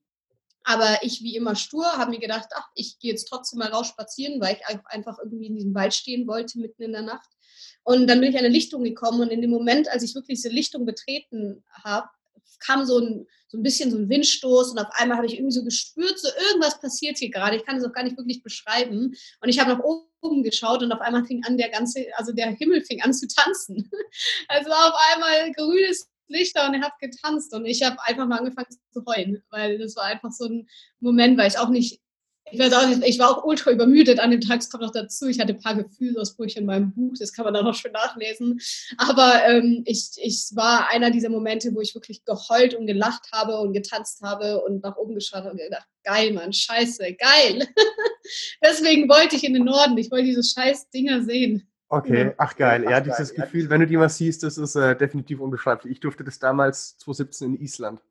Aber 0.67 0.97
ich, 1.03 1.21
wie 1.21 1.35
immer 1.35 1.55
stur, 1.55 1.85
habe 1.85 2.09
mir 2.09 2.19
gedacht, 2.19 2.49
ach, 2.55 2.67
ich 2.73 2.97
gehe 2.99 3.11
jetzt 3.11 3.25
trotzdem 3.25 3.59
mal 3.59 3.69
raus 3.69 3.87
spazieren, 3.87 4.41
weil 4.41 4.55
ich 4.55 4.65
einfach 4.85 5.19
irgendwie 5.19 5.45
in 5.45 5.55
diesem 5.55 5.75
Wald 5.75 5.93
stehen 5.93 6.27
wollte, 6.27 6.59
mitten 6.59 6.81
in 6.81 6.91
der 6.91 7.03
Nacht. 7.03 7.29
Und 7.83 8.07
dann 8.07 8.19
bin 8.19 8.31
ich 8.31 8.35
an 8.35 8.45
eine 8.45 8.53
Lichtung 8.53 8.83
gekommen 8.83 9.21
und 9.21 9.29
in 9.29 9.41
dem 9.41 9.51
Moment, 9.51 9.87
als 9.89 10.01
ich 10.01 10.15
wirklich 10.15 10.41
diese 10.41 10.49
Lichtung 10.49 10.83
betreten 10.87 11.63
habe, 11.83 12.09
kam 12.65 12.85
so 12.85 12.99
ein, 12.99 13.27
so 13.47 13.57
ein 13.57 13.63
bisschen 13.63 13.91
so 13.91 13.97
ein 13.97 14.09
Windstoß 14.09 14.71
und 14.71 14.79
auf 14.79 14.87
einmal 14.91 15.17
habe 15.17 15.27
ich 15.27 15.35
irgendwie 15.35 15.53
so 15.53 15.63
gespürt, 15.63 16.19
so 16.19 16.29
irgendwas 16.49 16.79
passiert 16.79 17.17
hier 17.17 17.29
gerade. 17.29 17.55
Ich 17.55 17.65
kann 17.65 17.77
es 17.77 17.85
auch 17.85 17.93
gar 17.93 18.03
nicht 18.03 18.17
wirklich 18.17 18.43
beschreiben. 18.43 19.15
Und 19.41 19.49
ich 19.49 19.59
habe 19.59 19.71
nach 19.71 19.83
oben 19.83 20.43
geschaut 20.43 20.81
und 20.81 20.91
auf 20.91 21.01
einmal 21.01 21.25
fing 21.25 21.43
an 21.45 21.57
der 21.57 21.69
ganze, 21.69 22.05
also 22.15 22.31
der 22.33 22.51
Himmel 22.51 22.81
fing 22.83 23.01
an 23.01 23.13
zu 23.13 23.27
tanzen. 23.27 23.89
Also 24.47 24.71
auf 24.71 24.93
einmal 25.13 25.51
grünes 25.53 26.09
Lichter 26.27 26.67
und 26.67 26.75
er 26.75 26.81
hat 26.81 26.97
getanzt 26.99 27.53
und 27.53 27.65
ich 27.65 27.83
habe 27.83 27.97
einfach 28.03 28.25
mal 28.25 28.39
angefangen 28.39 28.67
zu 28.91 29.03
heulen, 29.05 29.43
weil 29.49 29.77
das 29.77 29.95
war 29.95 30.05
einfach 30.05 30.31
so 30.31 30.45
ein 30.45 30.67
Moment, 30.99 31.37
weil 31.37 31.49
ich 31.49 31.57
auch 31.57 31.69
nicht 31.69 32.01
ich 32.55 32.61
weiß 32.61 32.73
auch 32.73 32.87
nicht, 32.87 33.03
ich 33.05 33.19
war 33.19 33.29
auch 33.29 33.43
ultra 33.43 33.71
übermüdet 33.71 34.19
an 34.19 34.31
dem 34.31 34.39
Tag, 34.39 34.61
es 34.61 34.69
kommt 34.69 34.83
noch 34.83 34.91
dazu. 34.91 35.27
Ich 35.27 35.41
hatte 35.41 35.53
ein 35.53 35.59
paar 35.59 35.75
Gefühlsausbrüche 35.75 36.59
in 36.59 36.65
meinem 36.65 36.93
Buch, 36.93 37.13
das 37.19 37.33
kann 37.33 37.43
man 37.43 37.53
dann 37.53 37.65
noch 37.65 37.75
schön 37.75 37.91
nachlesen. 37.91 38.61
Aber 38.97 39.43
ähm, 39.45 39.83
ich, 39.85 40.11
ich 40.15 40.51
war 40.53 40.89
einer 40.89 41.11
dieser 41.11 41.27
Momente, 41.29 41.75
wo 41.75 41.81
ich 41.81 41.93
wirklich 41.95 42.23
geheult 42.23 42.73
und 42.73 42.87
gelacht 42.87 43.29
habe 43.33 43.57
und 43.59 43.73
getanzt 43.73 44.21
habe 44.21 44.61
und 44.61 44.83
nach 44.83 44.95
oben 44.95 45.15
geschaut 45.15 45.39
habe 45.39 45.51
und 45.51 45.57
gedacht, 45.57 45.85
geil, 46.05 46.31
Mann, 46.31 46.53
scheiße, 46.53 47.13
geil. 47.15 47.67
Deswegen 48.63 49.09
wollte 49.09 49.35
ich 49.35 49.43
in 49.43 49.53
den 49.53 49.65
Norden, 49.65 49.97
ich 49.97 50.09
wollte 50.09 50.25
diese 50.25 50.43
scheiß 50.43 50.89
Dinger 50.91 51.23
sehen. 51.23 51.67
Okay, 51.89 52.33
ach 52.37 52.55
geil. 52.55 52.85
Ja, 52.89 53.01
dieses 53.01 53.33
geil. 53.33 53.45
Gefühl, 53.45 53.69
wenn 53.69 53.81
du 53.81 53.87
die 53.87 53.97
mal 53.97 54.09
siehst, 54.09 54.43
das 54.43 54.57
ist 54.57 54.75
äh, 54.75 54.95
definitiv 54.95 55.41
unbeschreiblich. 55.41 55.91
Ich 55.91 55.99
durfte 55.99 56.23
das 56.23 56.39
damals 56.39 56.97
2017 56.99 57.55
in 57.55 57.61
Island 57.61 58.01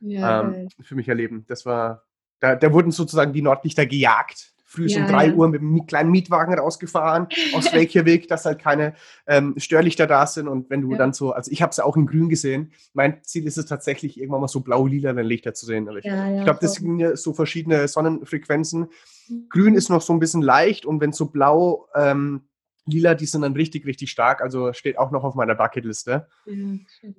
ja, 0.00 0.42
ähm, 0.42 0.68
für 0.80 0.94
mich 0.94 1.08
erleben. 1.08 1.46
Das 1.48 1.64
war 1.64 2.04
da, 2.40 2.56
da 2.56 2.72
wurden 2.72 2.90
sozusagen 2.90 3.32
die 3.32 3.42
Nordlichter 3.42 3.86
gejagt. 3.86 4.52
Früh 4.70 4.86
ja, 4.86 5.00
um 5.00 5.08
drei 5.08 5.26
ja. 5.26 5.34
Uhr 5.34 5.48
mit 5.48 5.62
einem 5.62 5.84
kleinen 5.84 6.12
Mietwagen 6.12 6.56
rausgefahren 6.56 7.26
aus 7.54 7.72
Reykjavik, 7.72 8.28
dass 8.28 8.44
halt 8.44 8.60
keine 8.60 8.94
ähm, 9.26 9.54
Störlichter 9.56 10.06
da 10.06 10.28
sind. 10.28 10.46
Und 10.46 10.70
wenn 10.70 10.80
du 10.80 10.92
ja. 10.92 10.98
dann 10.98 11.12
so, 11.12 11.32
also 11.32 11.50
ich 11.50 11.60
habe 11.60 11.70
es 11.70 11.80
auch 11.80 11.96
in 11.96 12.06
grün 12.06 12.28
gesehen. 12.28 12.72
Mein 12.92 13.20
Ziel 13.24 13.48
ist 13.48 13.58
es 13.58 13.66
tatsächlich, 13.66 14.16
irgendwann 14.16 14.42
mal 14.42 14.46
so 14.46 14.60
blau-lila 14.60 15.10
Lichter 15.10 15.54
zu 15.54 15.66
sehen. 15.66 15.88
Ich, 15.96 16.04
glaube, 16.04 16.58
das 16.60 16.74
sind 16.74 17.00
ja 17.00 17.16
so 17.16 17.32
verschiedene 17.32 17.88
Sonnenfrequenzen. 17.88 18.90
Mhm. 19.28 19.46
Grün 19.50 19.74
ist 19.74 19.90
noch 19.90 20.02
so 20.02 20.12
ein 20.12 20.20
bisschen 20.20 20.42
leicht 20.42 20.86
und 20.86 21.00
wenn 21.00 21.12
so 21.12 21.26
blau, 21.26 21.88
ähm, 21.96 22.42
lila, 22.86 23.14
die 23.14 23.26
sind 23.26 23.42
dann 23.42 23.54
richtig, 23.54 23.86
richtig 23.86 24.12
stark. 24.12 24.40
Also 24.40 24.72
steht 24.72 24.98
auch 24.98 25.10
noch 25.10 25.24
auf 25.24 25.34
meiner 25.34 25.56
Bucketliste. 25.56 26.28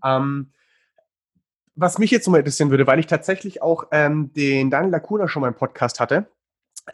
Ähm, 0.06 0.54
was 1.82 1.98
mich 1.98 2.12
jetzt 2.12 2.28
mal 2.28 2.38
interessieren 2.38 2.70
würde, 2.70 2.88
weil 2.88 3.00
ich 3.00 3.08
tatsächlich 3.08 3.62
auch 3.62 3.88
ähm, 3.92 4.32
den 4.34 4.70
Daniel 4.70 4.92
Lacuna 4.92 5.28
schon 5.28 5.42
mal 5.42 5.50
im 5.50 5.56
Podcast 5.56 6.00
hatte. 6.00 6.28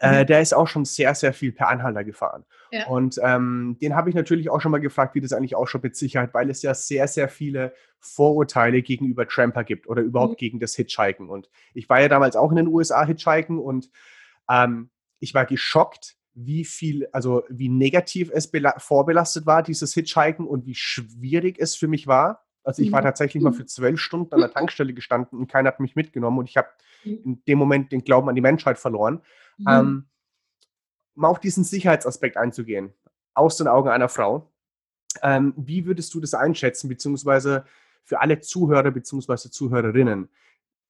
Äh, 0.00 0.22
mhm. 0.22 0.26
der 0.26 0.42
ist 0.42 0.52
auch 0.52 0.68
schon 0.68 0.84
sehr, 0.84 1.14
sehr 1.14 1.32
viel 1.32 1.50
per 1.50 1.68
Anhalter 1.68 2.04
gefahren. 2.04 2.44
Ja. 2.70 2.86
Und 2.88 3.18
ähm, 3.22 3.78
den 3.80 3.96
habe 3.96 4.10
ich 4.10 4.14
natürlich 4.14 4.50
auch 4.50 4.60
schon 4.60 4.70
mal 4.70 4.80
gefragt, 4.80 5.14
wie 5.14 5.20
das 5.20 5.32
eigentlich 5.32 5.56
ausschaut 5.56 5.82
mit 5.82 5.96
Sicherheit, 5.96 6.34
weil 6.34 6.50
es 6.50 6.60
ja 6.60 6.74
sehr, 6.74 7.08
sehr 7.08 7.28
viele 7.28 7.72
Vorurteile 7.98 8.82
gegenüber 8.82 9.26
Tramper 9.26 9.64
gibt 9.64 9.88
oder 9.88 10.02
überhaupt 10.02 10.32
mhm. 10.32 10.36
gegen 10.36 10.60
das 10.60 10.74
Hitchhiken. 10.74 11.30
Und 11.30 11.48
ich 11.72 11.88
war 11.88 12.00
ja 12.02 12.08
damals 12.08 12.36
auch 12.36 12.50
in 12.50 12.56
den 12.56 12.68
USA 12.68 13.06
Hitchhiken 13.06 13.58
und 13.58 13.90
ähm, 14.50 14.90
ich 15.20 15.32
war 15.32 15.46
geschockt, 15.46 16.16
wie 16.34 16.64
viel, 16.64 17.08
also 17.12 17.42
wie 17.48 17.70
negativ 17.70 18.30
es 18.32 18.52
vorbelastet 18.76 19.46
war, 19.46 19.62
dieses 19.62 19.94
Hitchhiken 19.94 20.46
und 20.46 20.66
wie 20.66 20.74
schwierig 20.74 21.58
es 21.58 21.74
für 21.74 21.88
mich 21.88 22.06
war. 22.06 22.44
Also 22.68 22.82
ich 22.82 22.92
war 22.92 23.00
mhm. 23.00 23.06
tatsächlich 23.06 23.42
mal 23.42 23.54
für 23.54 23.64
zwölf 23.64 23.98
Stunden 23.98 24.34
an 24.34 24.40
der 24.40 24.50
Tankstelle 24.52 24.92
gestanden 24.92 25.38
und 25.38 25.50
keiner 25.50 25.68
hat 25.68 25.80
mich 25.80 25.96
mitgenommen 25.96 26.38
und 26.38 26.50
ich 26.50 26.58
habe 26.58 26.68
mhm. 27.02 27.20
in 27.24 27.44
dem 27.46 27.56
Moment 27.56 27.92
den 27.92 28.04
Glauben 28.04 28.28
an 28.28 28.34
die 28.34 28.42
Menschheit 28.42 28.78
verloren. 28.78 29.22
Mhm. 29.56 29.66
Ähm, 29.66 30.06
mal 31.14 31.28
auf 31.28 31.40
diesen 31.40 31.64
Sicherheitsaspekt 31.64 32.36
einzugehen, 32.36 32.92
aus 33.32 33.56
den 33.56 33.68
Augen 33.68 33.88
einer 33.88 34.10
Frau. 34.10 34.52
Ähm, 35.22 35.54
wie 35.56 35.86
würdest 35.86 36.12
du 36.12 36.20
das 36.20 36.34
einschätzen, 36.34 36.90
beziehungsweise 36.90 37.64
für 38.04 38.20
alle 38.20 38.40
Zuhörer 38.40 38.90
beziehungsweise 38.90 39.50
Zuhörerinnen? 39.50 40.28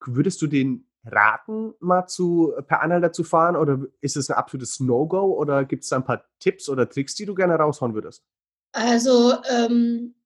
Würdest 0.04 0.42
du 0.42 0.48
den 0.48 0.84
raten, 1.04 1.74
mal 1.78 2.08
zu, 2.08 2.54
per 2.66 2.82
Anhalter 2.82 3.12
zu 3.12 3.22
fahren 3.22 3.54
oder 3.54 3.86
ist 4.00 4.16
es 4.16 4.28
ein 4.30 4.36
absolutes 4.36 4.80
No-Go 4.80 5.32
oder 5.32 5.64
gibt 5.64 5.84
es 5.84 5.90
da 5.90 5.96
ein 5.96 6.04
paar 6.04 6.24
Tipps 6.40 6.68
oder 6.68 6.88
Tricks, 6.88 7.14
die 7.14 7.24
du 7.24 7.36
gerne 7.36 7.54
raushauen 7.54 7.94
würdest? 7.94 8.24
Also, 8.72 9.34
ähm, 9.48 10.16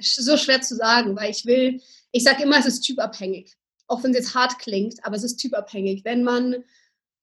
so 0.00 0.36
schwer 0.36 0.60
zu 0.60 0.76
sagen, 0.76 1.16
weil 1.16 1.30
ich 1.30 1.46
will, 1.46 1.80
ich 2.12 2.24
sage 2.24 2.42
immer, 2.42 2.58
es 2.58 2.66
ist 2.66 2.80
typabhängig. 2.80 3.54
Auch 3.86 4.02
wenn 4.02 4.12
es 4.12 4.18
jetzt 4.18 4.34
hart 4.34 4.58
klingt, 4.58 5.04
aber 5.04 5.16
es 5.16 5.24
ist 5.24 5.36
typabhängig. 5.36 6.04
Wenn 6.04 6.24
man 6.24 6.64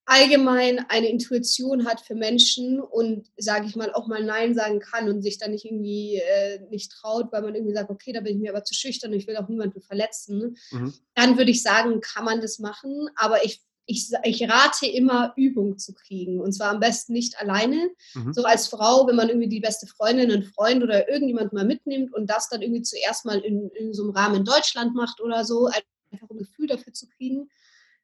allgemein 0.10 0.84
eine 0.89 1.08
Intuition 1.08 1.86
hat 1.86 2.01
für 2.01 2.15
Menschen 2.15 2.82
und, 2.82 3.27
sage 3.38 3.67
ich 3.67 3.75
mal, 3.75 3.93
auch 3.93 4.08
mal 4.08 4.23
Nein 4.23 4.55
sagen 4.55 4.79
kann 4.79 5.08
und 5.08 5.21
sich 5.21 5.38
dann 5.38 5.51
nicht 5.51 5.65
irgendwie 5.65 6.15
äh, 6.15 6.60
nicht 6.71 6.91
traut, 6.91 7.32
weil 7.32 7.43
man 7.43 7.53
irgendwie 7.53 7.75
sagt, 7.75 7.91
okay, 7.91 8.12
da 8.12 8.21
bin 8.21 8.36
ich 8.36 8.41
mir 8.41 8.51
aber 8.51 8.63
zu 8.63 8.73
schüchtern 8.73 9.12
und 9.12 9.17
ich 9.17 9.27
will 9.27 9.38
auch 9.38 9.47
niemanden 9.47 9.82
verletzen, 9.82 10.58
mhm. 10.71 10.93
dann 11.13 11.38
würde 11.38 11.51
ich 11.51 11.62
sagen, 11.62 12.01
kann 12.01 12.25
man 12.25 12.41
das 12.41 12.58
machen. 12.58 13.08
Aber 13.15 13.45
ich, 13.45 13.62
ich, 13.89 14.12
ich 14.23 14.49
rate 14.49 14.86
immer, 14.88 15.34
Übung 15.36 15.78
zu 15.78 15.93
kriegen. 15.93 16.39
Und 16.39 16.54
zwar 16.54 16.69
am 16.69 16.80
besten 16.80 17.13
nicht 17.13 17.39
alleine. 17.39 17.89
Mhm. 18.13 18.34
So 18.34 18.43
als 18.43 18.67
Frau, 18.67 19.08
wenn 19.08 19.15
man 19.15 19.30
irgendwie 19.30 19.49
die 19.49 19.60
beste 19.60 19.88
Freundin, 19.88 20.32
einen 20.32 20.43
Freund 20.43 20.84
oder 20.84 21.10
irgendjemand 21.10 21.54
mal 21.54 21.65
mitnimmt 21.65 22.13
und 22.13 22.30
das 22.30 22.49
dann 22.49 22.62
irgendwie 22.62 22.84
zuerst 22.84 23.25
mal 23.25 23.39
in, 23.39 23.69
in 23.71 23.93
so 23.93 24.04
einem 24.04 24.12
Rahmen 24.12 24.36
in 24.36 24.45
Deutschland 24.45 24.95
macht 24.95 25.21
oder 25.21 25.43
so, 25.43 25.67
einfach 26.12 26.30
ein 26.30 26.38
Gefühl 26.38 26.67
dafür 26.67 26.93
zu 26.93 27.08
kriegen 27.08 27.49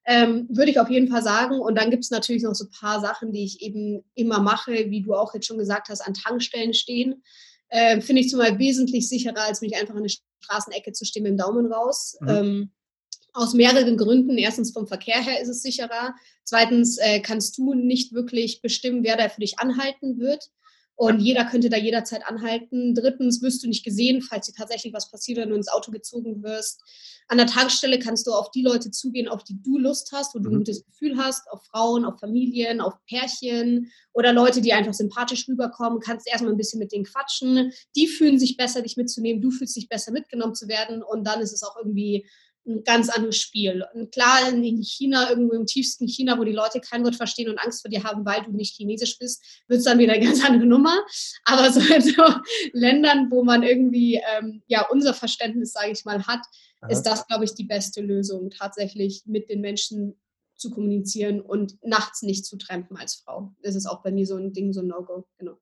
ähm, 0.06 0.48
würde 0.50 0.72
ich 0.72 0.80
auf 0.80 0.90
jeden 0.90 1.08
Fall 1.08 1.24
sagen. 1.24 1.60
Und 1.60 1.76
dann 1.76 1.90
gibt 1.90 2.04
es 2.04 2.12
natürlich 2.12 2.44
noch 2.44 2.54
so 2.54 2.66
ein 2.66 2.72
paar 2.72 3.02
Sachen, 3.02 3.32
die 3.32 3.44
ich 3.44 3.62
eben 3.62 4.04
immer 4.14 4.40
mache, 4.40 4.90
wie 4.90 5.02
du 5.02 5.16
auch 5.16 5.34
jetzt 5.34 5.48
schon 5.48 5.58
gesagt 5.58 5.90
hast, 5.90 6.02
an 6.02 6.14
Tankstellen 6.14 6.74
stehen. 6.74 7.24
Äh, 7.70 8.02
Finde 8.02 8.22
ich 8.22 8.30
zumal 8.30 8.60
wesentlich 8.60 9.10
sicherer, 9.10 9.44
als 9.48 9.62
mich 9.62 9.76
einfach 9.76 9.96
in 9.96 10.02
eine 10.02 10.10
Straßenecke 10.42 10.92
zu 10.92 11.06
stehen 11.06 11.24
mit 11.24 11.32
dem 11.32 11.38
Daumen 11.38 11.72
raus. 11.72 12.18
Mhm. 12.22 12.30
Ähm, 12.30 12.72
aus 13.36 13.54
mehreren 13.54 13.98
Gründen. 13.98 14.38
Erstens 14.38 14.72
vom 14.72 14.88
Verkehr 14.88 15.22
her 15.22 15.42
ist 15.42 15.50
es 15.50 15.62
sicherer. 15.62 16.16
Zweitens 16.44 16.98
äh, 16.98 17.20
kannst 17.20 17.58
du 17.58 17.74
nicht 17.74 18.14
wirklich 18.14 18.62
bestimmen, 18.62 19.04
wer 19.04 19.18
da 19.18 19.30
für 19.30 19.42
dich 19.42 19.60
anhalten 19.60 20.20
wird. 20.20 20.50
Und 20.98 21.20
jeder 21.20 21.44
könnte 21.44 21.70
da 21.70 21.76
jederzeit 21.76 22.26
anhalten. 22.26 22.96
Drittens 22.96 23.42
wirst 23.42 23.62
du 23.62 23.68
nicht 23.68 23.84
gesehen, 23.84 24.22
falls 24.22 24.46
dir 24.48 24.54
tatsächlich 24.54 24.94
was 24.94 25.12
passiert 25.12 25.40
und 25.40 25.50
du 25.50 25.56
ins 25.56 25.68
Auto 25.68 25.92
gezogen 25.92 26.42
wirst. 26.42 26.82
An 27.28 27.38
der 27.38 27.48
Tankstelle 27.48 28.00
kannst 28.00 28.28
du 28.28 28.32
auf 28.32 28.52
die 28.52 28.62
Leute 28.62 28.92
zugehen, 28.92 29.28
auf 29.28 29.44
die 29.44 29.62
du 29.62 29.78
Lust 29.78 30.12
hast, 30.14 30.34
wo 30.34 30.40
du 30.40 30.50
ein 30.50 30.54
mhm. 30.54 30.58
gutes 30.60 30.86
Gefühl 30.86 31.18
hast, 31.18 31.50
auf 31.50 31.66
Frauen, 31.66 32.06
auf 32.06 32.20
Familien, 32.20 32.80
auf 32.80 32.94
Pärchen 33.10 33.92
oder 34.14 34.32
Leute, 34.32 34.62
die 34.62 34.72
einfach 34.72 34.94
sympathisch 34.94 35.50
rüberkommen. 35.50 36.00
Kannst 36.00 36.30
erstmal 36.30 36.54
ein 36.54 36.58
bisschen 36.58 36.80
mit 36.80 36.94
denen 36.94 37.04
quatschen. 37.04 37.74
Die 37.98 38.08
fühlen 38.08 38.40
sich 38.40 38.56
besser, 38.56 38.82
dich 38.82 38.96
mitzunehmen. 38.96 39.42
Du 39.42 39.52
fühlst 39.52 39.76
dich 39.76 39.90
besser, 39.90 40.14
mitgenommen 40.14 40.56
zu 40.56 40.70
werden. 40.70 41.04
Und 41.04 41.26
dann 41.26 41.42
ist 41.42 41.52
es 41.52 41.64
auch 41.64 41.76
irgendwie 41.76 42.26
ein 42.68 42.84
ganz 42.84 43.10
anderes 43.10 43.38
Spiel. 43.38 43.86
Und 43.94 44.12
klar, 44.12 44.50
in 44.50 44.82
China, 44.82 45.30
irgendwo 45.30 45.54
im 45.54 45.66
tiefsten 45.66 46.08
China, 46.08 46.38
wo 46.38 46.44
die 46.44 46.52
Leute 46.52 46.80
kein 46.80 47.04
Wort 47.04 47.16
verstehen 47.16 47.50
und 47.50 47.60
Angst 47.60 47.82
vor 47.82 47.90
dir 47.90 48.04
haben, 48.04 48.26
weil 48.26 48.44
du 48.44 48.52
nicht 48.52 48.76
chinesisch 48.76 49.18
bist, 49.20 49.44
wird 49.68 49.80
es 49.80 49.86
dann 49.86 50.00
wieder 50.00 50.14
eine 50.14 50.26
ganz 50.26 50.44
andere 50.44 50.66
Nummer. 50.66 50.96
Aber 51.44 51.72
so 51.72 51.80
in 51.80 52.02
so 52.02 52.24
Ländern, 52.74 53.30
wo 53.30 53.44
man 53.44 53.64
irgendwie 53.64 54.22
ähm, 54.38 54.64
ja 54.68 54.86
unser 54.90 55.14
Verständnis, 55.14 55.74
sage 55.74 55.92
ich 55.92 56.06
mal, 56.06 56.26
hat, 56.26 56.42
Aha. 56.82 56.92
ist 56.92 57.04
das, 57.04 57.28
glaube 57.28 57.46
ich, 57.46 57.54
die 57.54 57.66
beste 57.66 58.02
Lösung, 58.02 58.50
tatsächlich 58.50 59.24
mit 59.26 59.50
den 59.50 59.62
Menschen 59.62 60.16
zu 60.56 60.72
kommunizieren 60.72 61.42
und 61.42 61.78
nachts 61.84 62.22
nicht 62.22 62.46
zu 62.46 62.58
trampen 62.58 62.98
als 62.98 63.16
Frau. 63.16 63.54
Das 63.62 63.76
ist 63.76 63.86
auch 63.86 64.02
bei 64.02 64.12
mir 64.12 64.26
so 64.26 64.38
ein 64.38 64.54
Ding, 64.54 64.74
so 64.74 64.82
ein 64.82 64.88
No-Go. 64.88 65.28
Genau. 65.38 65.58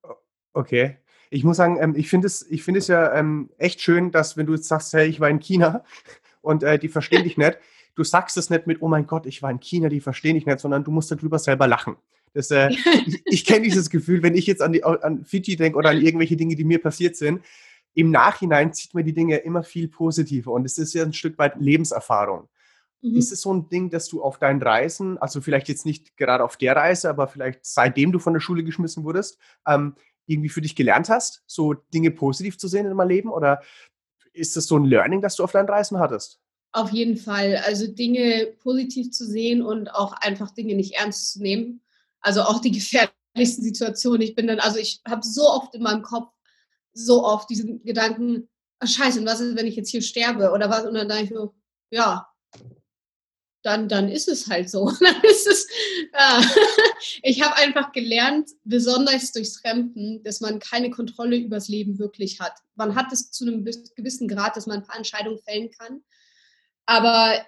Okay. 0.53 0.97
Ich 1.29 1.43
muss 1.43 1.57
sagen, 1.57 1.79
ähm, 1.81 1.95
ich 1.95 2.09
finde 2.09 2.27
es, 2.27 2.45
ich 2.49 2.67
es 2.67 2.87
ja 2.87 3.11
ähm, 3.15 3.49
echt 3.57 3.81
schön, 3.81 4.11
dass 4.11 4.37
wenn 4.37 4.45
du 4.45 4.53
jetzt 4.53 4.67
sagst, 4.67 4.93
hey, 4.93 5.07
ich 5.07 5.19
war 5.19 5.29
in 5.29 5.39
China, 5.39 5.83
und 6.43 6.63
äh, 6.63 6.77
die 6.77 6.89
verstehen 6.89 7.23
dich 7.23 7.37
nicht. 7.37 7.57
Du 7.95 8.03
sagst 8.03 8.37
es 8.37 8.49
nicht 8.49 8.67
mit, 8.67 8.81
oh 8.81 8.87
mein 8.87 9.07
Gott, 9.07 9.25
ich 9.25 9.41
war 9.41 9.51
in 9.51 9.59
China, 9.59 9.89
die 9.89 10.01
verstehen 10.01 10.35
dich 10.35 10.45
nicht, 10.45 10.59
sondern 10.59 10.83
du 10.83 10.91
musst 10.91 11.11
darüber 11.11 11.39
selber 11.39 11.67
lachen. 11.67 11.95
Das, 12.33 12.51
äh, 12.51 12.69
ich, 13.05 13.21
ich 13.25 13.45
kenne 13.45 13.63
dieses 13.63 13.89
Gefühl, 13.89 14.21
wenn 14.23 14.35
ich 14.35 14.45
jetzt 14.45 14.61
an, 14.61 14.73
die, 14.73 14.83
an 14.83 15.23
Fiji 15.25 15.55
denke 15.55 15.77
oder 15.77 15.89
an 15.89 16.01
irgendwelche 16.01 16.35
Dinge, 16.35 16.55
die 16.55 16.63
mir 16.63 16.81
passiert 16.81 17.15
sind. 17.15 17.43
Im 17.95 18.09
Nachhinein 18.09 18.73
zieht 18.73 18.95
mir 18.95 19.03
die 19.03 19.13
Dinge 19.13 19.37
immer 19.37 19.63
viel 19.63 19.87
positiver 19.87 20.51
und 20.51 20.65
es 20.65 20.79
ist 20.79 20.93
ja 20.93 21.03
ein 21.03 21.13
Stück 21.13 21.37
weit 21.37 21.55
Lebenserfahrung. 21.59 22.49
Mhm. 23.03 23.15
Ist 23.15 23.31
es 23.31 23.41
so 23.41 23.53
ein 23.53 23.69
Ding, 23.69 23.91
dass 23.91 24.07
du 24.07 24.23
auf 24.23 24.39
deinen 24.39 24.61
Reisen, 24.61 25.19
also 25.19 25.41
vielleicht 25.41 25.69
jetzt 25.69 25.85
nicht 25.85 26.17
gerade 26.17 26.43
auf 26.43 26.57
der 26.57 26.75
Reise, 26.75 27.09
aber 27.09 27.27
vielleicht 27.27 27.59
seitdem 27.63 28.11
du 28.11 28.17
von 28.17 28.33
der 28.33 28.39
Schule 28.39 28.63
geschmissen 28.63 29.03
wurdest, 29.03 29.37
ähm, 29.67 29.95
irgendwie 30.25 30.49
für 30.49 30.61
dich 30.61 30.75
gelernt 30.75 31.09
hast, 31.09 31.43
so 31.45 31.73
Dinge 31.73 32.11
positiv 32.11 32.57
zu 32.57 32.67
sehen 32.67 32.85
in 32.85 32.95
meinem 32.95 33.09
Leben? 33.09 33.29
Oder 33.29 33.61
ist 34.33 34.55
das 34.55 34.65
so 34.65 34.77
ein 34.77 34.85
Learning, 34.85 35.21
das 35.21 35.35
du 35.35 35.43
auf 35.43 35.51
deinen 35.51 35.69
Reisen 35.69 35.99
hattest? 35.99 36.39
Auf 36.71 36.91
jeden 36.91 37.17
Fall. 37.17 37.57
Also 37.65 37.87
Dinge 37.87 38.53
positiv 38.59 39.11
zu 39.11 39.25
sehen 39.25 39.61
und 39.61 39.89
auch 39.89 40.13
einfach 40.13 40.51
Dinge 40.51 40.75
nicht 40.75 40.95
ernst 40.95 41.33
zu 41.33 41.41
nehmen. 41.41 41.81
Also 42.19 42.41
auch 42.41 42.59
die 42.59 42.71
gefährlichsten 43.33 43.63
Situationen. 43.63 44.21
Ich 44.21 44.35
bin 44.35 44.47
dann, 44.47 44.59
also 44.59 44.79
ich 44.79 45.01
habe 45.07 45.21
so 45.23 45.47
oft 45.47 45.75
in 45.75 45.83
meinem 45.83 46.01
Kopf 46.01 46.31
so 46.93 47.23
oft 47.23 47.49
diesen 47.49 47.83
Gedanken, 47.83 48.49
oh 48.81 48.87
scheiße, 48.87 49.19
und 49.19 49.25
was 49.25 49.39
ist, 49.39 49.55
wenn 49.55 49.67
ich 49.67 49.75
jetzt 49.75 49.89
hier 49.89 50.01
sterbe? 50.01 50.51
Oder 50.51 50.69
was? 50.69 50.85
Und 50.85 50.95
dann 50.95 51.07
denke 51.07 51.23
ich 51.23 51.29
so, 51.29 51.53
ja, 51.89 52.27
dann, 53.63 53.87
dann 53.87 54.09
ist 54.09 54.27
es 54.27 54.47
halt 54.49 54.69
so. 54.69 54.91
dann 54.99 55.21
ist 55.23 55.47
es, 55.47 55.67
ja. 56.13 56.41
Ich 57.21 57.41
habe 57.41 57.55
einfach 57.57 57.91
gelernt, 57.91 58.49
besonders 58.63 59.31
durchs 59.31 59.57
Fremden, 59.57 60.23
dass 60.23 60.41
man 60.41 60.59
keine 60.59 60.89
Kontrolle 60.89 61.37
übers 61.37 61.67
Leben 61.67 61.99
wirklich 61.99 62.39
hat. 62.39 62.53
Man 62.75 62.95
hat 62.95 63.11
es 63.11 63.31
zu 63.31 63.45
einem 63.45 63.65
gewissen 63.95 64.27
Grad, 64.27 64.55
dass 64.55 64.67
man 64.67 64.77
ein 64.79 64.83
paar 64.83 64.97
Entscheidungen 64.97 65.39
fällen 65.39 65.71
kann. 65.71 66.01
Aber 66.85 67.45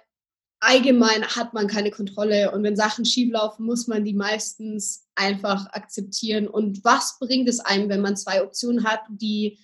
allgemein 0.60 1.26
hat 1.26 1.54
man 1.54 1.68
keine 1.68 1.90
Kontrolle. 1.90 2.50
Und 2.52 2.62
wenn 2.62 2.76
Sachen 2.76 3.04
schieflaufen, 3.04 3.66
muss 3.66 3.86
man 3.86 4.04
die 4.04 4.14
meistens 4.14 5.06
einfach 5.14 5.66
akzeptieren. 5.68 6.48
Und 6.48 6.84
was 6.84 7.18
bringt 7.18 7.48
es 7.48 7.60
einem, 7.60 7.88
wenn 7.88 8.00
man 8.00 8.16
zwei 8.16 8.42
Optionen 8.42 8.84
hat, 8.84 9.00
die 9.08 9.58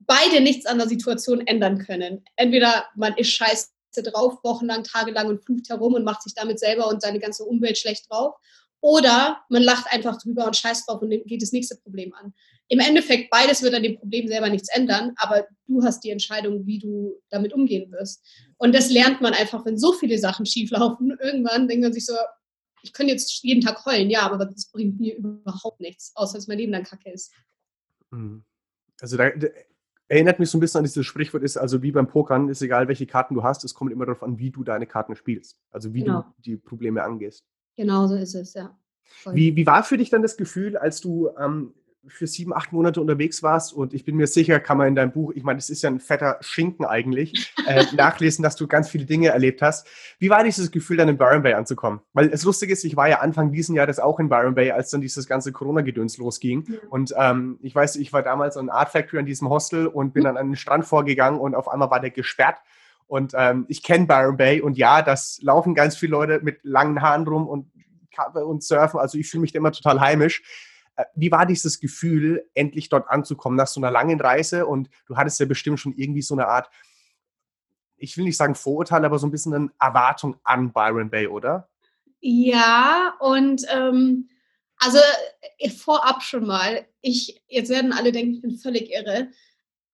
beide 0.00 0.40
nichts 0.40 0.66
an 0.66 0.78
der 0.78 0.88
Situation 0.88 1.46
ändern 1.46 1.78
können? 1.78 2.24
Entweder 2.36 2.86
man 2.96 3.16
ist 3.16 3.30
scheiße 3.30 3.68
drauf, 3.92 4.38
wochenlang, 4.42 4.84
tagelang 4.84 5.28
und 5.28 5.44
flucht 5.44 5.68
herum 5.68 5.94
und 5.94 6.04
macht 6.04 6.22
sich 6.22 6.34
damit 6.34 6.58
selber 6.58 6.88
und 6.88 7.02
seine 7.02 7.18
ganze 7.18 7.44
Umwelt 7.44 7.78
schlecht 7.78 8.10
drauf. 8.10 8.36
Oder 8.82 9.42
man 9.50 9.62
lacht 9.62 9.92
einfach 9.92 10.16
drüber 10.20 10.46
und 10.46 10.56
scheißt 10.56 10.88
drauf 10.88 11.02
und 11.02 11.10
geht 11.10 11.42
das 11.42 11.52
nächste 11.52 11.76
Problem 11.76 12.14
an. 12.14 12.32
Im 12.68 12.78
Endeffekt, 12.78 13.30
beides 13.30 13.62
wird 13.62 13.74
an 13.74 13.82
dem 13.82 13.98
Problem 13.98 14.26
selber 14.28 14.48
nichts 14.48 14.68
ändern, 14.74 15.12
aber 15.16 15.46
du 15.66 15.82
hast 15.82 16.00
die 16.04 16.10
Entscheidung, 16.10 16.66
wie 16.66 16.78
du 16.78 17.20
damit 17.28 17.52
umgehen 17.52 17.90
wirst. 17.92 18.24
Und 18.56 18.74
das 18.74 18.90
lernt 18.90 19.20
man 19.20 19.34
einfach, 19.34 19.66
wenn 19.66 19.76
so 19.76 19.92
viele 19.92 20.18
Sachen 20.18 20.46
schieflaufen. 20.46 21.16
Irgendwann 21.20 21.68
denkt 21.68 21.82
man 21.82 21.92
sich 21.92 22.06
so, 22.06 22.14
ich 22.82 22.92
könnte 22.92 23.12
jetzt 23.12 23.42
jeden 23.42 23.60
Tag 23.60 23.84
heulen, 23.84 24.08
ja, 24.08 24.22
aber 24.22 24.46
das 24.46 24.70
bringt 24.70 24.98
mir 24.98 25.16
überhaupt 25.16 25.80
nichts, 25.80 26.12
außer 26.14 26.38
dass 26.38 26.46
mein 26.46 26.58
Leben 26.58 26.72
dann 26.72 26.84
kacke 26.84 27.10
ist. 27.10 27.32
Mhm. 28.10 28.44
Also 29.00 29.16
da, 29.16 29.30
erinnert 30.10 30.40
mich 30.40 30.50
so 30.50 30.58
ein 30.58 30.60
bisschen 30.60 30.78
an 30.78 30.84
dieses 30.84 31.06
Sprichwort, 31.06 31.44
ist 31.44 31.56
also 31.56 31.82
wie 31.82 31.92
beim 31.92 32.08
Pokern, 32.08 32.48
ist 32.48 32.60
egal, 32.62 32.88
welche 32.88 33.06
Karten 33.06 33.34
du 33.34 33.44
hast, 33.44 33.62
es 33.64 33.74
kommt 33.74 33.92
immer 33.92 34.06
darauf 34.06 34.24
an, 34.24 34.38
wie 34.38 34.50
du 34.50 34.64
deine 34.64 34.86
Karten 34.86 35.14
spielst. 35.14 35.56
Also 35.70 35.94
wie 35.94 36.02
genau. 36.02 36.22
du 36.22 36.42
die 36.42 36.56
Probleme 36.56 37.04
angehst. 37.04 37.46
Genau 37.76 38.08
so 38.08 38.16
ist 38.16 38.34
es, 38.34 38.54
ja. 38.54 38.76
Wie, 39.32 39.54
wie 39.54 39.66
war 39.66 39.84
für 39.84 39.96
dich 39.96 40.10
dann 40.10 40.22
das 40.22 40.36
Gefühl, 40.36 40.76
als 40.76 41.00
du 41.00 41.30
ähm, 41.38 41.74
für 42.06 42.26
sieben, 42.26 42.54
acht 42.54 42.72
Monate 42.72 43.00
unterwegs 43.00 43.42
warst 43.42 43.72
und 43.72 43.92
ich 43.92 44.04
bin 44.04 44.16
mir 44.16 44.26
sicher, 44.26 44.58
kann 44.58 44.78
man 44.78 44.88
in 44.88 44.94
deinem 44.94 45.12
Buch, 45.12 45.32
ich 45.34 45.42
meine, 45.42 45.58
es 45.58 45.68
ist 45.68 45.82
ja 45.82 45.90
ein 45.90 46.00
fetter 46.00 46.38
Schinken 46.40 46.84
eigentlich, 46.84 47.54
äh, 47.66 47.84
nachlesen, 47.94 48.42
dass 48.42 48.56
du 48.56 48.66
ganz 48.66 48.88
viele 48.88 49.04
Dinge 49.04 49.28
erlebt 49.28 49.60
hast. 49.60 49.86
Wie 50.18 50.30
war 50.30 50.42
dieses 50.42 50.70
Gefühl, 50.70 50.96
dann 50.96 51.08
in 51.08 51.18
Byron 51.18 51.42
Bay 51.42 51.52
anzukommen? 51.52 52.00
Weil 52.12 52.30
es 52.30 52.44
lustig 52.44 52.70
ist, 52.70 52.84
ich 52.84 52.96
war 52.96 53.08
ja 53.08 53.20
Anfang 53.20 53.52
diesen 53.52 53.74
Jahres 53.74 53.98
auch 53.98 54.18
in 54.18 54.28
Byron 54.28 54.54
Bay, 54.54 54.70
als 54.70 54.90
dann 54.90 55.00
dieses 55.00 55.26
ganze 55.26 55.52
Corona-Gedöns 55.52 56.16
losging. 56.18 56.64
Ja. 56.68 56.78
Und 56.88 57.14
ähm, 57.16 57.58
ich 57.62 57.74
weiß, 57.74 57.96
ich 57.96 58.12
war 58.12 58.22
damals 58.22 58.56
an 58.56 58.70
Art 58.70 58.90
Factory 58.90 59.18
an 59.18 59.26
diesem 59.26 59.48
Hostel 59.50 59.86
und 59.86 60.14
bin 60.14 60.22
mhm. 60.22 60.26
dann 60.26 60.36
an 60.38 60.46
den 60.48 60.56
Strand 60.56 60.86
vorgegangen 60.86 61.38
und 61.38 61.54
auf 61.54 61.68
einmal 61.68 61.90
war 61.90 62.00
der 62.00 62.10
gesperrt. 62.10 62.56
Und 63.06 63.32
ähm, 63.36 63.66
ich 63.68 63.82
kenne 63.82 64.06
Byron 64.06 64.36
Bay 64.36 64.60
und 64.60 64.78
ja, 64.78 65.02
das 65.02 65.40
laufen 65.42 65.74
ganz 65.74 65.96
viele 65.96 66.12
Leute 66.12 66.40
mit 66.42 66.60
langen 66.62 67.02
Haaren 67.02 67.26
rum 67.26 67.48
und, 67.48 67.66
und 68.34 68.62
surfen. 68.62 69.00
Also 69.00 69.18
ich 69.18 69.28
fühle 69.28 69.40
mich 69.42 69.52
da 69.52 69.58
immer 69.58 69.72
total 69.72 70.00
heimisch. 70.00 70.42
Äh, 70.96 71.04
wie 71.14 71.30
war 71.30 71.46
dieses 71.46 71.80
Gefühl, 71.80 72.48
endlich 72.54 72.88
dort 72.88 73.08
anzukommen 73.08 73.56
nach 73.56 73.66
so 73.66 73.80
einer 73.80 73.90
langen 73.90 74.20
Reise? 74.20 74.66
Und 74.66 74.90
du 75.06 75.16
hattest 75.16 75.40
ja 75.40 75.46
bestimmt 75.46 75.80
schon 75.80 75.94
irgendwie 75.94 76.22
so 76.22 76.34
eine 76.34 76.46
Art, 76.46 76.70
ich 77.96 78.16
will 78.16 78.24
nicht 78.24 78.36
sagen 78.36 78.54
Vorurteil, 78.54 79.04
aber 79.04 79.18
so 79.18 79.26
ein 79.26 79.30
bisschen 79.30 79.54
eine 79.54 79.70
Erwartung 79.78 80.36
an 80.42 80.72
Byron 80.72 81.10
Bay, 81.10 81.26
oder? 81.26 81.68
Ja, 82.20 83.14
und 83.20 83.62
ähm, 83.70 84.28
also 84.78 84.98
äh, 85.58 85.70
vorab 85.70 86.22
schon 86.22 86.46
mal, 86.46 86.86
ich, 87.02 87.42
jetzt 87.48 87.70
werden 87.70 87.92
alle 87.92 88.12
denken, 88.12 88.34
ich 88.34 88.42
bin 88.42 88.56
völlig 88.56 88.90
irre. 88.90 89.28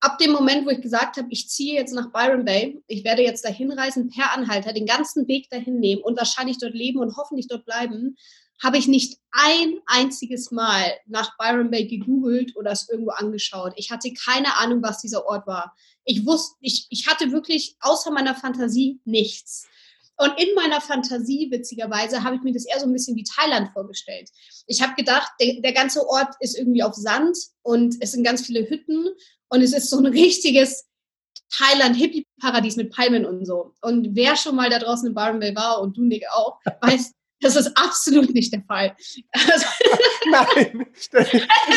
Ab 0.01 0.19
dem 0.19 0.33
Moment, 0.33 0.67
wo 0.67 0.71
ich 0.71 0.81
gesagt 0.81 1.17
habe, 1.17 1.29
ich 1.31 1.49
ziehe 1.49 1.75
jetzt 1.75 1.93
nach 1.93 2.13
Byron 2.13 2.45
Bay, 2.45 2.83
ich 2.87 3.05
werde 3.05 3.23
jetzt 3.23 3.45
dahin 3.45 3.73
reisen 3.73 4.11
per 4.11 4.33
Anhalter, 4.33 4.73
den 4.73 4.87
ganzen 4.87 5.27
Weg 5.27 5.51
dahin 5.51 5.81
nehmen 5.81 6.03
und 6.03 6.19
wahrscheinlich 6.19 6.59
dort 6.59 6.75
leben 6.75 7.01
und 7.01 7.17
hoffentlich 7.17 7.49
dort 7.49 7.65
bleiben, 7.65 8.17
habe 8.63 8.79
ich 8.79 8.89
nicht 8.89 9.19
ein 9.33 9.79
einziges 9.87 10.51
Mal 10.51 10.93
nach 11.07 11.37
Byron 11.37 11.71
Bay 11.71 11.87
gegoogelt 11.87 12.57
oder 12.57 12.73
es 12.73 12.89
irgendwo 12.89 13.11
angeschaut. 13.11 13.73
Ich 13.77 13.91
hatte 13.91 14.13
keine 14.13 14.57
Ahnung, 14.57 14.83
was 14.83 15.01
dieser 15.01 15.27
Ort 15.27 15.47
war. 15.47 15.77
Ich 16.05 16.25
wusste, 16.25 16.57
ich, 16.61 16.87
ich 16.91 17.07
hatte 17.07 17.33
wirklich 17.33 17.77
außer 17.81 18.11
meiner 18.11 18.35
Fantasie 18.35 19.01
nichts. 19.05 19.67
Und 20.19 20.33
in 20.41 20.55
meiner 20.55 20.81
Fantasie, 20.81 21.49
witzigerweise, 21.51 22.25
habe 22.25 22.37
ich 22.37 22.43
mir 22.43 22.53
das 22.53 22.65
eher 22.65 22.81
so 22.81 22.87
ein 22.87 22.93
bisschen 22.93 23.17
wie 23.17 23.25
Thailand 23.25 23.71
vorgestellt. 23.73 24.31
Ich 24.67 24.81
habe 24.81 24.95
gedacht, 24.95 25.31
der, 25.41 25.61
der 25.61 25.73
ganze 25.73 26.09
Ort 26.09 26.35
ist 26.41 26.57
irgendwie 26.57 26.83
auf 26.83 26.95
Sand 26.95 27.37
und 27.63 27.97
es 28.01 28.13
sind 28.13 28.25
ganz 28.25 28.47
viele 28.47 28.69
Hütten 28.69 29.09
und 29.49 29.61
es 29.61 29.75
ist 29.75 29.91
so 29.91 29.99
ein 29.99 30.07
richtiges 30.07 30.87
Thailand-Hippie-Paradies 31.51 32.77
mit 32.77 32.93
Palmen 32.95 33.27
und 33.27 33.45
so. 33.45 33.75
Und 33.83 34.15
wer 34.15 34.37
schon 34.37 34.57
mal 34.57 34.71
da 34.71 34.79
draußen 34.79 35.07
in 35.07 35.15
Byron 35.15 35.39
Bay 35.39 35.55
war 35.55 35.83
und 35.83 35.97
du, 35.97 36.03
Nick, 36.03 36.25
auch, 36.33 36.61
weiß, 36.81 37.13
das 37.41 37.57
ist 37.57 37.76
absolut 37.76 38.32
nicht 38.32 38.53
der 38.53 38.62
Fall. 38.62 38.97
Also 39.32 39.66
Nein, 40.30 40.87
es 40.93 41.09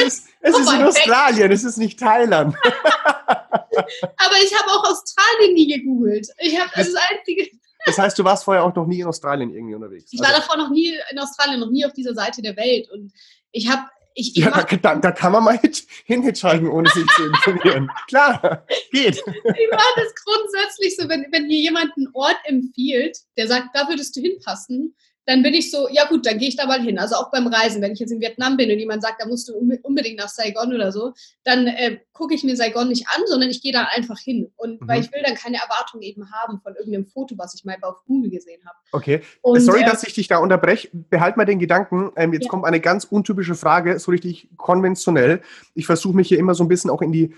ist, 0.06 0.28
es 0.42 0.58
ist 0.58 0.74
in 0.74 0.84
Australien, 0.84 1.52
es 1.52 1.64
ist 1.64 1.78
nicht 1.78 2.00
Thailand. 2.00 2.56
Aber 2.64 4.36
ich 4.44 4.54
habe 4.58 4.72
auch 4.72 4.90
Australien 4.90 5.54
nie 5.54 5.68
gegoogelt. 5.68 6.28
Ich 6.40 6.60
habe 6.60 6.70
das, 6.76 6.94
das 6.94 7.02
einzige. 7.10 7.50
Das 7.86 7.98
heißt, 7.98 8.20
du 8.20 8.24
warst 8.24 8.44
vorher 8.44 8.64
auch 8.64 8.76
noch 8.76 8.88
nie 8.88 9.02
in 9.02 9.08
Australien 9.08 9.54
irgendwie 9.54 9.76
unterwegs. 9.76 10.12
Ich 10.12 10.20
war 10.20 10.28
also, 10.30 10.42
davor 10.42 10.58
noch 10.58 10.70
nie 10.70 10.98
in 11.12 11.20
Australien, 11.20 11.60
noch 11.60 11.72
nie 11.72 11.86
auf 11.86 11.94
dieser 11.94 12.14
Seite 12.14 12.42
der 12.42 12.56
Welt. 12.56 12.90
Und 12.92 13.14
ich 13.52 13.70
habe 13.70 13.84
ich, 14.16 14.36
ich 14.36 14.44
ja, 14.44 14.52
da, 14.52 14.96
da, 14.96 15.12
kann 15.12 15.32
man 15.32 15.44
mal 15.44 15.60
hinhitchhiken, 16.06 16.68
ohne 16.68 16.90
sich 16.90 17.06
zu 17.16 17.26
informieren. 17.26 17.90
Klar, 18.08 18.66
geht. 18.92 19.16
Ich 19.16 19.70
mache 19.72 19.94
das 19.96 20.14
grundsätzlich 20.26 20.98
so, 20.98 21.08
wenn, 21.08 21.28
wenn 21.32 21.48
mir 21.48 21.60
jemand 21.60 21.96
einen 21.96 22.10
Ort 22.14 22.38
empfiehlt, 22.44 23.18
der 23.38 23.48
sagt, 23.48 23.70
da 23.74 23.88
würdest 23.88 24.16
du 24.16 24.22
hinpassen, 24.22 24.96
dann 25.30 25.44
bin 25.44 25.54
ich 25.54 25.70
so, 25.70 25.88
ja 25.92 26.08
gut, 26.08 26.26
dann 26.26 26.40
gehe 26.40 26.50
ich 26.50 26.56
da 26.56 26.66
mal 26.66 26.82
hin. 26.82 26.98
Also 26.98 27.16
auch 27.16 27.30
beim 27.30 27.46
Reisen, 27.46 27.84
wenn 27.84 27.92
ich 27.92 28.00
jetzt 28.00 28.12
in 28.12 28.20
Vietnam 28.20 28.58
bin 28.58 28.72
und 28.72 28.80
jemand 28.80 29.04
sagt, 29.04 29.22
da 29.22 29.28
musst 29.28 29.48
du 29.48 29.54
unbedingt 29.54 30.18
nach 30.18 30.28
Saigon 30.28 30.74
oder 30.74 30.92
so, 30.92 31.14
dann 31.44 31.68
äh, 31.68 32.00
gucke 32.14 32.34
ich 32.34 32.44
mir 32.44 32.56
Saigon 32.56 32.88
nicht 32.88 33.06
an, 33.16 33.22
sondern 33.28 33.52
ich 33.52 33.62
gehe 33.62 33.72
da 33.72 33.88
einfach 33.92 34.18
hin. 34.18 34.52
Und 34.58 34.82
mhm. 34.82 34.88
weil 34.88 35.02
ich 35.02 35.14
will 35.14 35.22
dann 35.24 35.36
keine 35.36 35.58
Erwartung 35.58 36.02
eben 36.02 36.32
haben 36.32 36.60
von 36.62 36.74
irgendeinem 36.76 37.06
Foto, 37.06 37.38
was 37.38 37.54
ich 37.54 37.64
mal 37.64 37.78
auf 37.84 38.04
Google 38.08 38.32
gesehen 38.32 38.60
habe. 38.66 38.78
Okay. 38.92 39.22
Und, 39.42 39.60
Sorry, 39.60 39.84
äh, 39.84 39.86
dass 39.86 40.02
ich 40.02 40.16
dich 40.16 40.28
da 40.28 40.40
unterbreche. 40.40 40.90
Behalt 40.94 41.38
mal 41.38 41.46
den 41.46 41.60
Gedanken. 41.60 42.12
Ähm, 42.16 42.34
jetzt 42.34 42.46
ja. 42.46 42.50
kommt 42.50 42.66
eine 42.66 42.80
ganz 42.80 43.04
untypische 43.04 43.54
Frage, 43.54 44.00
so 44.00 44.10
richtig 44.10 44.50
konventionell. 44.58 45.42
Ich 45.76 45.86
versuche 45.86 46.16
mich 46.16 46.28
hier 46.28 46.40
immer 46.40 46.56
so 46.56 46.64
ein 46.64 46.70
bisschen 46.70 46.90
auch 46.90 47.04
in 47.04 47.12
die 47.12 47.36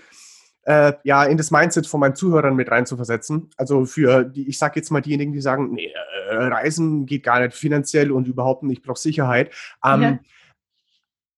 äh, 0.64 0.92
ja, 1.04 1.24
in 1.24 1.36
das 1.36 1.50
Mindset 1.50 1.86
von 1.86 2.00
meinen 2.00 2.14
Zuhörern 2.14 2.54
mit 2.54 2.70
reinzuversetzen. 2.70 3.50
Also 3.56 3.84
für 3.84 4.24
die, 4.24 4.48
ich 4.48 4.58
sage 4.58 4.78
jetzt 4.78 4.90
mal 4.90 5.00
diejenigen, 5.00 5.32
die 5.32 5.40
sagen, 5.40 5.72
nee, 5.72 5.92
äh, 6.30 6.34
Reisen 6.34 7.06
geht 7.06 7.24
gar 7.24 7.40
nicht 7.40 7.54
finanziell 7.54 8.12
und 8.12 8.28
überhaupt 8.28 8.62
nicht, 8.62 8.78
ich 8.78 8.84
brauche 8.84 8.98
Sicherheit. 8.98 9.52
Ähm, 9.84 10.02
ja. 10.02 10.18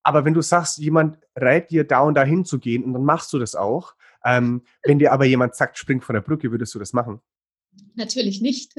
Aber 0.03 0.25
wenn 0.25 0.35
du 0.35 0.41
sagst, 0.41 0.77
jemand 0.77 1.17
rät 1.35 1.71
dir 1.71 1.83
da 1.83 2.01
und 2.01 2.13
dahin 2.13 2.45
zu 2.45 2.59
gehen 2.59 2.83
und 2.83 2.93
dann 2.93 3.03
machst 3.03 3.33
du 3.33 3.39
das 3.39 3.55
auch, 3.55 3.95
ähm, 4.23 4.63
wenn 4.83 4.99
dir 4.99 5.11
aber 5.11 5.25
jemand 5.25 5.55
sagt, 5.55 5.77
spring 5.77 6.01
von 6.01 6.13
der 6.13 6.21
Brücke, 6.21 6.51
würdest 6.51 6.75
du 6.75 6.79
das 6.79 6.93
machen? 6.93 7.21
Natürlich 7.95 8.41
nicht. 8.41 8.73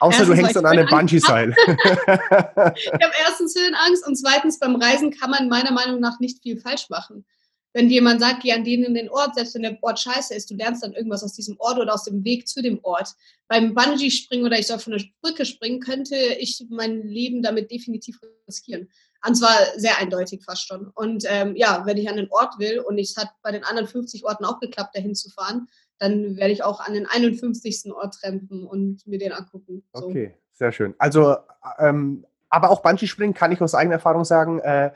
Außer 0.00 0.20
erstens, 0.20 0.28
du 0.28 0.34
hängst 0.34 0.56
an 0.56 0.66
einem 0.66 0.86
Bungee-Seil. 0.86 1.54
ich 1.58 1.66
habe 2.06 3.12
erstens 3.26 3.54
Höhenangst 3.54 4.06
und 4.06 4.16
zweitens 4.16 4.58
beim 4.58 4.76
Reisen 4.76 5.10
kann 5.10 5.30
man 5.30 5.48
meiner 5.50 5.72
Meinung 5.72 6.00
nach 6.00 6.20
nicht 6.20 6.42
viel 6.42 6.58
falsch 6.58 6.88
machen 6.88 7.26
wenn 7.72 7.88
jemand 7.88 8.20
sagt, 8.20 8.42
geh 8.42 8.52
an 8.52 8.64
den 8.64 8.84
in 8.84 8.94
den 8.94 9.08
Ort, 9.08 9.34
selbst 9.34 9.54
wenn 9.54 9.62
der 9.62 9.78
Ort 9.82 10.00
scheiße 10.00 10.34
ist, 10.34 10.50
du 10.50 10.54
lernst 10.54 10.82
dann 10.82 10.92
irgendwas 10.92 11.22
aus 11.22 11.32
diesem 11.32 11.58
Ort 11.58 11.78
oder 11.78 11.94
aus 11.94 12.04
dem 12.04 12.24
Weg 12.24 12.46
zu 12.46 12.62
dem 12.62 12.80
Ort. 12.82 13.14
Beim 13.48 13.74
Bungee-Springen 13.74 14.44
oder 14.44 14.58
ich 14.58 14.66
soll 14.66 14.78
von 14.78 14.92
der 14.92 15.02
Brücke 15.22 15.46
springen, 15.46 15.80
könnte 15.80 16.16
ich 16.16 16.64
mein 16.68 17.02
Leben 17.02 17.42
damit 17.42 17.70
definitiv 17.70 18.18
riskieren. 18.46 18.88
Und 19.26 19.36
zwar 19.36 19.56
sehr 19.76 19.98
eindeutig 19.98 20.44
fast 20.44 20.66
schon. 20.66 20.90
Und 20.94 21.24
ähm, 21.28 21.54
ja, 21.56 21.84
wenn 21.86 21.96
ich 21.96 22.08
an 22.08 22.16
den 22.16 22.30
Ort 22.30 22.58
will 22.58 22.80
und 22.80 22.98
es 22.98 23.16
hat 23.16 23.28
bei 23.42 23.52
den 23.52 23.64
anderen 23.64 23.86
50 23.86 24.24
Orten 24.24 24.44
auch 24.44 24.58
geklappt, 24.58 24.96
dahin 24.96 25.14
zu 25.14 25.30
fahren, 25.30 25.68
dann 25.98 26.36
werde 26.36 26.52
ich 26.52 26.64
auch 26.64 26.80
an 26.80 26.94
den 26.94 27.06
51. 27.06 27.92
Ort 27.92 28.16
trampen 28.20 28.66
und 28.66 29.06
mir 29.06 29.18
den 29.18 29.32
angucken. 29.32 29.84
So. 29.94 30.06
Okay, 30.06 30.34
sehr 30.52 30.72
schön. 30.72 30.94
Also, 30.98 31.36
ähm, 31.78 32.26
aber 32.50 32.70
auch 32.70 32.82
Bungee-Springen 32.82 33.34
kann 33.34 33.52
ich 33.52 33.60
aus 33.60 33.74
eigener 33.74 33.94
Erfahrung 33.94 34.24
sagen, 34.24 34.58
äh, 34.58 34.90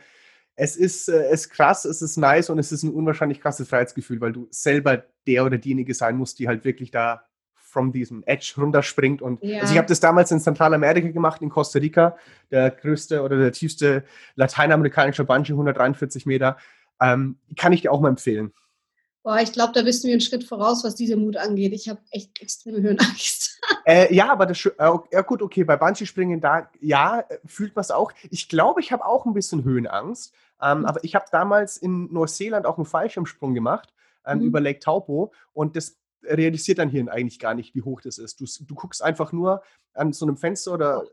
es 0.56 0.76
ist, 0.76 1.08
äh, 1.08 1.30
ist 1.32 1.50
krass, 1.50 1.84
es 1.84 2.02
ist 2.02 2.16
nice 2.16 2.50
und 2.50 2.58
es 2.58 2.72
ist 2.72 2.82
ein 2.82 2.92
unwahrscheinlich 2.92 3.40
krasses 3.40 3.68
Freiheitsgefühl, 3.68 4.20
weil 4.20 4.32
du 4.32 4.48
selber 4.50 5.04
der 5.26 5.44
oder 5.44 5.58
diejenige 5.58 5.94
sein 5.94 6.16
musst, 6.16 6.38
die 6.38 6.48
halt 6.48 6.64
wirklich 6.64 6.90
da 6.90 7.22
from 7.54 7.92
diesem 7.92 8.22
Edge 8.24 8.54
runterspringt. 8.56 9.20
Und 9.20 9.42
ja. 9.42 9.60
also 9.60 9.72
ich 9.72 9.78
habe 9.78 9.86
das 9.86 10.00
damals 10.00 10.30
in 10.30 10.40
Zentralamerika 10.40 11.08
gemacht, 11.08 11.42
in 11.42 11.50
Costa 11.50 11.78
Rica, 11.78 12.16
der 12.50 12.70
größte 12.70 13.22
oder 13.22 13.36
der 13.36 13.52
tiefste 13.52 14.04
lateinamerikanische 14.34 15.24
Bungee, 15.24 15.52
143 15.52 16.24
Meter. 16.24 16.56
Ähm, 17.02 17.36
kann 17.54 17.74
ich 17.74 17.82
dir 17.82 17.92
auch 17.92 18.00
mal 18.00 18.08
empfehlen. 18.08 18.54
Boah, 19.22 19.40
ich 19.40 19.52
glaube, 19.52 19.72
da 19.74 19.82
bist 19.82 20.02
du 20.02 20.06
mir 20.06 20.12
einen 20.12 20.20
Schritt 20.20 20.44
voraus, 20.44 20.84
was 20.84 20.94
diese 20.94 21.16
Mut 21.16 21.36
angeht. 21.36 21.72
Ich 21.72 21.88
habe 21.88 22.00
echt 22.12 22.40
extreme 22.40 22.80
Höhenangst. 22.80 23.54
Äh, 23.84 24.12
ja, 24.14 24.30
aber 24.30 24.46
das, 24.46 24.64
äh, 24.64 24.90
ja 25.12 25.22
gut, 25.22 25.42
okay, 25.42 25.62
bei 25.62 25.76
Bungee-Springen 25.76 26.40
da, 26.40 26.70
ja, 26.80 27.24
fühlt 27.44 27.74
man 27.74 27.82
es 27.82 27.90
auch. 27.92 28.12
Ich 28.30 28.48
glaube, 28.48 28.80
ich 28.80 28.90
habe 28.90 29.04
auch 29.04 29.26
ein 29.26 29.32
bisschen 29.32 29.62
Höhenangst. 29.64 30.32
Ähm, 30.60 30.80
mhm. 30.80 30.84
Aber 30.86 31.04
ich 31.04 31.14
habe 31.14 31.26
damals 31.30 31.76
in 31.76 32.12
Neuseeland 32.12 32.66
auch 32.66 32.76
einen 32.76 32.86
Fallschirmsprung 32.86 33.54
gemacht 33.54 33.92
ähm, 34.24 34.38
mhm. 34.38 34.44
über 34.44 34.60
Lake 34.60 34.80
Taupo 34.80 35.32
und 35.52 35.76
das 35.76 35.98
realisiert 36.22 36.78
dann 36.78 36.88
hier 36.88 37.10
eigentlich 37.10 37.38
gar 37.38 37.54
nicht, 37.54 37.74
wie 37.74 37.82
hoch 37.82 38.00
das 38.00 38.18
ist. 38.18 38.40
Du, 38.40 38.46
du 38.64 38.74
guckst 38.74 39.02
einfach 39.02 39.32
nur 39.32 39.62
an 39.94 40.12
so 40.12 40.26
einem 40.26 40.36
Fenster 40.36 40.72
oder 40.72 41.04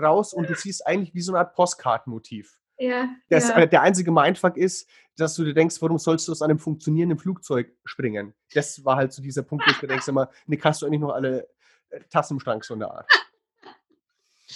raus 0.00 0.34
und 0.34 0.48
du 0.48 0.54
siehst 0.54 0.86
eigentlich 0.86 1.14
wie 1.14 1.20
so 1.20 1.32
eine 1.32 1.38
Art 1.40 1.54
Postkartenmotiv. 1.54 2.58
Ja, 2.78 3.08
das, 3.30 3.48
ja. 3.48 3.64
Der 3.64 3.82
einzige 3.82 4.10
Mindfuck 4.10 4.56
ist, 4.56 4.88
dass 5.16 5.34
du 5.34 5.44
dir 5.44 5.54
denkst, 5.54 5.80
warum 5.80 5.98
sollst 5.98 6.28
du 6.28 6.32
aus 6.32 6.42
einem 6.42 6.58
funktionierenden 6.58 7.18
Flugzeug 7.18 7.72
springen? 7.84 8.34
Das 8.52 8.84
war 8.84 8.96
halt 8.96 9.12
so 9.12 9.22
dieser 9.22 9.42
Punkt, 9.42 9.66
wo 9.66 9.72
du 9.80 9.86
denkst 9.86 10.08
immer, 10.08 10.28
Nick, 10.46 10.62
hast 10.64 10.82
du 10.82 10.86
eigentlich 10.86 11.00
noch 11.00 11.14
alle 11.14 11.48
äh, 11.88 12.00
Tassen 12.10 12.34
im 12.34 12.40
Schrank 12.40 12.64
so 12.64 12.74
in 12.74 12.80
der 12.80 12.90
Art? 12.90 13.10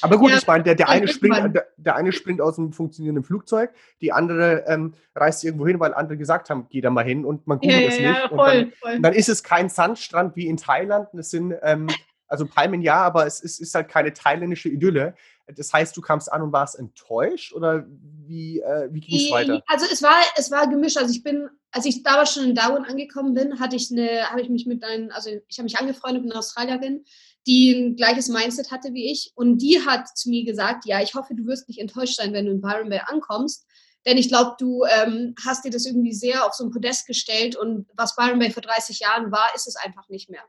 Aber 0.03 0.18
gut, 0.18 0.30
ja, 0.30 0.38
ich 0.38 0.47
meine, 0.47 0.62
der, 0.62 0.74
der, 0.74 0.88
eine 0.88 1.09
springt, 1.09 1.55
der, 1.55 1.66
der, 1.76 1.97
eine 1.97 2.12
springt 2.12 2.41
aus 2.41 2.59
einem 2.59 2.72
funktionierenden 2.72 3.24
Flugzeug, 3.24 3.70
die 4.01 4.12
andere 4.12 4.64
ähm, 4.66 4.95
reist 5.14 5.43
irgendwo 5.43 5.66
hin, 5.66 5.80
weil 5.80 5.95
andere 5.95 6.16
gesagt 6.16 6.49
haben, 6.49 6.66
geh 6.70 6.80
da 6.80 6.91
mal 6.91 7.05
hin 7.05 7.24
und 7.24 7.47
man 7.47 7.59
googelt 7.59 7.80
ja, 7.80 7.88
es 7.88 7.99
ja, 7.99 8.11
nicht. 8.11 8.28
Voll, 8.28 8.38
und 8.38 8.47
dann, 8.47 8.72
voll. 8.80 9.01
dann, 9.01 9.12
ist 9.12 9.28
es 9.28 9.43
kein 9.43 9.68
Sandstrand 9.68 10.36
wie 10.36 10.47
in 10.47 10.57
Thailand. 10.57 11.09
Es 11.14 11.30
sind 11.30 11.55
ähm, 11.62 11.88
also 12.30 12.47
Palmen 12.47 12.80
ja, 12.80 13.03
aber 13.03 13.26
es 13.26 13.41
ist, 13.41 13.61
ist, 13.61 13.74
halt 13.74 13.88
keine 13.88 14.12
thailändische 14.12 14.68
Idylle. 14.68 15.14
Das 15.57 15.72
heißt, 15.72 15.97
du 15.97 16.01
kamst 16.01 16.32
an 16.32 16.43
und 16.43 16.53
warst 16.53 16.78
enttäuscht 16.78 17.53
oder 17.53 17.84
wie, 17.88 18.61
äh, 18.61 18.88
wie 18.93 19.01
ging 19.01 19.16
es 19.16 19.32
weiter? 19.32 19.61
Also 19.66 19.86
es 19.93 20.01
war, 20.01 20.14
es 20.36 20.51
war 20.53 20.68
gemischt. 20.68 20.97
Also 20.97 21.12
ich 21.12 21.24
bin, 21.24 21.49
als 21.72 21.86
ich 21.86 22.05
damals 22.05 22.32
schon 22.32 22.45
in 22.45 22.55
Darwin 22.55 22.84
angekommen 22.84 23.34
bin, 23.34 23.59
hatte 23.59 23.74
ich 23.74 23.91
eine, 23.91 24.30
habe 24.30 24.41
ich 24.43 24.49
mich 24.49 24.64
mit 24.64 24.84
einem, 24.84 25.11
also 25.11 25.30
ich 25.49 25.59
habe 25.59 25.64
mich 25.64 25.76
angefreundet 25.76 26.22
mit 26.22 26.30
einer 26.30 26.38
Australierin, 26.38 27.05
die 27.51 27.72
ein 27.72 27.96
gleiches 27.96 28.28
Mindset 28.28 28.70
hatte 28.70 28.94
wie 28.94 29.11
ich. 29.11 29.32
Und 29.34 29.59
die 29.59 29.84
hat 29.84 30.07
zu 30.16 30.30
mir 30.30 30.44
gesagt, 30.44 30.86
ja, 30.86 31.03
ich 31.03 31.14
hoffe, 31.14 31.34
du 31.34 31.46
wirst 31.46 31.66
nicht 31.66 31.80
enttäuscht 31.80 32.14
sein, 32.14 32.32
wenn 32.32 32.46
du 32.46 32.53
in 32.53 32.61
Byron 32.61 32.88
Bay 32.88 33.01
ankommst. 33.05 33.66
Denn 34.07 34.16
ich 34.16 34.28
glaube, 34.28 34.55
du 34.61 34.84
ähm, 34.84 35.34
hast 35.44 35.64
dir 35.64 35.72
das 35.72 35.84
irgendwie 35.84 36.12
sehr 36.12 36.46
auf 36.46 36.55
so 36.55 36.64
ein 36.64 36.70
Podest 36.70 37.09
gestellt 37.09 37.57
und 37.57 37.86
was 37.96 38.14
Byron 38.14 38.38
Bay 38.38 38.53
vor 38.53 38.62
30 38.62 39.01
Jahren 39.01 39.32
war, 39.32 39.51
ist 39.57 39.66
es 39.66 39.74
einfach 39.74 40.09
nicht 40.09 40.30
mehr. 40.30 40.44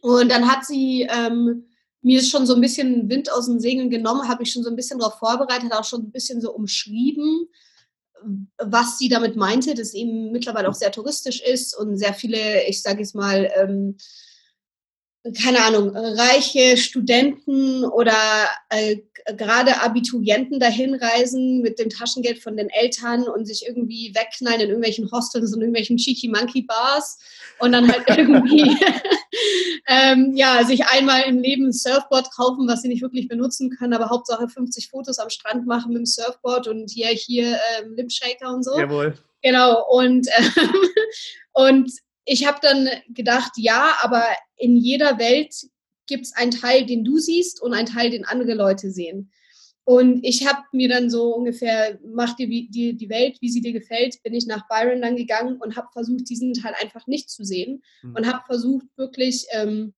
Und 0.00 0.30
dann 0.30 0.50
hat 0.50 0.64
sie 0.64 1.02
ähm, 1.02 1.66
mir 2.00 2.22
schon 2.22 2.46
so 2.46 2.54
ein 2.54 2.62
bisschen 2.62 3.10
Wind 3.10 3.30
aus 3.30 3.46
den 3.46 3.60
Segeln 3.60 3.90
genommen, 3.90 4.26
habe 4.26 4.42
ich 4.42 4.52
schon 4.52 4.62
so 4.62 4.70
ein 4.70 4.76
bisschen 4.76 4.98
darauf 4.98 5.18
vorbereitet, 5.18 5.70
auch 5.72 5.84
schon 5.84 6.04
ein 6.04 6.12
bisschen 6.12 6.40
so 6.40 6.52
umschrieben, 6.52 7.46
was 8.56 8.96
sie 8.96 9.10
damit 9.10 9.36
meinte, 9.36 9.74
dass 9.74 9.92
eben 9.92 10.32
mittlerweile 10.32 10.70
auch 10.70 10.74
sehr 10.74 10.90
touristisch 10.90 11.42
ist 11.42 11.76
und 11.76 11.98
sehr 11.98 12.14
viele, 12.14 12.66
ich 12.66 12.80
sage 12.80 13.00
jetzt 13.00 13.14
mal, 13.14 13.50
ähm, 13.54 13.98
keine 15.32 15.64
Ahnung, 15.64 15.96
reiche 15.96 16.76
Studenten 16.76 17.84
oder 17.84 18.12
äh, 18.68 18.98
gerade 19.36 19.80
Abiturienten 19.80 20.60
dahin 20.60 20.94
reisen 20.94 21.62
mit 21.62 21.78
dem 21.78 21.88
Taschengeld 21.88 22.42
von 22.42 22.58
den 22.58 22.68
Eltern 22.68 23.22
und 23.22 23.46
sich 23.46 23.66
irgendwie 23.66 24.14
wegknallen 24.14 24.60
in 24.60 24.68
irgendwelchen 24.68 25.10
Hostels 25.10 25.54
und 25.54 25.60
irgendwelchen 25.60 25.96
Cheeky 25.96 26.28
Monkey 26.28 26.62
Bars 26.62 27.18
und 27.58 27.72
dann 27.72 27.90
halt 27.90 28.04
irgendwie 28.18 28.76
ähm, 29.88 30.32
ja, 30.36 30.62
sich 30.64 30.84
einmal 30.86 31.22
im 31.22 31.38
Leben 31.38 31.68
ein 31.68 31.72
Surfboard 31.72 32.30
kaufen, 32.34 32.68
was 32.68 32.82
sie 32.82 32.88
nicht 32.88 33.02
wirklich 33.02 33.26
benutzen 33.26 33.70
können, 33.70 33.94
aber 33.94 34.10
Hauptsache 34.10 34.46
50 34.46 34.90
Fotos 34.90 35.18
am 35.18 35.30
Strand 35.30 35.66
machen 35.66 35.92
mit 35.92 36.00
dem 36.00 36.06
Surfboard 36.06 36.68
und 36.68 36.90
hier, 36.90 37.08
hier 37.08 37.58
ähm, 37.78 37.94
Lipshaker 37.96 38.52
und 38.52 38.62
so. 38.62 38.78
Jawohl. 38.78 39.16
Genau, 39.42 39.86
und, 39.90 40.26
ähm, 40.56 40.70
und 41.52 41.90
ich 42.24 42.46
habe 42.46 42.58
dann 42.62 42.88
gedacht, 43.08 43.52
ja, 43.56 43.96
aber 44.02 44.24
in 44.56 44.76
jeder 44.76 45.18
Welt 45.18 45.54
gibt 46.06 46.24
es 46.24 46.32
einen 46.34 46.50
Teil, 46.50 46.86
den 46.86 47.04
du 47.04 47.18
siehst 47.18 47.62
und 47.62 47.72
einen 47.74 47.86
Teil, 47.86 48.10
den 48.10 48.24
andere 48.24 48.54
Leute 48.54 48.90
sehen. 48.90 49.30
Und 49.84 50.24
ich 50.24 50.46
habe 50.46 50.62
mir 50.72 50.88
dann 50.88 51.10
so 51.10 51.34
ungefähr, 51.34 51.98
mach 52.06 52.34
dir 52.36 52.48
die, 52.48 52.96
die 52.96 53.08
Welt, 53.10 53.36
wie 53.40 53.50
sie 53.50 53.60
dir 53.60 53.74
gefällt, 53.74 54.22
bin 54.22 54.32
ich 54.32 54.46
nach 54.46 54.66
Byron 54.66 55.02
dann 55.02 55.16
gegangen 55.16 55.58
und 55.60 55.76
habe 55.76 55.88
versucht, 55.92 56.28
diesen 56.30 56.54
Teil 56.54 56.74
einfach 56.80 57.06
nicht 57.06 57.28
zu 57.28 57.44
sehen 57.44 57.82
mhm. 58.02 58.16
und 58.16 58.26
habe 58.26 58.42
versucht, 58.46 58.86
wirklich 58.96 59.46
ähm, 59.50 59.92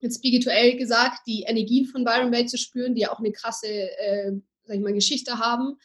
jetzt 0.00 0.18
spirituell 0.18 0.76
gesagt, 0.76 1.26
die 1.26 1.42
Energien 1.42 1.86
von 1.86 2.04
Byron 2.04 2.30
Bay 2.30 2.44
zu 2.44 2.58
spüren, 2.58 2.94
die 2.94 3.02
ja 3.02 3.12
auch 3.12 3.18
eine 3.18 3.32
krasse, 3.32 3.66
äh, 3.66 4.32
sag 4.64 4.76
ich 4.76 4.82
mal, 4.82 4.92
Geschichte 4.92 5.38
haben. 5.38 5.78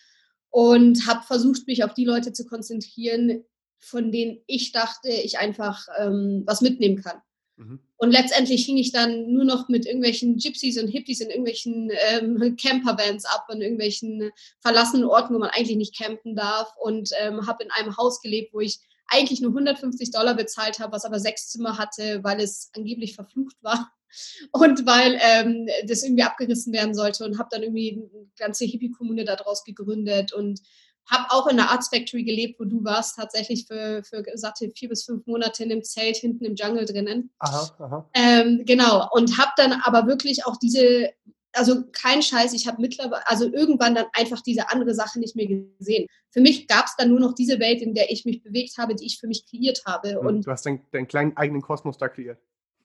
Und 0.52 1.08
habe 1.08 1.26
versucht, 1.26 1.68
mich 1.68 1.84
auf 1.84 1.94
die 1.94 2.06
Leute 2.06 2.34
zu 2.34 2.46
konzentrieren, 2.46 3.46
von 3.80 4.12
denen 4.12 4.40
ich 4.48 4.72
dachte, 4.72 5.10
ich 5.10 5.40
einfach 5.40 5.88
ähm, 6.00 6.44
was 6.46 6.62
mitnehmen 6.62 7.02
kann. 7.02 7.22
Mhm. 7.56 7.80
Und 7.98 8.12
letztendlich 8.12 8.66
hing 8.66 8.78
ich 8.78 8.92
dann 8.92 9.32
nur 9.32 9.44
noch 9.44 9.68
mit 9.68 9.86
irgendwelchen 9.86 10.38
Gypsies 10.38 10.82
und 10.82 10.88
Hippies 10.88 11.20
in 11.20 11.30
irgendwelchen 11.30 11.92
ähm, 12.12 12.56
Campervans 12.62 13.26
ab, 13.26 13.48
in 13.52 13.62
irgendwelchen 13.62 14.32
verlassenen 14.62 15.06
Orten, 15.06 15.34
wo 15.34 15.40
man 15.40 15.50
eigentlich 15.50 15.78
nicht 15.78 15.98
campen 15.98 16.36
darf. 16.36 16.72
Und 16.82 17.10
ähm, 17.20 17.46
habe 17.48 17.64
in 17.64 17.72
einem 17.72 17.98
Haus 17.98 18.22
gelebt, 18.22 18.54
wo 18.54 18.62
ich 18.62 18.80
eigentlich 19.10 19.42
nur 19.42 19.52
150 19.52 20.12
Dollar 20.12 20.36
bezahlt 20.36 20.80
habe, 20.80 20.94
was 20.94 21.06
aber 21.06 21.20
sechs 21.20 21.50
Zimmer 21.50 21.78
hatte, 21.78 22.24
weil 22.24 22.40
es 22.40 22.72
angeblich 22.76 23.16
verflucht 23.16 23.58
war 23.62 23.92
und 24.52 24.86
weil 24.86 25.20
ähm, 25.22 25.68
das 25.88 26.04
irgendwie 26.04 26.24
abgerissen 26.24 26.74
werden 26.74 26.94
sollte 26.94 27.26
und 27.26 27.38
habe 27.38 27.50
dann 27.52 27.64
irgendwie 27.64 27.94
eine 28.14 28.28
ganze 28.38 28.66
Hippie-Kommune 28.66 29.26
daraus 29.26 29.64
gegründet 29.64 30.32
und 30.32 30.62
habe 31.10 31.26
auch 31.30 31.48
in 31.48 31.58
der 31.58 31.70
Arts 31.70 31.90
Factory 31.90 32.24
gelebt, 32.24 32.60
wo 32.60 32.66
du 32.66 32.84
warst, 32.84 33.18
tatsächlich 33.18 33.66
für, 33.66 34.04
für 34.04 34.24
satte 34.36 34.70
vier 34.76 34.90
bis 34.90 35.04
fünf 35.04 35.26
Monate 35.26 35.64
in 35.64 35.70
dem 35.70 35.84
Zelt 35.84 36.18
hinten 36.18 36.46
im 36.46 36.56
Jungle 36.56 36.86
drinnen. 36.86 37.32
Aha, 37.40 37.70
aha. 37.80 38.10
Ähm, 38.14 38.64
genau, 38.66 39.08
und 39.12 39.38
habe 39.38 39.52
dann 39.58 39.74
aber 39.84 40.08
wirklich 40.08 40.46
auch 40.46 40.58
diese, 40.58 41.12
also 41.54 41.84
kein 41.92 42.22
Scheiß, 42.22 42.54
ich 42.54 42.68
habe 42.68 42.82
mittlerweile, 42.82 43.28
also 43.28 43.52
irgendwann 43.52 43.96
dann 43.96 44.06
einfach 44.14 44.42
diese 44.42 44.72
andere 44.72 44.94
Sache 44.94 45.20
nicht 45.20 45.36
mehr 45.36 45.48
gesehen. 45.48 46.08
Für 46.32 46.42
mich 46.42 46.68
gab 46.68 46.86
es 46.86 46.96
dann 46.98 47.10
nur 47.10 47.20
noch 47.20 47.34
diese 47.34 47.60
Welt, 47.60 47.82
in 47.82 47.94
der 47.94 48.12
ich 48.12 48.26
mich 48.26 48.44
bewegt 48.44 48.78
habe, 48.78 48.96
die 48.96 49.06
ich 49.06 49.20
für 49.20 49.28
mich 49.28 49.46
kreiert 49.46 49.84
habe. 49.86 50.12
Hm, 50.12 50.26
und 50.26 50.46
du 50.46 50.52
hast 50.52 50.66
deinen, 50.66 50.82
deinen 50.92 51.08
kleinen 51.08 51.36
eigenen 51.38 51.62
Kosmos 51.62 51.98
da 51.98 52.08
kreiert. 52.08 52.40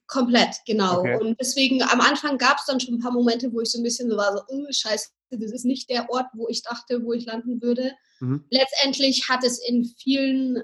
Komplett, 0.07 0.57
genau. 0.67 1.01
Okay. 1.01 1.19
Und 1.19 1.41
deswegen 1.41 1.83
am 1.83 2.01
Anfang 2.01 2.37
gab 2.37 2.59
es 2.59 2.67
dann 2.67 2.79
schon 2.79 2.95
ein 2.95 3.01
paar 3.01 3.13
Momente, 3.13 3.53
wo 3.53 3.61
ich 3.61 3.71
so 3.71 3.79
ein 3.79 3.85
bisschen 3.85 4.11
so 4.11 4.17
war, 4.17 4.37
so, 4.37 4.43
oh, 4.49 4.67
scheiße, 4.71 5.09
das 5.31 5.53
ist 5.53 5.65
nicht 5.65 5.89
der 5.91 6.11
Ort, 6.11 6.27
wo 6.35 6.49
ich 6.49 6.63
dachte, 6.63 7.03
wo 7.05 7.13
ich 7.13 7.27
landen 7.27 7.63
würde. 7.63 7.93
Mhm. 8.21 8.45
Letztendlich 8.51 9.29
hat 9.29 9.45
es 9.45 9.59
in 9.59 9.85
vielen 9.85 10.63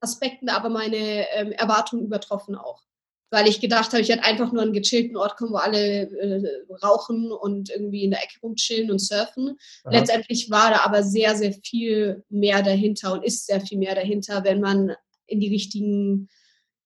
Aspekten 0.00 0.48
aber 0.48 0.68
meine 0.68 1.28
ähm, 1.32 1.52
Erwartungen 1.52 2.04
übertroffen 2.04 2.54
auch. 2.54 2.82
Weil 3.30 3.46
ich 3.46 3.60
gedacht 3.60 3.92
habe, 3.92 4.00
ich 4.00 4.08
werde 4.08 4.24
einfach 4.24 4.52
nur 4.52 4.62
einen 4.62 4.72
gechillten 4.72 5.16
Ort 5.16 5.36
kommen, 5.36 5.52
wo 5.52 5.56
alle 5.56 6.08
äh, 6.10 6.74
rauchen 6.82 7.30
und 7.30 7.68
irgendwie 7.68 8.04
in 8.04 8.10
der 8.10 8.22
Ecke 8.22 8.40
rumchillen 8.42 8.90
und 8.90 9.00
surfen. 9.00 9.58
Aha. 9.84 9.92
Letztendlich 9.92 10.50
war 10.50 10.70
da 10.70 10.80
aber 10.80 11.02
sehr, 11.02 11.36
sehr 11.36 11.52
viel 11.52 12.24
mehr 12.30 12.62
dahinter 12.62 13.12
und 13.12 13.24
ist 13.24 13.46
sehr 13.46 13.60
viel 13.60 13.78
mehr 13.78 13.94
dahinter, 13.94 14.44
wenn 14.44 14.60
man 14.60 14.94
in 15.26 15.40
die 15.40 15.52
richtigen 15.52 16.30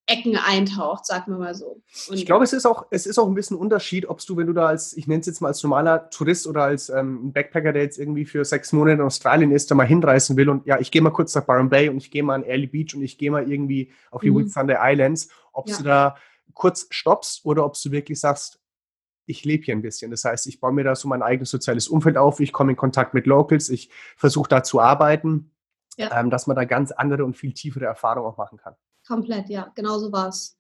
Ecken 0.07 0.37
eintaucht, 0.37 1.07
sagen 1.07 1.33
wir 1.33 1.39
mal 1.39 1.55
so. 1.55 1.81
Und 2.09 2.17
ich 2.17 2.27
glaube, 2.27 2.45
es 2.45 2.53
ist 2.53 2.67
auch, 2.67 2.87
es 2.91 3.07
ist 3.07 3.19
auch 3.19 3.29
ein 3.29 3.35
bisschen 3.35 3.57
ein 3.57 3.61
Unterschied, 3.61 4.09
ob 4.09 4.25
du, 4.25 4.37
wenn 4.37 4.49
du 4.49 4.53
da 4.53 4.67
als, 4.67 4.97
ich 4.97 5.07
nenne 5.07 5.21
es 5.21 5.27
jetzt 5.27 5.41
mal 5.41 5.49
als 5.49 5.63
normaler 5.63 6.11
Tourist 6.11 6.47
oder 6.49 6.65
als 6.65 6.89
ähm, 6.89 7.33
Backpacker, 7.33 7.73
der 7.73 7.83
jetzt 7.83 7.99
irgendwie 7.99 8.25
für 8.25 8.45
sechs 8.45 8.73
Monate 8.73 8.95
in 8.95 9.01
Australien 9.01 9.53
ist, 9.53 9.71
da 9.71 9.77
mal 9.77 9.87
hinreisen 9.87 10.37
will 10.37 10.49
und 10.49 10.67
ja, 10.67 10.81
ich 10.81 10.91
gehe 10.91 11.03
mal 11.03 11.11
kurz 11.11 11.35
nach 11.35 11.45
Byron 11.45 11.71
Bay 11.71 11.89
und 11.89 11.99
ich 11.99 12.11
gehe 12.11 12.25
mal 12.25 12.35
an 12.35 12.43
Early 12.43 12.67
Beach 12.67 12.95
und 12.97 13.03
ich 13.03 13.17
gehe 13.17 13.31
mal 13.31 13.51
irgendwie 13.51 13.93
auf 14.11 14.23
die 14.23 14.31
mhm. 14.31 14.39
Whitsunday 14.39 14.77
Islands, 14.81 15.29
ob 15.53 15.69
ja. 15.69 15.77
du 15.77 15.83
da 15.85 16.17
kurz 16.53 16.89
stoppst 16.91 17.45
oder 17.45 17.65
ob 17.65 17.81
du 17.81 17.93
wirklich 17.93 18.19
sagst, 18.19 18.61
ich 19.27 19.45
lebe 19.45 19.65
hier 19.65 19.75
ein 19.75 19.83
bisschen. 19.83 20.11
Das 20.11 20.25
heißt, 20.25 20.49
ich 20.49 20.61
baue 20.61 20.73
mir 20.73 20.85
da 20.85 20.97
so 20.97 21.07
mein 21.07 21.23
eigenes 21.23 21.51
soziales 21.51 21.87
Umfeld 21.89 22.17
auf, 22.17 22.41
ich 22.41 22.53
komme 22.53 22.73
in 22.73 22.77
Kontakt 22.77 23.15
mit 23.15 23.27
Locals, 23.27 23.69
ich 23.69 23.89
versuche 24.17 24.49
da 24.49 24.65
zu 24.65 24.81
arbeiten, 24.81 25.53
ja. 25.97 26.19
ähm, 26.19 26.29
dass 26.29 26.49
man 26.49 26.57
da 26.57 26.65
ganz 26.65 26.91
andere 26.91 27.25
und 27.25 27.37
viel 27.37 27.53
tiefere 27.53 27.85
Erfahrungen 27.85 28.27
auch 28.27 28.37
machen 28.37 28.59
kann. 28.59 28.75
Komplett, 29.07 29.49
ja, 29.49 29.71
genau 29.75 29.99
so 29.99 30.13
war 30.13 30.29
es. 30.29 30.57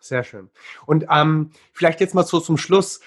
Sehr 0.00 0.24
schön. 0.24 0.50
Und 0.86 1.06
ähm, 1.10 1.50
vielleicht 1.72 2.00
jetzt 2.00 2.14
mal 2.14 2.24
so 2.24 2.40
zum 2.40 2.56
Schluss, 2.56 3.00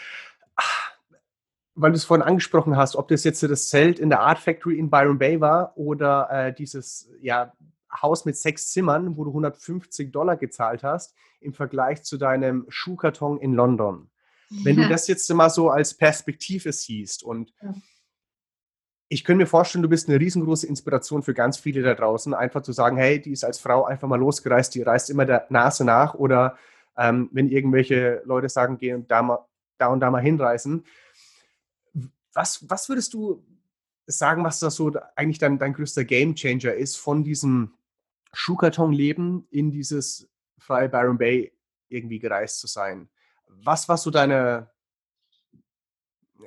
weil 1.75 1.91
du 1.91 1.97
es 1.97 2.05
vorhin 2.05 2.25
angesprochen 2.25 2.77
hast, 2.77 2.95
ob 2.95 3.07
das 3.07 3.23
jetzt 3.23 3.41
das 3.41 3.69
Zelt 3.69 3.99
in 3.99 4.09
der 4.09 4.21
Art 4.21 4.37
Factory 4.39 4.77
in 4.77 4.89
Byron 4.89 5.17
Bay 5.17 5.41
war 5.41 5.75
oder 5.75 6.29
äh, 6.31 6.53
dieses 6.53 7.09
ja, 7.19 7.53
Haus 7.91 8.25
mit 8.25 8.37
sechs 8.37 8.71
Zimmern, 8.71 9.17
wo 9.17 9.23
du 9.23 9.31
150 9.31 10.11
Dollar 10.11 10.37
gezahlt 10.37 10.83
hast, 10.83 11.15
im 11.39 11.53
Vergleich 11.53 12.03
zu 12.03 12.17
deinem 12.17 12.65
Schuhkarton 12.69 13.39
in 13.39 13.53
London. 13.53 14.09
Wenn 14.49 14.77
ja. 14.77 14.83
du 14.83 14.89
das 14.89 15.07
jetzt 15.07 15.31
mal 15.33 15.49
so 15.49 15.71
als 15.71 15.95
Perspektive 15.95 16.71
siehst 16.71 17.23
und 17.23 17.53
ja 17.61 17.73
ich 19.13 19.23
könnte 19.23 19.43
mir 19.43 19.47
vorstellen, 19.47 19.83
du 19.83 19.89
bist 19.89 20.09
eine 20.09 20.19
riesengroße 20.19 20.65
Inspiration 20.65 21.21
für 21.21 21.35
ganz 21.35 21.57
viele 21.57 21.83
da 21.83 21.93
draußen, 21.93 22.33
einfach 22.33 22.63
zu 22.63 22.71
sagen, 22.71 22.97
hey, 22.97 23.21
die 23.21 23.31
ist 23.31 23.43
als 23.43 23.59
Frau 23.59 23.85
einfach 23.85 24.07
mal 24.07 24.19
losgereist, 24.19 24.73
die 24.73 24.81
reist 24.81 25.11
immer 25.11 25.25
der 25.25 25.45
Nase 25.49 25.85
nach 25.85 26.15
oder 26.15 26.57
ähm, 26.97 27.29
wenn 27.31 27.47
irgendwelche 27.47 28.23
Leute 28.25 28.49
sagen, 28.49 28.79
gehen 28.79 29.07
da, 29.07 29.21
mal, 29.21 29.45
da 29.77 29.87
und 29.87 29.99
da 29.99 30.09
mal 30.09 30.21
hinreisen. 30.21 30.85
Was, 32.33 32.67
was 32.67 32.89
würdest 32.89 33.13
du 33.13 33.43
sagen, 34.07 34.43
was 34.43 34.59
das 34.59 34.75
so 34.75 34.91
eigentlich 35.15 35.37
dein, 35.37 35.59
dein 35.59 35.73
größter 35.73 36.05
Gamechanger 36.05 36.73
ist 36.73 36.97
von 36.97 37.23
diesem 37.23 37.75
Schuhkartonleben 38.33 39.45
in 39.51 39.69
dieses 39.69 40.27
freie 40.57 40.89
Byron 40.89 41.19
Bay 41.19 41.53
irgendwie 41.87 42.17
gereist 42.17 42.59
zu 42.59 42.65
sein? 42.65 43.09
Was 43.47 43.87
war 43.87 43.97
so 43.97 44.09
deine, 44.09 44.71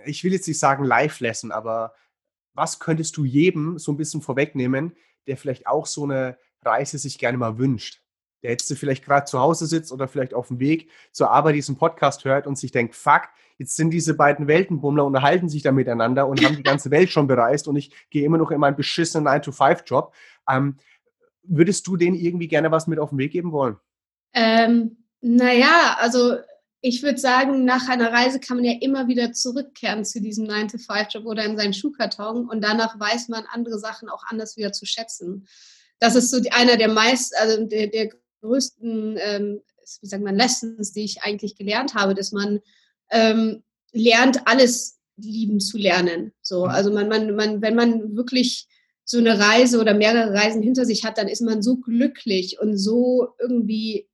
ich 0.04 0.24
will 0.24 0.32
jetzt 0.32 0.48
nicht 0.48 0.58
sagen 0.58 0.82
Life-Lesson, 0.82 1.52
aber 1.52 1.94
was 2.56 2.78
könntest 2.78 3.16
du 3.16 3.24
jedem 3.24 3.78
so 3.78 3.92
ein 3.92 3.96
bisschen 3.96 4.22
vorwegnehmen, 4.22 4.96
der 5.26 5.36
vielleicht 5.36 5.66
auch 5.66 5.86
so 5.86 6.04
eine 6.04 6.38
Reise 6.62 6.98
sich 6.98 7.18
gerne 7.18 7.38
mal 7.38 7.58
wünscht? 7.58 8.02
Der 8.42 8.50
jetzt 8.50 8.72
vielleicht 8.72 9.04
gerade 9.04 9.26
zu 9.26 9.38
Hause 9.38 9.66
sitzt 9.66 9.92
oder 9.92 10.08
vielleicht 10.08 10.34
auf 10.34 10.48
dem 10.48 10.60
Weg 10.60 10.90
zur 11.12 11.30
Arbeit 11.30 11.54
diesen 11.54 11.76
Podcast 11.76 12.24
hört 12.24 12.46
und 12.46 12.58
sich 12.58 12.70
denkt, 12.70 12.94
fuck, 12.94 13.22
jetzt 13.58 13.76
sind 13.76 13.90
diese 13.90 14.14
beiden 14.14 14.46
Weltenbummler, 14.46 15.04
unterhalten 15.04 15.48
sich 15.48 15.62
da 15.62 15.72
miteinander 15.72 16.26
und 16.26 16.44
haben 16.44 16.56
die 16.56 16.62
ganze 16.62 16.90
Welt 16.90 17.10
schon 17.10 17.26
bereist 17.26 17.68
und 17.68 17.76
ich 17.76 17.92
gehe 18.10 18.24
immer 18.24 18.38
noch 18.38 18.50
in 18.50 18.60
meinen 18.60 18.76
beschissenen 18.76 19.26
9-to-5-Job. 19.26 20.14
Ähm, 20.48 20.76
würdest 21.42 21.86
du 21.86 21.96
denen 21.96 22.16
irgendwie 22.16 22.48
gerne 22.48 22.70
was 22.70 22.86
mit 22.86 22.98
auf 22.98 23.10
den 23.10 23.18
Weg 23.18 23.32
geben 23.32 23.52
wollen? 23.52 23.76
Ähm, 24.32 24.98
naja, 25.20 25.96
also 25.98 26.36
ich 26.80 27.02
würde 27.02 27.18
sagen, 27.18 27.64
nach 27.64 27.88
einer 27.88 28.12
Reise 28.12 28.38
kann 28.38 28.58
man 28.58 28.64
ja 28.64 28.74
immer 28.80 29.08
wieder 29.08 29.32
zurückkehren 29.32 30.04
zu 30.04 30.20
diesem 30.20 30.46
9-to-5-Job 30.46 31.24
oder 31.24 31.44
in 31.44 31.56
seinen 31.56 31.74
Schuhkarton 31.74 32.48
und 32.48 32.62
danach 32.62 32.98
weiß 32.98 33.28
man 33.28 33.44
andere 33.50 33.78
Sachen 33.78 34.08
auch 34.08 34.24
anders 34.28 34.56
wieder 34.56 34.72
zu 34.72 34.86
schätzen. 34.86 35.46
Das 35.98 36.14
ist 36.14 36.30
so 36.30 36.40
einer 36.50 36.76
der 36.76 36.88
meist, 36.88 37.34
also 37.38 37.64
der, 37.64 37.88
der 37.88 38.10
größten, 38.42 39.18
ähm, 39.20 39.62
wie 40.00 40.06
sagt 40.06 40.22
man, 40.22 40.36
Lessons, 40.36 40.92
die 40.92 41.04
ich 41.04 41.22
eigentlich 41.22 41.56
gelernt 41.56 41.94
habe, 41.94 42.14
dass 42.14 42.32
man 42.32 42.60
ähm, 43.10 43.62
lernt, 43.92 44.46
alles 44.46 44.98
lieben 45.16 45.60
zu 45.60 45.78
lernen. 45.78 46.32
So, 46.42 46.64
mhm. 46.64 46.70
also 46.70 46.92
man, 46.92 47.08
man, 47.08 47.34
man, 47.34 47.62
wenn 47.62 47.74
man 47.74 48.16
wirklich 48.16 48.68
so 49.04 49.18
eine 49.18 49.38
Reise 49.38 49.80
oder 49.80 49.94
mehrere 49.94 50.34
Reisen 50.34 50.62
hinter 50.62 50.84
sich 50.84 51.04
hat, 51.04 51.16
dann 51.16 51.28
ist 51.28 51.40
man 51.40 51.62
so 51.62 51.76
glücklich 51.76 52.58
und 52.60 52.76
so 52.76 53.28
irgendwie 53.38 54.08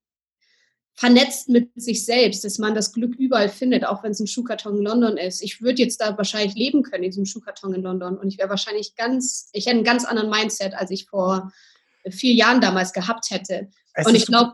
vernetzt 1.03 1.49
mit 1.49 1.69
sich 1.75 2.05
selbst, 2.05 2.45
dass 2.45 2.59
man 2.59 2.77
das 2.77 2.93
Glück 2.93 3.17
überall 3.17 3.49
findet, 3.49 3.85
auch 3.85 4.05
wenn 4.05 4.13
es 4.13 4.21
ein 4.21 4.29
Schuhkarton 4.29 4.77
in 4.77 4.85
London 4.85 5.17
ist. 5.17 5.43
Ich 5.43 5.61
würde 5.61 5.83
jetzt 5.83 6.01
da 6.01 6.17
wahrscheinlich 6.17 6.55
leben 6.55 6.85
können 6.85 7.03
in 7.03 7.11
diesem 7.11 7.27
Schuhkarton 7.27 7.75
in 7.75 7.83
London 7.83 8.17
und 8.17 8.29
ich 8.29 8.39
wäre 8.39 8.49
wahrscheinlich 8.49 8.95
ganz, 8.95 9.51
ich 9.53 9.67
hätte 9.67 9.79
einen 9.79 9.85
ganz 9.85 10.05
anderen 10.05 10.31
Mindset, 10.31 10.75
als 10.75 10.93
ich 10.93 11.07
vor 11.07 11.51
vier 12.09 12.35
Jahren 12.35 12.61
damals 12.61 12.93
gehabt 12.93 13.33
hätte. 13.33 13.69
Es 13.95 14.07
und 14.07 14.15
ich 14.15 14.27
glaube, 14.27 14.53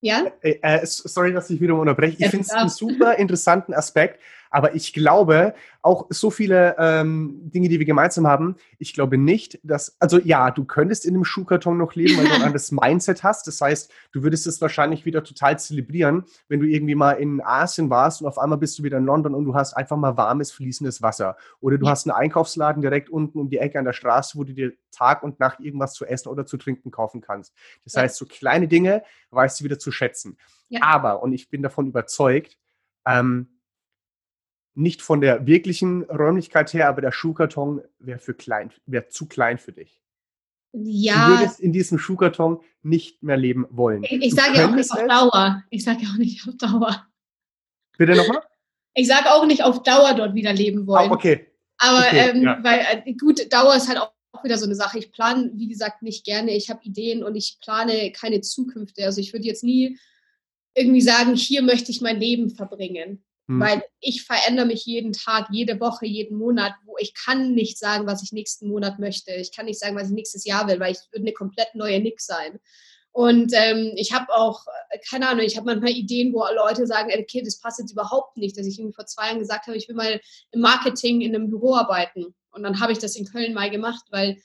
ja? 0.00 0.24
Äh, 0.40 0.58
äh, 0.62 0.86
sorry, 0.86 1.34
dass 1.34 1.50
ich 1.50 1.60
wieder 1.60 1.74
unterbreche. 1.74 2.16
Ich 2.18 2.30
finde 2.30 2.46
es 2.46 2.50
einen 2.50 2.70
super 2.70 3.18
interessanten 3.18 3.74
Aspekt, 3.74 4.20
aber 4.50 4.74
ich 4.74 4.92
glaube, 4.92 5.54
auch 5.82 6.06
so 6.10 6.30
viele 6.30 6.76
ähm, 6.78 7.40
Dinge, 7.50 7.68
die 7.68 7.78
wir 7.78 7.86
gemeinsam 7.86 8.26
haben, 8.26 8.56
ich 8.78 8.92
glaube 8.92 9.16
nicht, 9.16 9.58
dass, 9.62 9.96
also 10.00 10.18
ja, 10.18 10.50
du 10.50 10.64
könntest 10.64 11.06
in 11.06 11.14
einem 11.14 11.24
Schuhkarton 11.24 11.78
noch 11.78 11.94
leben, 11.94 12.18
weil 12.18 12.26
du 12.26 12.34
ein 12.34 12.42
anderes 12.42 12.72
Mindset 12.72 13.22
hast. 13.22 13.46
Das 13.46 13.60
heißt, 13.60 13.90
du 14.12 14.22
würdest 14.22 14.46
es 14.46 14.60
wahrscheinlich 14.60 15.06
wieder 15.06 15.22
total 15.22 15.58
zelebrieren, 15.58 16.24
wenn 16.48 16.60
du 16.60 16.66
irgendwie 16.66 16.96
mal 16.96 17.12
in 17.12 17.40
Asien 17.40 17.88
warst 17.88 18.20
und 18.20 18.26
auf 18.26 18.38
einmal 18.38 18.58
bist 18.58 18.78
du 18.78 18.82
wieder 18.82 18.98
in 18.98 19.04
London 19.04 19.34
und 19.34 19.44
du 19.44 19.54
hast 19.54 19.74
einfach 19.74 19.96
mal 19.96 20.16
warmes, 20.16 20.50
fließendes 20.52 21.00
Wasser. 21.00 21.36
Oder 21.60 21.78
du 21.78 21.86
ja. 21.86 21.92
hast 21.92 22.06
einen 22.06 22.16
Einkaufsladen 22.16 22.82
direkt 22.82 23.08
unten 23.08 23.38
um 23.38 23.48
die 23.48 23.58
Ecke 23.58 23.78
an 23.78 23.84
der 23.84 23.92
Straße, 23.92 24.36
wo 24.36 24.44
du 24.44 24.52
dir 24.52 24.72
Tag 24.90 25.22
und 25.22 25.38
Nacht 25.38 25.60
irgendwas 25.60 25.94
zu 25.94 26.04
essen 26.04 26.28
oder 26.28 26.44
zu 26.44 26.56
trinken 26.56 26.90
kaufen 26.90 27.20
kannst. 27.20 27.54
Das 27.84 27.94
ja. 27.94 28.02
heißt, 28.02 28.16
so 28.16 28.26
kleine 28.26 28.66
Dinge 28.68 29.02
weißt 29.30 29.60
du 29.60 29.64
wieder 29.64 29.78
zu 29.78 29.92
schätzen. 29.92 30.36
Ja. 30.68 30.82
Aber, 30.82 31.22
und 31.22 31.32
ich 31.32 31.48
bin 31.48 31.62
davon 31.62 31.86
überzeugt, 31.86 32.58
ähm, 33.06 33.48
nicht 34.80 35.02
von 35.02 35.20
der 35.20 35.46
wirklichen 35.46 36.04
Räumlichkeit 36.04 36.72
her, 36.72 36.88
aber 36.88 37.00
der 37.00 37.12
Schuhkarton 37.12 37.82
wäre 37.98 38.18
für 38.18 38.34
klein, 38.34 38.72
wäre 38.86 39.08
zu 39.08 39.26
klein 39.26 39.58
für 39.58 39.72
dich. 39.72 40.00
Ja. 40.72 41.28
Du 41.28 41.38
würdest 41.38 41.60
in 41.60 41.72
diesem 41.72 41.98
Schuhkarton 41.98 42.60
nicht 42.82 43.22
mehr 43.22 43.36
leben 43.36 43.66
wollen. 43.70 44.04
Ich, 44.04 44.12
ich 44.22 44.34
sage 44.34 44.58
ja 44.58 44.68
auch 44.68 44.74
nicht 44.74 44.90
auf 44.90 45.06
Dauer. 45.06 45.62
Ich 45.70 45.84
sage 45.84 46.02
ja 46.02 46.08
auch 46.10 46.18
nicht 46.18 46.46
auf 46.46 46.56
Dauer. 46.56 47.06
Bitte 47.98 48.14
nochmal? 48.14 48.42
Ich 48.94 49.06
sage 49.06 49.32
auch 49.32 49.46
nicht 49.46 49.64
auf 49.64 49.82
Dauer 49.82 50.14
dort 50.14 50.34
wieder 50.34 50.52
leben 50.52 50.86
wollen. 50.86 51.10
Ah, 51.10 51.14
okay. 51.14 51.46
Aber 51.78 52.06
Okay, 52.06 52.30
ähm, 52.30 52.42
ja. 52.42 52.58
weil 52.62 52.80
äh, 53.04 53.12
gut, 53.14 53.52
Dauer 53.52 53.74
ist 53.74 53.88
halt 53.88 53.98
auch 53.98 54.12
auch 54.32 54.44
wieder 54.44 54.58
so 54.58 54.64
eine 54.64 54.74
Sache. 54.74 54.98
Ich 54.98 55.12
plane, 55.12 55.50
wie 55.54 55.68
gesagt, 55.68 56.02
nicht 56.02 56.24
gerne. 56.24 56.56
Ich 56.56 56.70
habe 56.70 56.80
Ideen 56.84 57.22
und 57.22 57.36
ich 57.36 57.58
plane 57.60 58.12
keine 58.12 58.40
Zukünfte. 58.40 59.04
Also 59.04 59.20
ich 59.20 59.32
würde 59.32 59.46
jetzt 59.46 59.64
nie 59.64 59.98
irgendwie 60.74 61.00
sagen, 61.00 61.34
hier 61.34 61.62
möchte 61.62 61.90
ich 61.90 62.00
mein 62.00 62.20
Leben 62.20 62.50
verbringen. 62.50 63.24
Hm. 63.50 63.58
Weil 63.58 63.82
ich 63.98 64.22
verändere 64.22 64.66
mich 64.66 64.86
jeden 64.86 65.12
Tag, 65.12 65.48
jede 65.50 65.80
Woche, 65.80 66.06
jeden 66.06 66.38
Monat, 66.38 66.72
wo 66.84 66.96
ich 66.98 67.14
kann 67.14 67.52
nicht 67.52 67.78
sagen, 67.78 68.06
was 68.06 68.22
ich 68.22 68.30
nächsten 68.30 68.68
Monat 68.68 69.00
möchte. 69.00 69.32
Ich 69.32 69.50
kann 69.50 69.66
nicht 69.66 69.80
sagen, 69.80 69.96
was 69.96 70.06
ich 70.06 70.14
nächstes 70.14 70.44
Jahr 70.44 70.68
will, 70.68 70.78
weil 70.78 70.92
ich 70.92 71.00
würde 71.10 71.24
eine 71.24 71.32
komplett 71.32 71.74
neue 71.74 71.98
Nick 71.98 72.20
sein. 72.20 72.60
Und 73.10 73.52
ähm, 73.56 73.92
ich 73.96 74.12
habe 74.12 74.32
auch, 74.32 74.64
äh, 74.90 74.98
keine 75.10 75.28
Ahnung, 75.28 75.44
ich 75.44 75.56
habe 75.56 75.66
manchmal 75.66 75.90
Ideen, 75.90 76.32
wo 76.32 76.44
Leute 76.54 76.86
sagen, 76.86 77.10
okay, 77.18 77.42
das 77.44 77.58
passt 77.58 77.80
jetzt 77.80 77.90
überhaupt 77.90 78.36
nicht, 78.36 78.56
dass 78.56 78.66
ich 78.66 78.78
irgendwie 78.78 78.94
vor 78.94 79.06
zwei 79.06 79.26
Jahren 79.26 79.40
gesagt 79.40 79.66
habe, 79.66 79.76
ich 79.76 79.88
will 79.88 79.96
mal 79.96 80.20
im 80.52 80.60
Marketing 80.60 81.20
in 81.20 81.34
einem 81.34 81.50
Büro 81.50 81.74
arbeiten. 81.74 82.32
Und 82.52 82.62
dann 82.62 82.78
habe 82.78 82.92
ich 82.92 82.98
das 82.98 83.16
in 83.16 83.26
Köln 83.26 83.52
mal 83.52 83.68
gemacht, 83.68 84.04
weil 84.10 84.40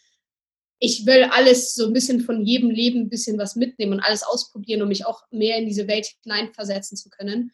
ich 0.79 1.05
will 1.05 1.25
alles 1.25 1.75
so 1.75 1.85
ein 1.85 1.93
bisschen 1.93 2.21
von 2.21 2.43
jedem 2.43 2.71
Leben 2.71 3.01
ein 3.01 3.09
bisschen 3.09 3.37
was 3.37 3.55
mitnehmen 3.55 3.93
und 3.93 3.99
alles 3.99 4.23
ausprobieren, 4.23 4.81
um 4.81 4.87
mich 4.87 5.05
auch 5.05 5.21
mehr 5.29 5.57
in 5.57 5.67
diese 5.67 5.87
Welt 5.87 6.07
hineinversetzen 6.23 6.97
zu 6.97 7.09
können. 7.09 7.51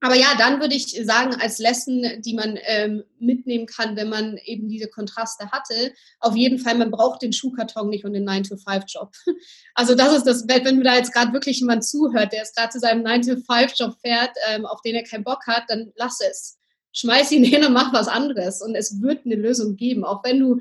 Aber 0.00 0.14
ja, 0.14 0.28
dann 0.38 0.60
würde 0.60 0.74
ich 0.74 0.96
sagen, 1.04 1.34
als 1.40 1.58
Lesson, 1.58 2.04
die 2.24 2.34
man 2.34 2.56
ähm, 2.62 3.02
mitnehmen 3.18 3.66
kann, 3.66 3.96
wenn 3.96 4.08
man 4.08 4.38
eben 4.44 4.68
diese 4.68 4.88
Kontraste 4.88 5.50
hatte, 5.50 5.92
auf 6.20 6.36
jeden 6.36 6.58
Fall, 6.58 6.76
man 6.76 6.92
braucht 6.92 7.22
den 7.22 7.32
Schuhkarton 7.32 7.88
nicht 7.88 8.04
und 8.04 8.12
den 8.12 8.28
9-to-5-Job. 8.28 9.12
Also 9.74 9.94
das 9.94 10.16
ist 10.16 10.26
das, 10.26 10.46
wenn 10.48 10.78
du 10.78 10.82
da 10.82 10.96
jetzt 10.96 11.12
gerade 11.12 11.32
wirklich 11.32 11.60
jemand 11.60 11.84
zuhört, 11.84 12.32
der 12.32 12.40
jetzt 12.40 12.56
gerade 12.56 12.70
zu 12.70 12.80
seinem 12.80 13.04
9-to-5-Job 13.04 13.96
fährt, 14.00 14.30
ähm, 14.48 14.66
auf 14.66 14.80
den 14.82 14.96
er 14.96 15.04
keinen 15.04 15.22
Bock 15.22 15.46
hat, 15.46 15.64
dann 15.68 15.92
lass 15.94 16.18
es. 16.20 16.58
Schmeiß 16.92 17.30
ihn 17.30 17.44
hin 17.44 17.64
und 17.64 17.72
mach 17.72 17.92
was 17.92 18.08
anderes. 18.08 18.60
Und 18.60 18.74
es 18.74 19.00
wird 19.00 19.24
eine 19.24 19.36
Lösung 19.36 19.76
geben. 19.76 20.04
Auch 20.04 20.24
wenn 20.24 20.40
du, 20.40 20.60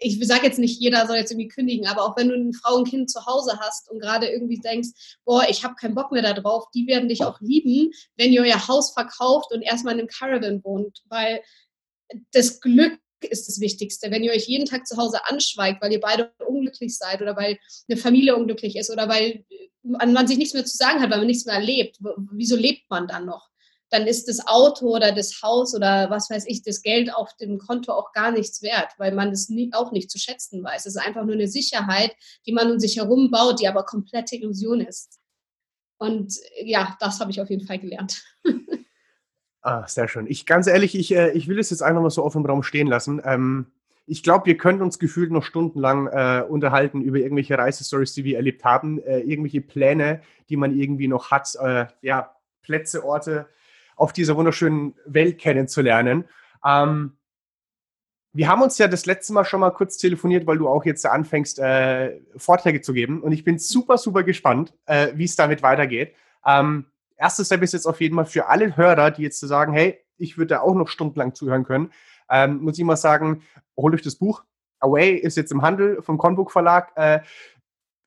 ich 0.00 0.18
sage 0.26 0.46
jetzt 0.46 0.58
nicht, 0.58 0.80
jeder 0.80 1.06
soll 1.06 1.16
jetzt 1.16 1.30
irgendwie 1.30 1.48
kündigen, 1.48 1.86
aber 1.86 2.04
auch 2.04 2.16
wenn 2.16 2.28
du 2.28 2.34
eine 2.34 2.52
Frau 2.54 2.76
und 2.76 2.88
Kind 2.88 3.10
zu 3.10 3.26
Hause 3.26 3.58
hast 3.60 3.90
und 3.90 4.00
gerade 4.00 4.26
irgendwie 4.28 4.58
denkst, 4.58 5.18
boah, 5.24 5.44
ich 5.48 5.62
habe 5.62 5.74
keinen 5.74 5.94
Bock 5.94 6.10
mehr 6.10 6.22
darauf, 6.22 6.64
die 6.74 6.86
werden 6.86 7.08
dich 7.08 7.22
auch 7.22 7.38
lieben, 7.40 7.92
wenn 8.16 8.32
ihr 8.32 8.42
euer 8.42 8.66
Haus 8.66 8.92
verkauft 8.92 9.52
und 9.52 9.62
erstmal 9.62 9.94
in 9.94 10.00
einem 10.00 10.08
Caravan 10.08 10.64
wohnt. 10.64 11.02
Weil 11.08 11.42
das 12.32 12.60
Glück 12.60 12.98
ist 13.20 13.48
das 13.48 13.60
Wichtigste. 13.60 14.10
Wenn 14.10 14.24
ihr 14.24 14.32
euch 14.32 14.46
jeden 14.46 14.66
Tag 14.66 14.86
zu 14.86 14.96
Hause 14.96 15.18
anschweigt, 15.26 15.82
weil 15.82 15.92
ihr 15.92 16.00
beide 16.00 16.32
unglücklich 16.46 16.96
seid 16.96 17.20
oder 17.20 17.36
weil 17.36 17.58
eine 17.88 17.98
Familie 17.98 18.36
unglücklich 18.36 18.76
ist 18.76 18.90
oder 18.90 19.08
weil 19.08 19.44
man 19.82 20.26
sich 20.26 20.38
nichts 20.38 20.54
mehr 20.54 20.64
zu 20.64 20.76
sagen 20.76 21.00
hat, 21.00 21.10
weil 21.10 21.18
man 21.18 21.26
nichts 21.26 21.44
mehr 21.44 21.56
erlebt, 21.56 21.98
wieso 22.32 22.56
lebt 22.56 22.88
man 22.88 23.06
dann 23.06 23.26
noch? 23.26 23.50
Dann 23.94 24.08
ist 24.08 24.28
das 24.28 24.44
Auto 24.48 24.88
oder 24.88 25.12
das 25.14 25.40
Haus 25.40 25.72
oder 25.72 26.10
was 26.10 26.28
weiß 26.28 26.46
ich, 26.48 26.64
das 26.64 26.82
Geld 26.82 27.14
auf 27.14 27.32
dem 27.36 27.58
Konto 27.58 27.92
auch 27.92 28.12
gar 28.12 28.32
nichts 28.32 28.60
wert, 28.60 28.88
weil 28.98 29.14
man 29.14 29.30
es 29.30 29.48
auch 29.70 29.92
nicht 29.92 30.10
zu 30.10 30.18
schätzen 30.18 30.64
weiß. 30.64 30.84
Es 30.84 30.96
ist 30.96 31.00
einfach 31.00 31.24
nur 31.24 31.34
eine 31.34 31.46
Sicherheit, 31.46 32.10
die 32.44 32.52
man 32.52 32.72
um 32.72 32.80
sich 32.80 32.96
herum 32.96 33.30
baut, 33.30 33.60
die 33.60 33.68
aber 33.68 33.84
komplette 33.84 34.34
Illusion 34.34 34.80
ist. 34.80 35.20
Und 35.96 36.34
ja, 36.60 36.96
das 36.98 37.20
habe 37.20 37.30
ich 37.30 37.40
auf 37.40 37.50
jeden 37.50 37.66
Fall 37.66 37.78
gelernt. 37.78 38.24
Ah, 39.66 39.88
sehr 39.88 40.08
schön. 40.08 40.26
Ich 40.28 40.44
ganz 40.44 40.66
ehrlich, 40.66 40.94
ich, 40.94 41.14
äh, 41.16 41.30
ich 41.30 41.48
will 41.48 41.58
es 41.58 41.70
jetzt 41.70 41.80
einfach 41.82 42.02
mal 42.02 42.10
so 42.10 42.22
auf 42.22 42.34
dem 42.34 42.44
Raum 42.44 42.62
stehen 42.62 42.86
lassen. 42.86 43.22
Ähm, 43.24 43.72
ich 44.04 44.22
glaube, 44.22 44.44
wir 44.44 44.58
können 44.58 44.82
uns 44.82 44.98
gefühlt 44.98 45.30
noch 45.30 45.42
stundenlang 45.42 46.06
äh, 46.06 46.44
unterhalten 46.46 47.00
über 47.00 47.16
irgendwelche 47.16 47.56
Reisestories, 47.56 48.12
die 48.12 48.24
wir 48.24 48.36
erlebt 48.36 48.62
haben, 48.62 49.02
äh, 49.02 49.20
irgendwelche 49.20 49.62
Pläne, 49.62 50.20
die 50.50 50.58
man 50.58 50.78
irgendwie 50.78 51.08
noch 51.08 51.30
hat, 51.30 51.54
äh, 51.58 51.86
ja, 52.02 52.36
Plätze, 52.60 53.06
Orte 53.06 53.48
auf 53.96 54.12
dieser 54.12 54.36
wunderschönen 54.36 54.94
Welt 55.06 55.38
kennenzulernen. 55.38 56.24
Ähm, 56.64 57.16
wir 58.32 58.48
haben 58.48 58.62
uns 58.62 58.78
ja 58.78 58.88
das 58.88 59.06
letzte 59.06 59.32
Mal 59.32 59.44
schon 59.44 59.60
mal 59.60 59.70
kurz 59.70 59.96
telefoniert, 59.96 60.46
weil 60.46 60.58
du 60.58 60.68
auch 60.68 60.84
jetzt 60.84 61.06
anfängst, 61.06 61.60
äh, 61.60 62.20
Vorträge 62.36 62.80
zu 62.80 62.92
geben. 62.92 63.22
Und 63.22 63.30
ich 63.30 63.44
bin 63.44 63.58
super, 63.58 63.96
super 63.96 64.24
gespannt, 64.24 64.74
äh, 64.86 65.08
wie 65.14 65.24
es 65.24 65.36
damit 65.36 65.62
weitergeht. 65.62 66.14
Ähm, 66.44 66.86
erstes 67.16 67.46
Step 67.46 67.62
ist 67.62 67.74
jetzt 67.74 67.86
auf 67.86 68.00
jeden 68.00 68.16
Fall 68.16 68.26
für 68.26 68.48
alle 68.48 68.76
Hörer, 68.76 69.12
die 69.12 69.22
jetzt 69.22 69.38
sagen, 69.38 69.72
hey, 69.72 70.00
ich 70.18 70.36
würde 70.36 70.54
da 70.54 70.60
auch 70.60 70.74
noch 70.74 70.88
stundenlang 70.88 71.34
zuhören 71.34 71.64
können, 71.64 71.92
ähm, 72.28 72.58
muss 72.58 72.78
ich 72.78 72.84
mal 72.84 72.96
sagen, 72.96 73.42
holt 73.76 73.94
euch 73.94 74.02
das 74.02 74.16
Buch. 74.16 74.42
Away 74.80 75.14
ist 75.14 75.36
jetzt 75.36 75.52
im 75.52 75.62
Handel 75.62 76.02
vom 76.02 76.18
Conbook 76.18 76.50
Verlag. 76.50 76.92
Äh, 76.96 77.20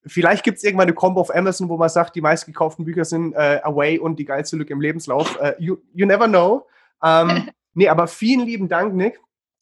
vielleicht 0.08 0.44
gibt 0.44 0.58
es 0.58 0.64
irgendwann 0.64 0.88
eine 0.88 0.94
Combo 0.94 1.22
auf 1.22 1.34
Amazon, 1.34 1.70
wo 1.70 1.78
man 1.78 1.90
sagt, 1.90 2.16
die 2.16 2.22
meistgekauften 2.22 2.86
Bücher 2.86 3.06
sind 3.06 3.34
äh, 3.34 3.60
Away 3.64 4.00
und 4.00 4.18
die 4.18 4.26
geilste 4.26 4.56
Lücke 4.56 4.74
im 4.74 4.82
Lebenslauf. 4.82 5.40
Äh, 5.40 5.56
you, 5.60 5.78
you 5.94 6.06
never 6.06 6.28
know. 6.28 6.68
Ähm, 7.04 7.50
nee, 7.74 7.90
aber 7.90 8.08
vielen 8.08 8.46
lieben 8.46 8.68
Dank, 8.68 8.94
Nick, 8.94 9.20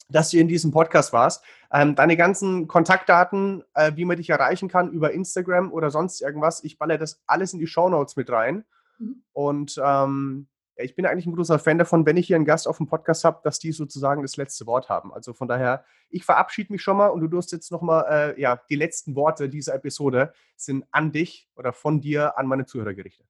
dass 0.08 0.30
du 0.30 0.38
in 0.38 0.48
diesem 0.48 0.70
Podcast 0.70 1.12
warst. 1.12 1.44
Ähm, 1.72 1.94
deine 1.94 2.16
ganzen 2.16 2.68
Kontaktdaten, 2.68 3.64
äh, 3.74 3.92
wie 3.96 4.04
man 4.04 4.16
dich 4.16 4.30
erreichen 4.30 4.68
kann 4.68 4.90
über 4.92 5.12
Instagram 5.12 5.72
oder 5.72 5.90
sonst 5.90 6.22
irgendwas, 6.22 6.62
ich 6.64 6.78
baller 6.78 6.98
das 6.98 7.22
alles 7.26 7.52
in 7.52 7.58
die 7.58 7.66
Shownotes 7.66 8.16
mit 8.16 8.30
rein. 8.30 8.64
Mhm. 8.98 9.22
Und 9.32 9.80
ähm, 9.84 10.48
ich 10.76 10.94
bin 10.94 11.06
eigentlich 11.06 11.26
ein 11.26 11.34
großer 11.34 11.58
Fan 11.58 11.78
davon, 11.78 12.04
wenn 12.06 12.16
ich 12.16 12.26
hier 12.26 12.36
einen 12.36 12.44
Gast 12.44 12.68
auf 12.68 12.76
dem 12.76 12.86
Podcast 12.86 13.24
habe, 13.24 13.40
dass 13.42 13.58
die 13.58 13.72
sozusagen 13.72 14.22
das 14.22 14.36
letzte 14.36 14.66
Wort 14.66 14.88
haben. 14.88 15.12
Also 15.12 15.32
von 15.32 15.48
daher, 15.48 15.84
ich 16.10 16.24
verabschiede 16.24 16.72
mich 16.72 16.82
schon 16.82 16.96
mal 16.96 17.08
und 17.08 17.20
du 17.20 17.28
durst 17.28 17.52
jetzt 17.52 17.70
nochmal, 17.70 18.34
äh, 18.36 18.40
ja, 18.40 18.60
die 18.68 18.76
letzten 18.76 19.14
Worte 19.14 19.48
dieser 19.48 19.74
Episode 19.74 20.32
sind 20.56 20.84
an 20.90 21.12
dich 21.12 21.48
oder 21.56 21.72
von 21.72 22.00
dir 22.00 22.38
an 22.38 22.46
meine 22.46 22.66
Zuhörer 22.66 22.94
gerichtet. 22.94 23.26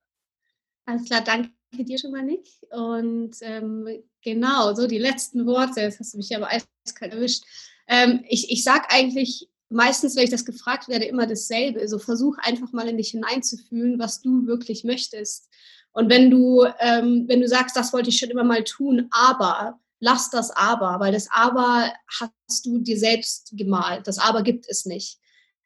Alles 0.87 1.05
klar, 1.05 1.23
danke 1.23 1.51
dir 1.73 1.99
schon 1.99 2.13
mal, 2.13 2.23
Nick. 2.23 2.47
Und 2.71 3.37
ähm, 3.43 3.89
genau, 4.23 4.75
so 4.75 4.87
die 4.87 4.99
letzten 4.99 5.47
Worte, 5.47 5.81
jetzt 5.81 6.01
hast 6.01 6.15
du 6.15 6.19
mich 6.19 6.35
aber 6.35 6.49
eiskalt 6.49 7.13
erwischt. 7.13 7.45
Ähm, 7.89 8.25
ich 8.29 8.51
ich 8.51 8.65
sage 8.65 8.85
eigentlich 8.89 9.49
meistens, 9.69 10.17
wenn 10.17 10.25
ich 10.25 10.31
das 10.31 10.45
gefragt 10.45 10.89
werde, 10.89 11.07
immer 11.07 11.27
dasselbe. 11.27 11.81
Also 11.81 11.99
versuch 11.99 12.37
einfach 12.39 12.73
mal 12.73 12.89
in 12.89 12.97
dich 12.97 13.11
hineinzufühlen, 13.11 13.99
was 13.99 14.21
du 14.21 14.47
wirklich 14.47 14.85
möchtest. 14.85 15.49
Und 15.97 16.11
wenn 16.11 16.31
du, 16.31 16.63
ähm, 16.79 17.25
wenn 17.27 17.41
du 17.41 17.49
sagst, 17.49 17.75
das 17.75 17.95
wollte 17.95 18.11
ich 18.11 18.19
schon 18.19 18.29
immer 18.29 18.45
mal 18.45 18.65
tun, 18.65 19.09
aber 19.13 19.81
lass 19.99 20.29
das 20.29 20.51
aber, 20.51 21.01
weil 21.01 21.11
das 21.11 21.27
aber 21.33 21.91
hast 22.21 22.67
du 22.67 22.77
dir 22.81 22.99
selbst 22.99 23.55
gemalt. 23.57 24.07
Das 24.07 24.19
aber 24.19 24.43
gibt 24.43 24.67
es 24.69 24.85
nicht. 24.85 25.17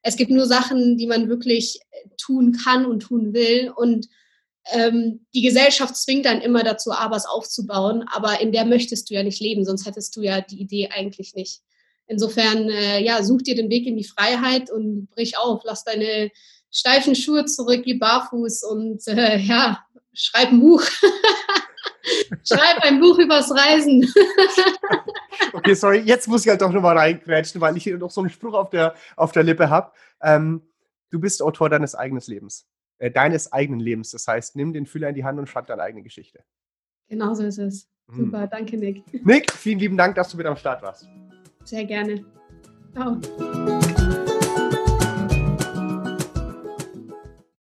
Es 0.03 0.15
gibt 0.15 0.31
nur 0.31 0.47
Sachen, 0.47 0.97
die 0.97 1.09
man 1.09 1.29
wirklich 1.29 1.81
tun 2.17 2.57
kann 2.65 2.87
und 2.87 3.01
tun 3.01 3.35
will. 3.35 3.73
Und 3.75 4.07
ähm, 4.73 5.27
die 5.35 5.43
Gesellschaft 5.43 5.97
zwingt 5.97 6.27
dann 6.27 6.43
immer 6.43 6.63
dazu, 6.63 6.93
Abers 6.93 7.27
aufzubauen, 7.27 8.05
aber 8.07 8.41
in 8.41 8.53
der 8.53 8.67
möchtest 8.67 9.11
du 9.11 9.15
ja 9.15 9.25
nicht 9.25 9.41
leben, 9.41 9.65
sonst 9.65 9.85
hättest 9.85 10.15
du 10.15 10.23
ja 10.23 10.41
die 10.43 10.61
Idee 10.61 10.91
eigentlich 10.93 11.35
nicht. 11.35 11.63
Insofern, 12.07 12.69
äh, 12.69 13.03
ja, 13.03 13.25
such 13.25 13.43
dir 13.43 13.57
den 13.57 13.69
Weg 13.69 13.85
in 13.85 13.97
die 13.97 14.05
Freiheit 14.05 14.71
und 14.71 15.09
brich 15.11 15.39
auf, 15.39 15.63
lass 15.65 15.83
deine 15.83 16.31
steifen 16.71 17.17
Schuhe 17.17 17.47
zurück, 17.47 17.83
geh 17.85 17.95
barfuß 17.95 18.63
und 18.63 19.09
äh, 19.09 19.39
ja, 19.39 19.85
schreib 20.13 20.49
ein 20.49 20.61
Buch. 20.61 20.83
schreib 22.45 22.79
ein 22.83 23.01
Buch 23.01 23.19
übers 23.19 23.51
Reisen. 23.51 24.13
okay, 25.53 25.75
sorry, 25.75 25.99
jetzt 25.99 26.29
muss 26.29 26.45
ich 26.45 26.49
halt 26.51 26.61
doch 26.61 26.73
nochmal 26.73 26.97
reingrätschen, 26.97 27.61
weil 27.61 27.77
ich 27.77 27.85
hier 27.85 27.99
noch 27.99 28.11
so 28.11 28.21
einen 28.21 28.31
Spruch 28.31 28.55
auf 28.55 28.71
der, 28.71 28.95
auf 29.17 29.33
der 29.33 29.43
Lippe 29.43 29.71
habe. 29.71 29.93
Ähm, 30.23 30.63
du 31.11 31.21
bist 31.21 31.43
Autor 31.43 31.69
deines 31.69 31.95
eigenen 31.95 32.23
Lebens. 32.27 32.67
Äh, 32.99 33.11
deines 33.11 33.53
eigenen 33.53 33.81
Lebens. 33.81 34.11
Das 34.11 34.27
heißt, 34.27 34.57
nimm 34.57 34.73
den 34.73 34.87
Füller 34.87 35.09
in 35.09 35.15
die 35.15 35.25
Hand 35.25 35.39
und 35.39 35.49
schreib 35.49 35.67
deine 35.67 35.83
eigene 35.83 36.03
Geschichte. 36.03 36.45
Genau 37.09 37.35
so 37.35 37.45
ist 37.45 37.59
es. 37.59 37.89
Hm. 38.09 38.27
Super, 38.27 38.47
danke 38.47 38.77
Nick. 38.77 39.03
Nick, 39.25 39.53
vielen 39.53 39.79
lieben 39.79 39.97
Dank, 39.97 40.15
dass 40.15 40.31
du 40.31 40.37
mit 40.37 40.47
am 40.47 40.57
Start 40.57 40.83
warst. 40.83 41.09
Sehr 41.65 41.85
gerne. 41.85 42.25
Ciao. 42.93 43.21